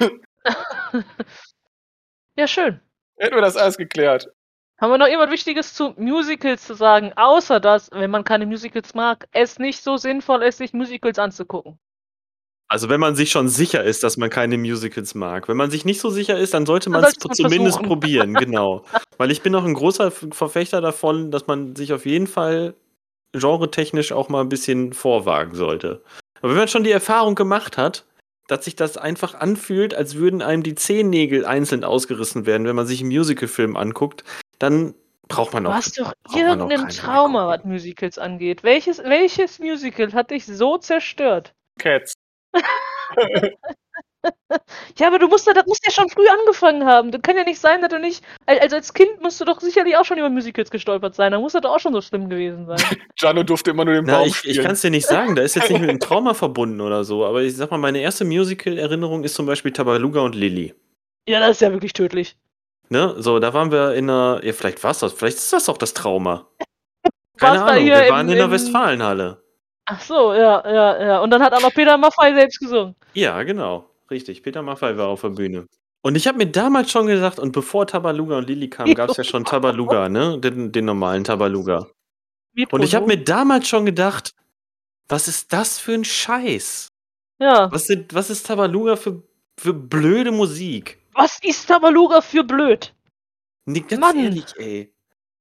ja, 2.36 2.46
schön. 2.46 2.82
Hätten 3.18 3.36
wir 3.36 3.42
das 3.42 3.56
alles 3.56 3.78
geklärt. 3.78 4.30
Haben 4.78 4.92
wir 4.92 4.98
noch 4.98 5.08
irgendwas 5.08 5.32
Wichtiges 5.32 5.74
zu 5.74 5.94
Musicals 5.98 6.66
zu 6.66 6.74
sagen? 6.74 7.14
Außer 7.16 7.60
dass, 7.60 7.90
wenn 7.92 8.12
man 8.12 8.26
keine 8.26 8.46
Musicals 8.46 8.94
mag, 8.94 9.28
es 9.32 9.58
nicht 9.58 9.82
so 9.82 9.96
sinnvoll 9.96 10.44
ist, 10.44 10.58
sich 10.58 10.74
Musicals 10.74 11.18
anzugucken. 11.18 11.80
Also 12.68 12.90
wenn 12.90 13.00
man 13.00 13.16
sich 13.16 13.32
schon 13.32 13.48
sicher 13.48 13.84
ist, 13.84 14.04
dass 14.04 14.18
man 14.18 14.30
keine 14.30 14.58
Musicals 14.58 15.16
mag. 15.16 15.48
Wenn 15.48 15.56
man 15.56 15.72
sich 15.72 15.86
nicht 15.86 16.02
so 16.02 16.10
sicher 16.10 16.38
ist, 16.38 16.54
dann 16.54 16.66
sollte 16.66 16.90
man 16.90 17.04
es 17.04 17.14
zumindest 17.14 17.78
versuchen. 17.78 17.88
probieren, 17.88 18.34
genau. 18.34 18.84
Weil 19.18 19.32
ich 19.32 19.42
bin 19.42 19.56
auch 19.56 19.64
ein 19.64 19.76
großer 19.76 20.12
Verfechter 20.12 20.82
davon, 20.82 21.32
dass 21.32 21.48
man 21.48 21.76
sich 21.76 21.94
auf 21.94 22.06
jeden 22.06 22.28
Fall 22.28 22.74
genretechnisch 23.34 24.12
auch 24.12 24.30
mal 24.30 24.42
ein 24.42 24.50
bisschen 24.50 24.94
vorwagen 24.94 25.56
sollte. 25.56 26.02
Aber 26.42 26.50
wenn 26.50 26.58
man 26.58 26.68
schon 26.68 26.84
die 26.84 26.92
Erfahrung 26.92 27.36
gemacht 27.36 27.78
hat, 27.78 28.06
dass 28.48 28.66
sich 28.66 28.76
das 28.76 28.98
einfach 28.98 29.36
anfühlt, 29.36 29.94
als 29.94 30.16
würden 30.16 30.42
einem 30.42 30.64
die 30.64 30.76
Zehennägel 30.76 31.46
einzeln 31.46 31.84
ausgerissen 31.84 32.46
werden, 32.46 32.68
wenn 32.68 32.76
man 32.76 32.88
sich 32.88 33.02
einen 33.02 33.10
Musicalfilm 33.10 33.76
anguckt, 33.76 34.24
dann 34.60 34.94
braucht 35.28 35.54
man 35.54 35.64
Du 35.64 35.70
auch. 35.70 35.74
hast 35.76 36.00
doch 36.00 36.14
irgendein 36.36 36.90
Trauma, 36.90 37.48
was 37.48 37.64
Musicals 37.66 38.18
angeht. 38.20 38.64
Welches, 38.64 39.00
welches 39.04 39.60
Musical 39.60 40.14
hat 40.14 40.32
dich 40.32 40.46
so 40.46 40.78
zerstört? 40.78 41.54
Cats. 41.80 42.14
Ja, 44.98 45.08
aber 45.08 45.20
du 45.20 45.28
musst 45.28 45.46
ja, 45.46 45.54
das 45.54 45.68
musst 45.68 45.86
ja 45.86 45.92
schon 45.92 46.10
früh 46.10 46.26
angefangen 46.28 46.86
haben. 46.86 47.12
Das 47.12 47.22
kann 47.22 47.38
ja 47.38 47.44
nicht 47.44 47.60
sein, 47.60 47.82
dass 47.82 47.90
du 47.92 48.00
nicht. 48.00 48.24
al- 48.48 48.58
Also 48.58 48.76
als 48.76 48.92
Kind 48.94 49.22
musst 49.22 49.40
du 49.40 49.46
doch 49.46 49.60
sicherlich 49.62 49.96
auch 49.98 50.06
schon 50.06 50.18
über 50.18 50.30
Musicals 50.32 50.72
gestolpert 50.72 51.14
sein. 51.14 51.32
Da 51.32 51.40
muss 51.40 51.54
das 51.54 51.62
doch 51.62 51.76
auch 51.76 51.80
schon 51.80 51.94
so 51.94 52.02
schlimm 52.02 52.28
gewesen 52.30 52.66
sein. 52.66 52.78
Gianno 53.16 53.44
durfte 53.44 53.70
immer 53.72 53.86
nur 53.86 53.94
den 53.94 54.06
Na, 54.06 54.20
Baum 54.20 54.28
ich, 54.28 54.44
ich 54.46 54.60
kann 54.62 54.72
es 54.72 54.82
dir 54.82 54.90
nicht 54.90 55.06
sagen, 55.06 55.36
da 55.36 55.44
ist 55.44 55.56
jetzt 55.56 55.70
nicht 55.70 55.80
mit 55.80 55.90
einem 55.90 56.00
Trauma 56.00 56.34
verbunden 56.34 56.82
oder 56.82 57.04
so, 57.04 57.24
aber 57.24 57.44
ich 57.44 57.56
sag 57.56 57.70
mal, 57.70 57.78
meine 57.78 58.00
erste 58.00 58.26
Musical-Erinnerung 58.26 59.24
ist 59.24 59.36
zum 59.36 59.46
Beispiel 59.46 59.72
Tabaluga 59.74 60.22
und 60.22 60.34
Lilly. 60.34 60.74
Ja, 61.30 61.40
das 61.40 61.52
ist 61.52 61.62
ja 61.62 61.72
wirklich 61.72 61.94
tödlich. 61.94 62.36
Ne? 62.90 63.16
So, 63.18 63.40
da 63.40 63.54
waren 63.54 63.72
wir 63.72 63.94
in 63.94 64.10
einer, 64.10 64.42
ja, 64.44 64.54
vielleicht 64.54 64.84
war 64.84 64.92
es 64.92 65.00
das, 65.00 65.14
vielleicht 65.14 65.38
ist 65.38 65.52
das 65.54 65.70
auch 65.70 65.78
das 65.78 65.94
Trauma. 65.94 66.48
Keine 67.38 67.64
Ahnung, 67.64 67.86
wir 67.86 68.06
im- 68.06 68.14
waren 68.14 68.30
in 68.30 68.36
der 68.36 68.52
Westfalenhalle. 68.52 69.42
Ach 69.88 70.02
so, 70.02 70.34
ja, 70.34 70.64
ja, 70.68 71.04
ja. 71.06 71.20
Und 71.20 71.30
dann 71.32 71.44
hat 71.44 71.54
auch 71.54 71.62
noch 71.62 71.74
Peter 71.74 71.98
Maffay 71.98 72.34
selbst 72.34 72.60
gesungen. 72.60 72.96
Ja, 73.14 73.42
genau, 73.44 73.90
richtig. 74.10 74.42
Peter 74.42 74.62
Maffay 74.62 74.98
war 74.98 75.08
auf 75.08 75.22
der 75.22 75.30
Bühne. 75.30 75.68
Und 76.02 76.16
ich 76.16 76.28
habe 76.28 76.38
mir 76.38 76.48
damals 76.48 76.92
schon 76.92 77.08
gesagt, 77.08 77.40
und 77.40 77.52
bevor 77.52 77.86
Tabaluga 77.88 78.38
und 78.38 78.48
Lilly 78.48 78.70
kamen, 78.70 78.94
gab 78.94 79.10
es 79.10 79.18
ja 79.18 79.24
schon 79.24 79.44
Tabaluga, 79.46 80.08
ne? 80.10 80.40
Den, 80.40 80.72
den 80.72 80.86
normalen 80.86 81.24
Tabaluga. 81.24 81.88
Und 82.72 82.84
ich 82.84 82.96
habe 82.96 83.06
mir 83.08 83.18
damals 83.18 83.68
schon 83.68 83.86
gedacht, 83.86 84.32
was 85.10 85.28
ist 85.28 85.52
das 85.52 85.78
für 85.78 85.94
ein 85.94 86.06
Scheiß? 86.06 86.88
Ja. 87.40 87.72
Was, 87.72 87.86
sind, 87.86 88.14
was 88.14 88.30
ist 88.30 88.48
Tabaluga 88.48 88.96
für, 88.96 89.22
für 89.60 89.74
blöde 89.74 90.32
Musik? 90.32 91.00
Was 91.16 91.40
ist 91.42 91.68
Tabaluga 91.68 92.22
für 92.22 92.44
blöd? 92.44 92.94
Nee, 93.66 93.82
ganz 93.82 94.00
Mann. 94.00 94.20
ehrlich, 94.20 94.46
ey. 94.58 94.94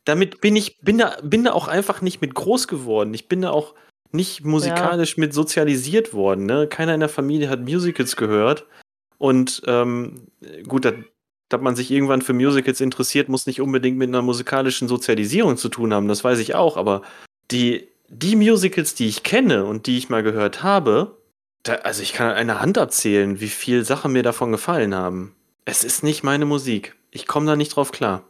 Damit 0.05 0.41
bin 0.41 0.57
ich, 0.57 0.81
bin 0.81 0.99
da, 0.99 1.17
bin 1.23 1.45
da 1.45 1.53
auch 1.53 1.69
einfach 1.69 2.01
nicht 2.01 2.21
mit 2.21 2.35
groß 2.35 2.69
geworden. 2.69 3.13
Ich 3.15 3.29
bin 3.29 3.43
da 3.43 3.51
auch 3.51 3.75
nicht 4.13 4.45
musikalisch 4.45 5.17
mit 5.17 5.35
sozialisiert 5.35 6.15
worden. 6.15 6.47
Ne? 6.47 6.69
Keiner 6.69 6.95
in 6.95 7.01
der 7.01 7.09
Familie 7.09 7.49
hat 7.49 7.61
Musicals 7.61 8.17
gehört. 8.17 8.67
Und 9.19 9.63
ähm, 9.67 10.29
gut, 10.67 10.85
dass 10.85 10.95
dass 11.49 11.61
man 11.61 11.77
sich 11.77 11.91
irgendwann 11.91 12.23
für 12.23 12.33
Musicals 12.33 12.81
interessiert, 12.81 13.29
muss 13.29 13.47
nicht 13.47 13.61
unbedingt 13.61 13.99
mit 13.99 14.09
einer 14.09 14.23
musikalischen 14.23 14.89
Sozialisierung 14.89 15.57
zu 15.57 15.69
tun 15.69 15.93
haben. 15.93 16.09
Das 16.09 16.25
weiß 16.25 16.39
ich 16.39 16.55
auch. 16.55 16.77
Aber 16.77 17.03
die, 17.51 17.89
die 18.09 18.37
Musicals, 18.37 18.95
die 18.95 19.07
ich 19.07 19.23
kenne 19.23 19.65
und 19.65 19.87
die 19.87 19.99
ich 19.99 20.09
mal 20.09 20.23
gehört 20.23 20.63
habe, 20.63 21.19
da, 21.63 21.75
also 21.77 22.03
ich 22.03 22.13
kann 22.13 22.29
an 22.31 22.37
einer 22.37 22.61
Hand 22.61 22.79
abzählen, 22.79 23.41
wie 23.41 23.49
viel 23.49 23.85
Sachen 23.85 24.13
mir 24.13 24.23
davon 24.23 24.53
gefallen 24.53 24.95
haben. 24.95 25.37
Es 25.65 25.85
ist 25.85 26.03
nicht 26.03 26.23
meine 26.23 26.45
Musik. 26.45 26.97
Ich 27.11 27.27
komme 27.27 27.47
da 27.47 27.57
nicht 27.57 27.71
drauf 27.77 27.93
klar. 27.93 28.25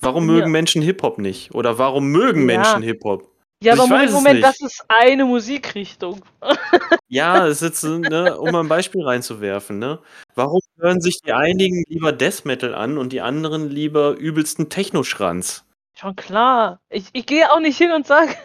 Warum 0.00 0.26
Ja. 0.28 0.34
mögen 0.34 0.50
Menschen 0.50 0.82
Hip-Hop 0.82 1.18
nicht? 1.18 1.54
Oder 1.54 1.78
warum 1.78 2.06
mögen 2.08 2.40
Ja. 2.40 2.46
Menschen 2.46 2.82
Hip-Hop? 2.82 3.22
Ja, 3.62 3.74
Ich 3.74 3.80
aber 3.80 3.88
Moment, 3.88 4.12
Moment, 4.12 4.42
das 4.42 4.60
ist 4.60 4.82
eine 4.88 5.24
Musikrichtung. 5.24 6.22
Ja, 7.12 7.48
es 7.48 7.60
ist, 7.60 7.80
so, 7.80 7.98
ne, 7.98 8.38
um 8.38 8.52
mal 8.52 8.60
ein 8.60 8.68
Beispiel 8.68 9.02
reinzuwerfen, 9.02 9.80
ne? 9.80 9.98
Warum 10.36 10.60
hören 10.78 11.00
sich 11.00 11.20
die 11.26 11.32
einigen 11.32 11.82
lieber 11.88 12.12
Death 12.12 12.44
Metal 12.44 12.72
an 12.72 12.98
und 12.98 13.12
die 13.12 13.20
anderen 13.20 13.68
lieber 13.68 14.12
übelsten 14.16 14.68
Technoschranz? 14.68 15.64
Schon 15.98 16.14
klar. 16.14 16.78
Ich, 16.88 17.06
ich 17.12 17.26
gehe 17.26 17.50
auch 17.50 17.58
nicht 17.58 17.76
hin 17.76 17.90
und 17.90 18.06
sage, 18.06 18.36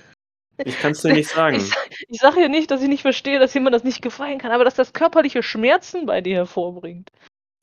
Ich 0.66 0.80
kann 0.80 0.94
es 0.94 1.02
dir 1.04 1.14
nicht 1.14 1.30
sagen. 1.30 1.58
ich, 1.58 1.72
ich 2.10 2.20
sage 2.20 2.42
ja 2.42 2.48
nicht, 2.48 2.72
dass 2.72 2.82
ich 2.82 2.88
nicht 2.90 3.04
verstehe, 3.04 3.38
dass 3.40 3.54
jemand 3.54 3.76
das 3.76 3.84
nicht 3.84 4.02
gefallen 4.02 4.40
kann, 4.40 4.52
aber 4.52 4.64
dass 4.66 4.74
das 4.76 4.94
körperliche 4.94 5.44
Schmerzen 5.44 6.08
bei 6.08 6.22
dir 6.22 6.36
hervorbringt. 6.38 7.10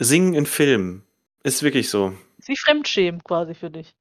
Singen 0.04 0.34
in 0.34 0.46
Filmen. 0.46 1.04
Ist 1.42 1.62
wirklich 1.62 1.90
so. 1.90 2.14
Ist 2.38 2.48
wie 2.48 2.56
Fremdschämen 2.56 3.22
quasi 3.24 3.54
für 3.54 3.70
dich. 3.70 3.94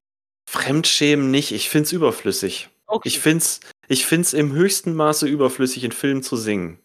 Fremdschämen 0.48 1.30
nicht, 1.30 1.52
ich 1.52 1.68
find's 1.68 1.92
überflüssig. 1.92 2.68
Okay. 2.86 3.08
Ich 3.08 3.20
find's, 3.20 3.60
ich 3.88 4.06
find's 4.06 4.32
im 4.32 4.52
höchsten 4.52 4.94
Maße 4.94 5.26
überflüssig, 5.26 5.84
in 5.84 5.92
Filmen 5.92 6.22
zu 6.22 6.36
singen. 6.36 6.78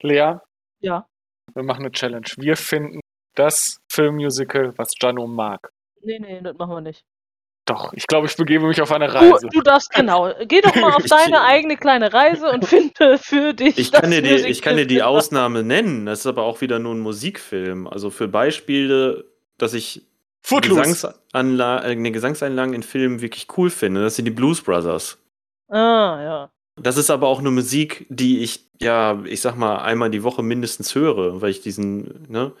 Lea, 0.00 0.36
ja. 0.80 1.06
wir 1.52 1.62
machen 1.62 1.80
eine 1.80 1.92
Challenge. 1.92 2.26
Wir 2.38 2.56
finden 2.56 3.00
das 3.34 3.80
Filmmusical, 3.90 4.72
was 4.78 4.92
Gianno 4.98 5.26
mag. 5.26 5.70
Nee, 6.02 6.18
nee, 6.18 6.40
das 6.40 6.56
machen 6.56 6.70
wir 6.70 6.80
nicht. 6.80 7.04
Doch, 7.66 7.92
ich 7.92 8.06
glaube, 8.06 8.26
ich 8.26 8.36
begebe 8.36 8.66
mich 8.66 8.80
auf 8.82 8.90
eine 8.90 9.06
Du, 9.06 9.14
Reise. 9.14 9.46
du 9.52 9.60
darfst, 9.60 9.90
genau. 9.92 10.32
Geh 10.48 10.60
doch 10.60 10.74
mal 10.74 10.92
auf 10.94 11.04
deine 11.08 11.42
eigene 11.42 11.76
kleine 11.76 12.12
Reise 12.12 12.50
und 12.50 12.64
finde 12.64 13.18
für 13.18 13.54
dich. 13.54 13.78
Ich 13.78 13.90
das 13.90 14.00
kann, 14.00 14.10
dir 14.10 14.22
die, 14.22 14.30
ich 14.34 14.60
kann 14.62 14.76
dir 14.76 14.86
die 14.86 15.02
Ausnahme 15.02 15.62
nennen. 15.62 16.06
Das 16.06 16.20
ist 16.20 16.26
aber 16.26 16.42
auch 16.42 16.60
wieder 16.62 16.78
nur 16.78 16.94
ein 16.94 17.00
Musikfilm. 17.00 17.86
Also 17.86 18.10
für 18.10 18.26
Beispiele, 18.28 19.24
dass 19.58 19.74
ich 19.74 20.02
Footloose. 20.42 20.80
Gesangsanla 20.82 21.84
äh, 21.86 22.10
Gesangseinlagen 22.10 22.74
in 22.74 22.82
Filmen 22.82 23.20
wirklich 23.20 23.46
cool 23.56 23.70
finde, 23.70 24.02
das 24.02 24.16
sind 24.16 24.24
die 24.24 24.30
Blues 24.30 24.62
Brothers. 24.62 25.18
Ah, 25.68 26.18
ja. 26.22 26.50
Das 26.80 26.96
ist 26.96 27.10
aber 27.10 27.28
auch 27.28 27.40
eine 27.40 27.50
Musik, 27.50 28.06
die 28.08 28.42
ich, 28.42 28.64
ja, 28.80 29.20
ich 29.26 29.42
sag 29.42 29.56
mal, 29.56 29.80
einmal 29.82 30.10
die 30.10 30.22
Woche 30.22 30.42
mindestens 30.42 30.94
höre, 30.94 31.42
weil 31.42 31.50
ich 31.50 31.60
diesen, 31.60 32.26
ne, 32.28 32.52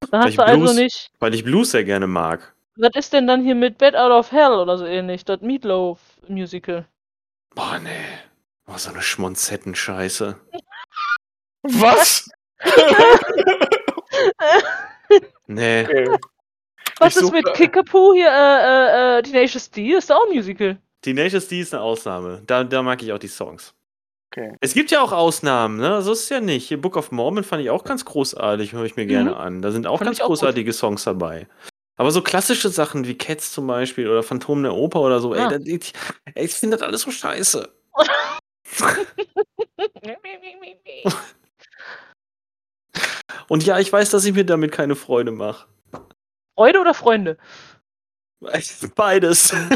Da 0.00 0.08
Weil 0.10 0.20
hast 0.20 0.28
ich 0.30 0.36
du 0.36 0.42
also 0.42 0.58
Blues- 0.64 0.74
nicht. 0.76 1.10
weil 1.20 1.32
ich 1.34 1.44
Blues 1.44 1.70
sehr 1.70 1.84
gerne 1.84 2.08
mag. 2.08 2.54
Was 2.80 2.90
ist 2.94 3.12
denn 3.12 3.26
dann 3.26 3.42
hier 3.42 3.56
mit 3.56 3.76
Bed 3.78 3.96
Out 3.96 4.12
of 4.12 4.30
Hell 4.32 4.52
oder 4.52 4.78
so 4.78 4.86
ähnlich? 4.86 5.24
Das 5.24 5.40
Meatloaf-Musical. 5.40 6.86
Boah, 7.54 7.78
nee. 7.82 7.90
Oh, 8.68 8.76
so 8.76 8.90
eine 8.90 9.02
Schmonzettenscheiße. 9.02 10.36
Was? 11.62 12.28
Nee. 15.46 15.84
Okay. 15.84 16.18
Was 16.98 17.16
Ich 17.16 17.22
ist 17.22 17.32
mit 17.32 17.54
Kickapoo 17.54 18.12
hier? 18.12 18.28
Äh, 18.28 19.16
äh, 19.16 19.18
äh, 19.18 19.22
Tenacious 19.22 19.70
D? 19.70 19.92
Ist 19.94 20.10
da 20.10 20.16
auch 20.16 20.26
ein 20.28 20.34
Musical. 20.34 20.76
Tenacious 21.00 21.48
D 21.48 21.60
ist 21.60 21.72
eine 21.72 21.82
Ausnahme. 21.82 22.42
Da, 22.46 22.64
da 22.64 22.82
mag 22.82 23.02
ich 23.02 23.12
auch 23.12 23.18
die 23.18 23.28
Songs. 23.28 23.74
Okay. 24.30 24.54
Es 24.60 24.74
gibt 24.74 24.90
ja 24.90 25.00
auch 25.00 25.12
Ausnahmen, 25.12 25.78
ne? 25.78 26.02
So 26.02 26.12
ist 26.12 26.24
es 26.24 26.28
ja 26.28 26.40
nicht. 26.40 26.68
Hier 26.68 26.78
Book 26.80 26.96
of 26.96 27.10
Mormon 27.12 27.44
fand 27.44 27.62
ich 27.62 27.70
auch 27.70 27.84
ganz 27.84 28.04
großartig, 28.04 28.72
höre 28.74 28.84
ich 28.84 28.96
mir 28.96 29.06
gerne 29.06 29.36
an. 29.36 29.62
Da 29.62 29.70
sind 29.70 29.86
auch 29.86 29.98
Fand 29.98 30.08
ganz 30.08 30.18
auch 30.20 30.26
gut. 30.26 30.38
großartige 30.38 30.72
Songs 30.74 31.04
dabei. 31.04 31.46
Aber 31.98 32.10
so 32.12 32.22
klassische 32.22 32.68
Sachen 32.70 33.06
wie 33.06 33.18
Cats 33.18 33.52
zum 33.52 33.66
Beispiel 33.66 34.08
oder 34.08 34.22
Phantom 34.22 34.62
der 34.62 34.74
Oper 34.74 35.00
oder 35.00 35.20
so, 35.20 35.34
Ja. 35.34 35.50
ey, 35.50 35.58
das, 35.58 35.66
ich, 35.66 35.92
ich 36.36 36.54
finde 36.54 36.76
das 36.76 36.86
alles 36.86 37.02
so 37.02 37.10
scheiße. 37.10 37.68
Und 43.48 43.64
ja, 43.64 43.78
ich 43.78 43.92
weiß, 43.92 44.10
dass 44.10 44.24
ich 44.24 44.34
mir 44.34 44.44
damit 44.44 44.72
keine 44.72 44.94
Freude 44.94 45.32
mache. 45.32 45.66
Freude 46.54 46.80
oder 46.80 46.94
Freunde? 46.94 47.38
Beides. 48.94 49.54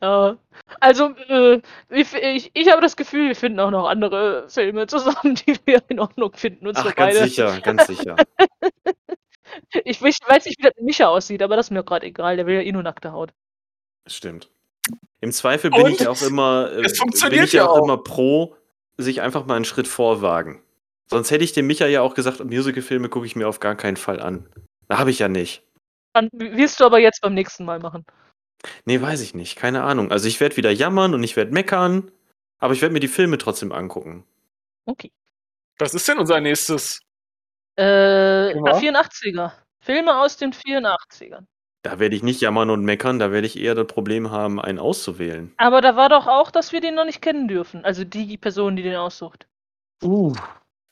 Ja. 0.00 0.36
Also, 0.80 1.14
äh, 1.28 1.62
ich, 1.88 2.12
ich, 2.12 2.50
ich 2.52 2.70
habe 2.70 2.82
das 2.82 2.94
Gefühl, 2.94 3.28
wir 3.28 3.34
finden 3.34 3.58
auch 3.58 3.70
noch 3.70 3.88
andere 3.88 4.46
Filme 4.50 4.86
zusammen, 4.86 5.34
die 5.34 5.58
wir 5.64 5.82
in 5.88 5.98
Ordnung 5.98 6.34
finden. 6.34 6.66
Unsere 6.66 6.90
Ach, 6.90 6.94
ganz 6.94 7.14
beide. 7.14 7.26
sicher, 7.26 7.60
ganz 7.62 7.86
sicher. 7.86 8.16
Ich 9.84 10.00
weiß 10.02 10.18
weiß 10.26 10.46
nicht, 10.46 10.58
wie 10.58 10.62
das 10.62 10.72
mit 10.76 10.84
Micha 10.86 11.06
aussieht, 11.08 11.42
aber 11.42 11.56
das 11.56 11.66
ist 11.66 11.70
mir 11.70 11.84
gerade 11.84 12.06
egal. 12.06 12.36
Der 12.36 12.46
will 12.46 12.54
ja 12.56 12.60
eh 12.62 12.72
nur 12.72 12.82
nackte 12.82 13.12
Haut. 13.12 13.32
Stimmt. 14.06 14.50
Im 15.20 15.32
Zweifel 15.32 15.70
bin 15.70 15.82
Und 15.82 15.92
ich 15.92 16.06
auch 16.06 16.20
immer, 16.22 16.70
äh, 16.70 16.84
es 16.84 16.98
funktioniert 16.98 17.40
bin 17.40 17.44
ich 17.44 17.52
ja 17.52 17.62
ja 17.64 17.68
auch 17.68 17.78
auch. 17.78 17.84
immer 17.84 17.96
pro, 17.98 18.56
sich 18.98 19.22
einfach 19.22 19.46
mal 19.46 19.56
einen 19.56 19.64
Schritt 19.64 19.88
vorwagen. 19.88 20.62
Sonst 21.06 21.30
hätte 21.30 21.44
ich 21.44 21.52
dem 21.52 21.66
Micha 21.66 21.86
ja 21.86 22.02
auch 22.02 22.14
gesagt, 22.14 22.44
Musicalfilme 22.44 23.08
gucke 23.08 23.26
ich 23.26 23.36
mir 23.36 23.48
auf 23.48 23.60
gar 23.60 23.74
keinen 23.74 23.96
Fall 23.96 24.20
an. 24.20 24.48
Da 24.88 24.98
habe 24.98 25.10
ich 25.10 25.18
ja 25.18 25.28
nicht. 25.28 25.62
Dann 26.12 26.28
wirst 26.32 26.80
du 26.80 26.84
aber 26.84 26.98
jetzt 26.98 27.20
beim 27.22 27.34
nächsten 27.34 27.64
Mal 27.64 27.78
machen. 27.78 28.04
Nee, 28.84 29.00
weiß 29.00 29.20
ich 29.20 29.34
nicht. 29.34 29.56
Keine 29.56 29.82
Ahnung. 29.82 30.10
Also 30.10 30.28
ich 30.28 30.40
werde 30.40 30.56
wieder 30.56 30.70
jammern 30.70 31.14
und 31.14 31.22
ich 31.22 31.36
werde 31.36 31.52
meckern, 31.52 32.10
aber 32.58 32.72
ich 32.72 32.82
werde 32.82 32.92
mir 32.92 33.00
die 33.00 33.08
Filme 33.08 33.36
trotzdem 33.38 33.72
angucken. 33.72 34.24
Okay. 34.86 35.10
Was 35.78 35.94
ist 35.94 36.06
denn 36.08 36.18
unser 36.18 36.40
nächstes? 36.40 37.00
Äh, 37.78 38.52
Ja. 38.56 38.76
84er. 38.78 39.52
Filme 39.80 40.16
aus 40.18 40.36
den 40.36 40.52
84ern. 40.52 41.44
Da 41.82 41.98
werde 41.98 42.16
ich 42.16 42.22
nicht 42.22 42.40
jammern 42.40 42.70
und 42.70 42.82
meckern, 42.82 43.18
da 43.18 43.30
werde 43.30 43.46
ich 43.46 43.58
eher 43.60 43.74
das 43.74 43.86
Problem 43.86 44.30
haben, 44.30 44.58
einen 44.58 44.78
auszuwählen. 44.78 45.52
Aber 45.58 45.82
da 45.82 45.96
war 45.96 46.08
doch 46.08 46.26
auch, 46.26 46.50
dass 46.50 46.72
wir 46.72 46.80
den 46.80 46.94
noch 46.94 47.04
nicht 47.04 47.20
kennen 47.20 47.46
dürfen. 47.46 47.84
Also 47.84 48.04
die 48.04 48.38
Person, 48.38 48.76
die 48.76 48.82
den 48.82 48.96
aussucht. 48.96 49.46
Uh. 50.02 50.32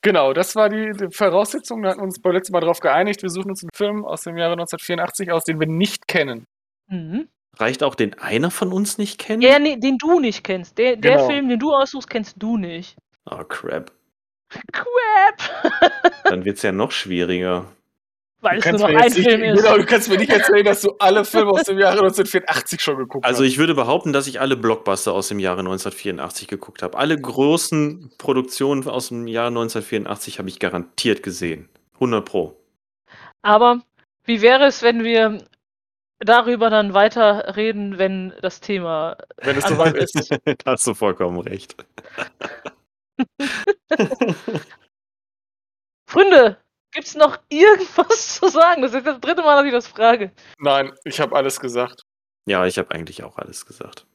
Genau, 0.01 0.33
das 0.33 0.55
war 0.55 0.69
die, 0.69 0.91
die 0.91 1.07
Voraussetzung. 1.11 1.81
Wir 1.81 1.89
hatten 1.89 2.01
uns 2.01 2.21
beim 2.21 2.33
letzten 2.33 2.53
Mal 2.53 2.59
darauf 2.59 2.79
geeinigt. 2.79 3.23
Wir 3.23 3.29
suchen 3.31 3.49
uns 3.51 3.63
einen 3.63 3.71
Film 3.73 4.05
aus 4.05 4.21
dem 4.21 4.37
Jahre 4.37 4.51
1984 4.53 5.31
aus, 5.31 5.45
den 5.45 5.59
wir 5.59 5.67
nicht 5.67 6.07
kennen. 6.07 6.45
Mhm. 6.87 7.27
Reicht 7.57 7.81
auch 7.83 7.95
den 7.95 8.13
einer 8.19 8.51
von 8.51 8.71
uns 8.73 8.97
nicht 8.97 9.17
kennen? 9.19 9.41
Der, 9.41 9.59
nee, 9.59 9.77
den 9.77 9.97
du 9.97 10.19
nicht 10.19 10.43
kennst. 10.43 10.77
Der, 10.77 10.95
der 10.97 11.15
Genau. 11.15 11.27
Film, 11.27 11.49
den 11.49 11.59
du 11.59 11.73
aussuchst, 11.73 12.09
kennst 12.09 12.35
du 12.37 12.57
nicht. 12.57 12.97
Oh, 13.31 13.43
crap. 13.45 13.91
Crap! 14.71 16.11
Dann 16.25 16.45
wird 16.45 16.57
es 16.57 16.63
ja 16.63 16.71
noch 16.71 16.91
schwieriger. 16.91 17.65
Weil 18.41 18.59
Du 18.59 18.69
es 18.69 18.71
nur 18.81 18.89
noch 18.91 19.01
ein 19.01 19.11
nicht, 19.11 19.25
Film 19.27 19.41
ist. 19.43 19.61
genau, 19.63 19.77
du 19.77 19.85
kannst 19.85 20.09
mir 20.09 20.17
nicht 20.17 20.29
erzählen, 20.29 20.65
dass 20.65 20.81
du 20.81 20.91
alle 20.99 21.23
Filme 21.23 21.51
aus 21.51 21.63
dem 21.63 21.79
Jahre 21.79 21.99
1984 21.99 22.81
schon 22.81 22.97
geguckt 22.97 23.25
Also 23.25 23.43
hast. 23.43 23.49
ich 23.49 23.57
würde 23.57 23.73
behaupten, 23.73 24.11
dass 24.11 24.27
ich 24.27 24.41
alle 24.41 24.57
Blockbuster 24.57 25.13
aus 25.13 25.29
dem 25.29 25.39
Jahre 25.39 25.59
1984 25.59 26.49
geguckt 26.49 26.83
habe. 26.83 26.97
Alle 26.97 27.17
großen 27.19 28.11
Produktionen 28.17 28.85
aus 28.87 29.07
dem 29.09 29.27
Jahr 29.27 29.47
1984 29.47 30.39
habe 30.39 30.49
ich 30.49 30.59
garantiert 30.59 31.23
gesehen. 31.23 31.69
100 31.95 32.25
pro. 32.25 32.57
Aber 33.43 33.79
wie 34.25 34.41
wäre 34.41 34.65
es, 34.65 34.81
wenn 34.83 35.05
wir 35.05 35.37
darüber 36.19 36.69
dann 36.69 36.93
weiter 36.93 37.55
reden, 37.55 37.97
wenn 37.97 38.33
das 38.41 38.59
Thema 38.59 39.17
Wenn 39.41 39.57
es 39.57 39.65
soweit 39.65 39.95
ist. 39.95 40.29
da 40.65 40.71
hast 40.73 40.85
du 40.85 40.93
vollkommen 40.93 41.39
recht. 41.39 41.75
Freunde, 46.09 46.57
gibt's 46.91 47.15
noch 47.15 47.39
irgendwas 47.49 48.35
zu 48.39 48.47
sagen? 48.49 48.81
Das 48.81 48.93
ist 48.93 49.05
das 49.05 49.19
dritte 49.19 49.41
Mal, 49.41 49.57
dass 49.57 49.65
ich 49.65 49.71
das 49.71 49.87
frage. 49.87 50.31
Nein, 50.59 50.93
ich 51.03 51.19
habe 51.19 51.35
alles 51.35 51.59
gesagt. 51.59 52.03
Ja, 52.45 52.65
ich 52.65 52.77
habe 52.77 52.91
eigentlich 52.91 53.23
auch 53.23 53.37
alles 53.37 53.65
gesagt. 53.65 54.05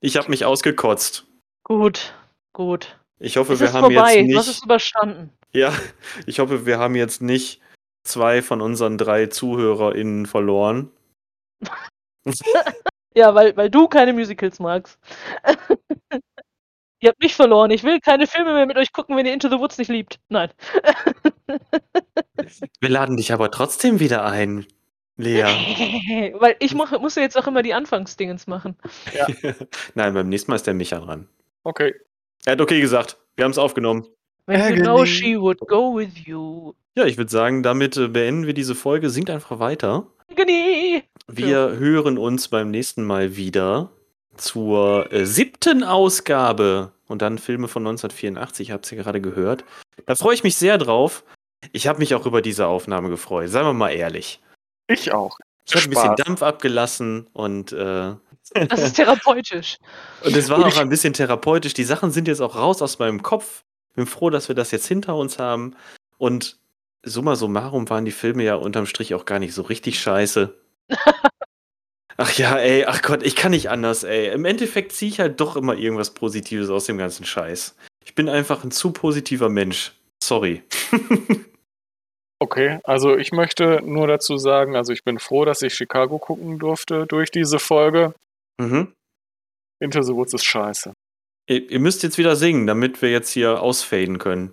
Ich 0.00 0.16
habe 0.16 0.28
mich 0.30 0.44
ausgekotzt. 0.44 1.26
Gut, 1.64 2.14
gut. 2.54 2.98
Ich 3.18 3.36
hoffe, 3.36 3.52
Es 3.54 3.60
wir 3.60 3.68
ist 3.68 3.74
haben 3.74 3.94
vorbei. 3.94 4.18
jetzt 4.18 4.32
Du 4.32 4.38
hast 4.38 4.46
nicht. 4.48 4.56
es 4.58 4.64
überstanden. 4.64 5.30
Ja, 5.52 5.72
ich 6.26 6.38
hoffe, 6.40 6.66
wir 6.66 6.78
haben 6.78 6.94
jetzt 6.94 7.22
nicht 7.22 7.60
zwei 8.06 8.42
von 8.42 8.60
unseren 8.60 8.98
drei 8.98 9.26
ZuhörerInnen 9.26 10.26
verloren. 10.26 10.90
Ja, 13.16 13.32
weil, 13.32 13.56
weil 13.56 13.70
du 13.70 13.86
keine 13.86 14.12
Musicals 14.12 14.58
magst. 14.58 14.98
Ihr 17.04 17.10
habt 17.10 17.20
mich 17.20 17.34
verloren. 17.34 17.70
Ich 17.70 17.84
will 17.84 18.00
keine 18.00 18.26
Filme 18.26 18.54
mehr 18.54 18.64
mit 18.64 18.78
euch 18.78 18.90
gucken, 18.90 19.14
wenn 19.14 19.26
ihr 19.26 19.34
Into 19.34 19.50
the 19.50 19.58
Woods 19.58 19.76
nicht 19.76 19.90
liebt. 19.90 20.20
Nein. 20.30 20.48
Wir 22.80 22.88
laden 22.88 23.18
dich 23.18 23.30
aber 23.30 23.50
trotzdem 23.50 24.00
wieder 24.00 24.24
ein, 24.24 24.64
Lea. 25.18 25.42
weil 26.38 26.56
ich 26.60 26.74
mach, 26.74 26.98
muss 26.98 27.16
ja 27.16 27.22
jetzt 27.22 27.36
auch 27.36 27.46
immer 27.46 27.62
die 27.62 27.74
Anfangsdingens 27.74 28.46
machen. 28.46 28.78
Nein, 29.94 30.14
beim 30.14 30.30
nächsten 30.30 30.50
Mal 30.50 30.56
ist 30.56 30.66
der 30.66 30.72
Micha 30.72 30.98
dran. 30.98 31.28
Okay. 31.62 31.94
Er 32.46 32.52
hat 32.52 32.62
okay 32.62 32.80
gesagt. 32.80 33.18
Wir 33.36 33.44
haben 33.44 33.52
es 33.52 33.58
aufgenommen. 33.58 34.06
When 34.46 34.74
you 34.74 34.82
know 34.82 35.04
she 35.04 35.38
would 35.38 35.60
go 35.60 35.94
with 35.94 36.24
you. 36.24 36.72
Ja, 36.96 37.04
ich 37.04 37.18
würde 37.18 37.30
sagen, 37.30 37.62
damit 37.62 37.98
äh, 37.98 38.08
beenden 38.08 38.46
wir 38.46 38.54
diese 38.54 38.74
Folge. 38.74 39.10
Singt 39.10 39.28
einfach 39.28 39.58
weiter. 39.58 40.06
Wir 41.26 41.76
hören 41.76 42.16
uns 42.16 42.48
beim 42.48 42.70
nächsten 42.70 43.04
Mal 43.04 43.36
wieder 43.36 43.90
zur 44.36 45.12
äh, 45.12 45.26
siebten 45.26 45.84
Ausgabe 45.84 46.93
und 47.08 47.22
dann 47.22 47.38
Filme 47.38 47.68
von 47.68 47.82
1984, 47.86 48.70
habt 48.70 48.90
ihr 48.90 48.98
gerade 48.98 49.20
gehört. 49.20 49.64
Da 50.06 50.14
freue 50.14 50.34
ich 50.34 50.44
mich 50.44 50.56
sehr 50.56 50.78
drauf. 50.78 51.24
Ich 51.72 51.86
habe 51.86 51.98
mich 51.98 52.14
auch 52.14 52.26
über 52.26 52.42
diese 52.42 52.66
Aufnahme 52.66 53.08
gefreut, 53.08 53.48
seien 53.50 53.64
wir 53.64 53.72
mal 53.72 53.90
ehrlich. 53.90 54.40
Ich 54.86 55.12
auch. 55.12 55.36
Ich 55.66 55.74
habe 55.74 55.84
ein 55.84 55.90
bisschen. 55.90 56.16
Dampf 56.16 56.42
abgelassen 56.42 57.28
und, 57.32 57.72
äh, 57.72 58.14
Das 58.68 58.80
ist 58.80 58.96
therapeutisch. 58.96 59.78
und 60.22 60.36
es 60.36 60.50
war 60.50 60.58
Und 60.58 60.64
auch 60.64 60.76
ein 60.76 60.90
bisschen 60.90 61.14
therapeutisch. 61.14 61.72
Die 61.72 61.84
Sachen 61.84 62.10
sind 62.10 62.28
jetzt 62.28 62.42
auch 62.42 62.56
raus 62.56 62.82
aus 62.82 62.98
meinem 62.98 63.22
Kopf. 63.22 63.64
Bin 63.94 64.06
froh, 64.06 64.28
dass 64.28 64.48
wir 64.48 64.54
das 64.54 64.70
jetzt 64.70 64.86
hinter 64.86 65.14
uns 65.16 65.38
haben. 65.38 65.74
Und 66.18 66.58
summa 67.02 67.36
summarum 67.36 67.88
waren 67.88 68.04
die 68.04 68.12
Filme 68.12 68.44
ja 68.44 68.56
unterm 68.56 68.86
Strich 68.86 69.14
auch 69.14 69.24
gar 69.24 69.38
nicht 69.38 69.54
so 69.54 69.62
richtig 69.62 69.98
scheiße. 70.00 70.54
Ach 72.16 72.32
ja, 72.38 72.56
ey, 72.58 72.84
ach 72.84 73.02
Gott, 73.02 73.22
ich 73.24 73.34
kann 73.36 73.50
nicht 73.50 73.70
anders, 73.70 74.04
ey. 74.04 74.32
Im 74.32 74.44
Endeffekt 74.44 74.92
ziehe 74.92 75.10
ich 75.10 75.20
halt 75.20 75.40
doch 75.40 75.56
immer 75.56 75.74
irgendwas 75.74 76.14
Positives 76.14 76.70
aus 76.70 76.84
dem 76.84 76.96
ganzen 76.98 77.24
Scheiß. 77.24 77.74
Ich 78.04 78.14
bin 78.14 78.28
einfach 78.28 78.62
ein 78.64 78.70
zu 78.70 78.92
positiver 78.92 79.48
Mensch. 79.48 79.92
Sorry. 80.22 80.62
Okay, 82.40 82.78
also 82.84 83.16
ich 83.16 83.32
möchte 83.32 83.80
nur 83.82 84.06
dazu 84.06 84.36
sagen, 84.36 84.76
also 84.76 84.92
ich 84.92 85.02
bin 85.02 85.18
froh, 85.18 85.46
dass 85.46 85.62
ich 85.62 85.72
Chicago 85.74 86.18
gucken 86.18 86.58
durfte 86.58 87.06
durch 87.06 87.30
diese 87.30 87.58
Folge. 87.58 88.12
mhm. 88.60 88.92
Into 89.80 90.02
the 90.02 90.12
Woods 90.12 90.34
ist 90.34 90.44
scheiße. 90.44 90.92
ihr, 91.48 91.70
ihr 91.70 91.80
müsst 91.80 92.02
jetzt 92.02 92.18
wieder 92.18 92.36
singen, 92.36 92.66
damit 92.66 93.00
wir 93.00 93.10
jetzt 93.10 93.30
hier 93.30 93.62
ausfaden 93.62 94.18
können. 94.18 94.52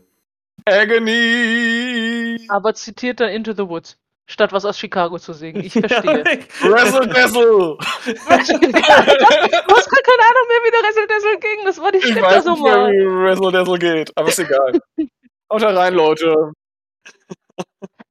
Agony! 0.66 2.38
Aber 2.49 2.74
zitiert 2.76 3.20
dann 3.20 3.30
Into 3.30 3.53
the 3.53 3.68
Woods, 3.68 3.97
statt 4.32 4.51
was 4.53 4.65
aus 4.65 4.77
Chicago 4.79 5.19
zu 5.19 5.34
singen. 5.34 5.63
Ich 5.63 5.73
verstehe. 5.73 6.23
Wrestle 6.61 7.07
Dazzle! 7.07 7.77
du 7.77 7.77
hast 7.77 9.89
gar 9.89 10.03
keine 10.03 10.23
Ahnung 10.29 10.47
mehr, 10.47 10.61
wie 10.63 10.71
der 10.71 10.84
Ressel 10.89 11.07
Dessel 11.07 11.38
ging. 11.39 11.65
Das 11.65 11.79
war 11.82 11.91
die 11.91 11.97
Ich 11.99 12.05
Stimme 12.05 12.21
weiß 12.23 12.43
so 12.43 12.51
nicht 12.51 12.63
mehr, 12.63 12.77
mal. 12.77 12.91
wie 12.91 13.05
Wrestle 13.05 13.51
Dazzle 13.51 13.79
geht, 13.79 14.11
aber 14.15 14.29
ist 14.29 14.39
egal. 14.39 14.79
Haut 15.51 15.61
da 15.61 15.69
rein, 15.71 15.93
Leute. 15.93 16.51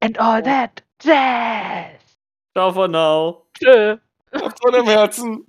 And 0.01 0.19
all 0.19 0.43
that 0.43 0.83
jazz. 1.03 2.01
Ciao 2.57 2.73
for 2.73 2.89
now. 2.89 3.47
Tschö. 3.59 3.97
Habt 4.35 4.59
Sonne 4.63 4.79
im 4.79 4.87
Herzen. 4.89 5.47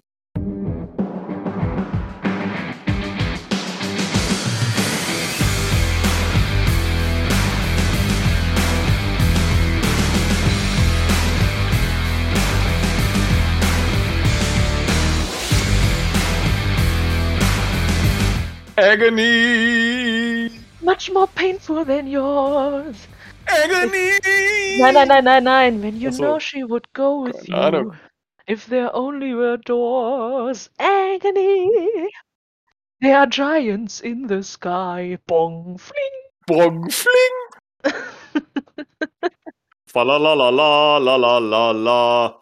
Agony! 18.82 20.50
Much 20.82 21.12
more 21.12 21.28
painful 21.28 21.86
than 21.86 22.08
yours. 22.08 23.08
Agony! 23.48 24.18
Nein, 24.80 24.94
nein, 24.96 25.08
nein, 25.08 25.24
nein, 25.24 25.44
nein. 25.44 25.82
When 25.82 26.00
you 26.02 26.10
Ach 26.10 26.16
so. 26.16 26.24
know 26.24 26.40
she 26.40 26.64
would 26.64 26.92
go 26.94 27.22
with 27.22 27.46
Keine 27.46 27.72
Ahnung. 27.72 27.94
you. 27.94 28.00
If 28.48 28.66
there 28.66 28.90
only 28.96 29.34
were 29.36 29.58
doors. 29.58 30.70
Agony. 30.80 31.70
There 33.02 33.18
are 33.18 33.28
giants 33.28 34.02
in 34.02 34.28
the 34.28 34.42
sky. 34.44 35.18
Bong, 35.28 35.78
fling. 35.78 36.18
Bong, 36.48 36.90
fling! 36.90 37.38
Fa 39.88 40.04
la 40.04 40.18
la 40.18 40.34
la 40.34 40.50
la 40.50 40.98
la 40.98 41.16
la 41.18 41.38
la 41.38 41.72
la. 41.72 42.41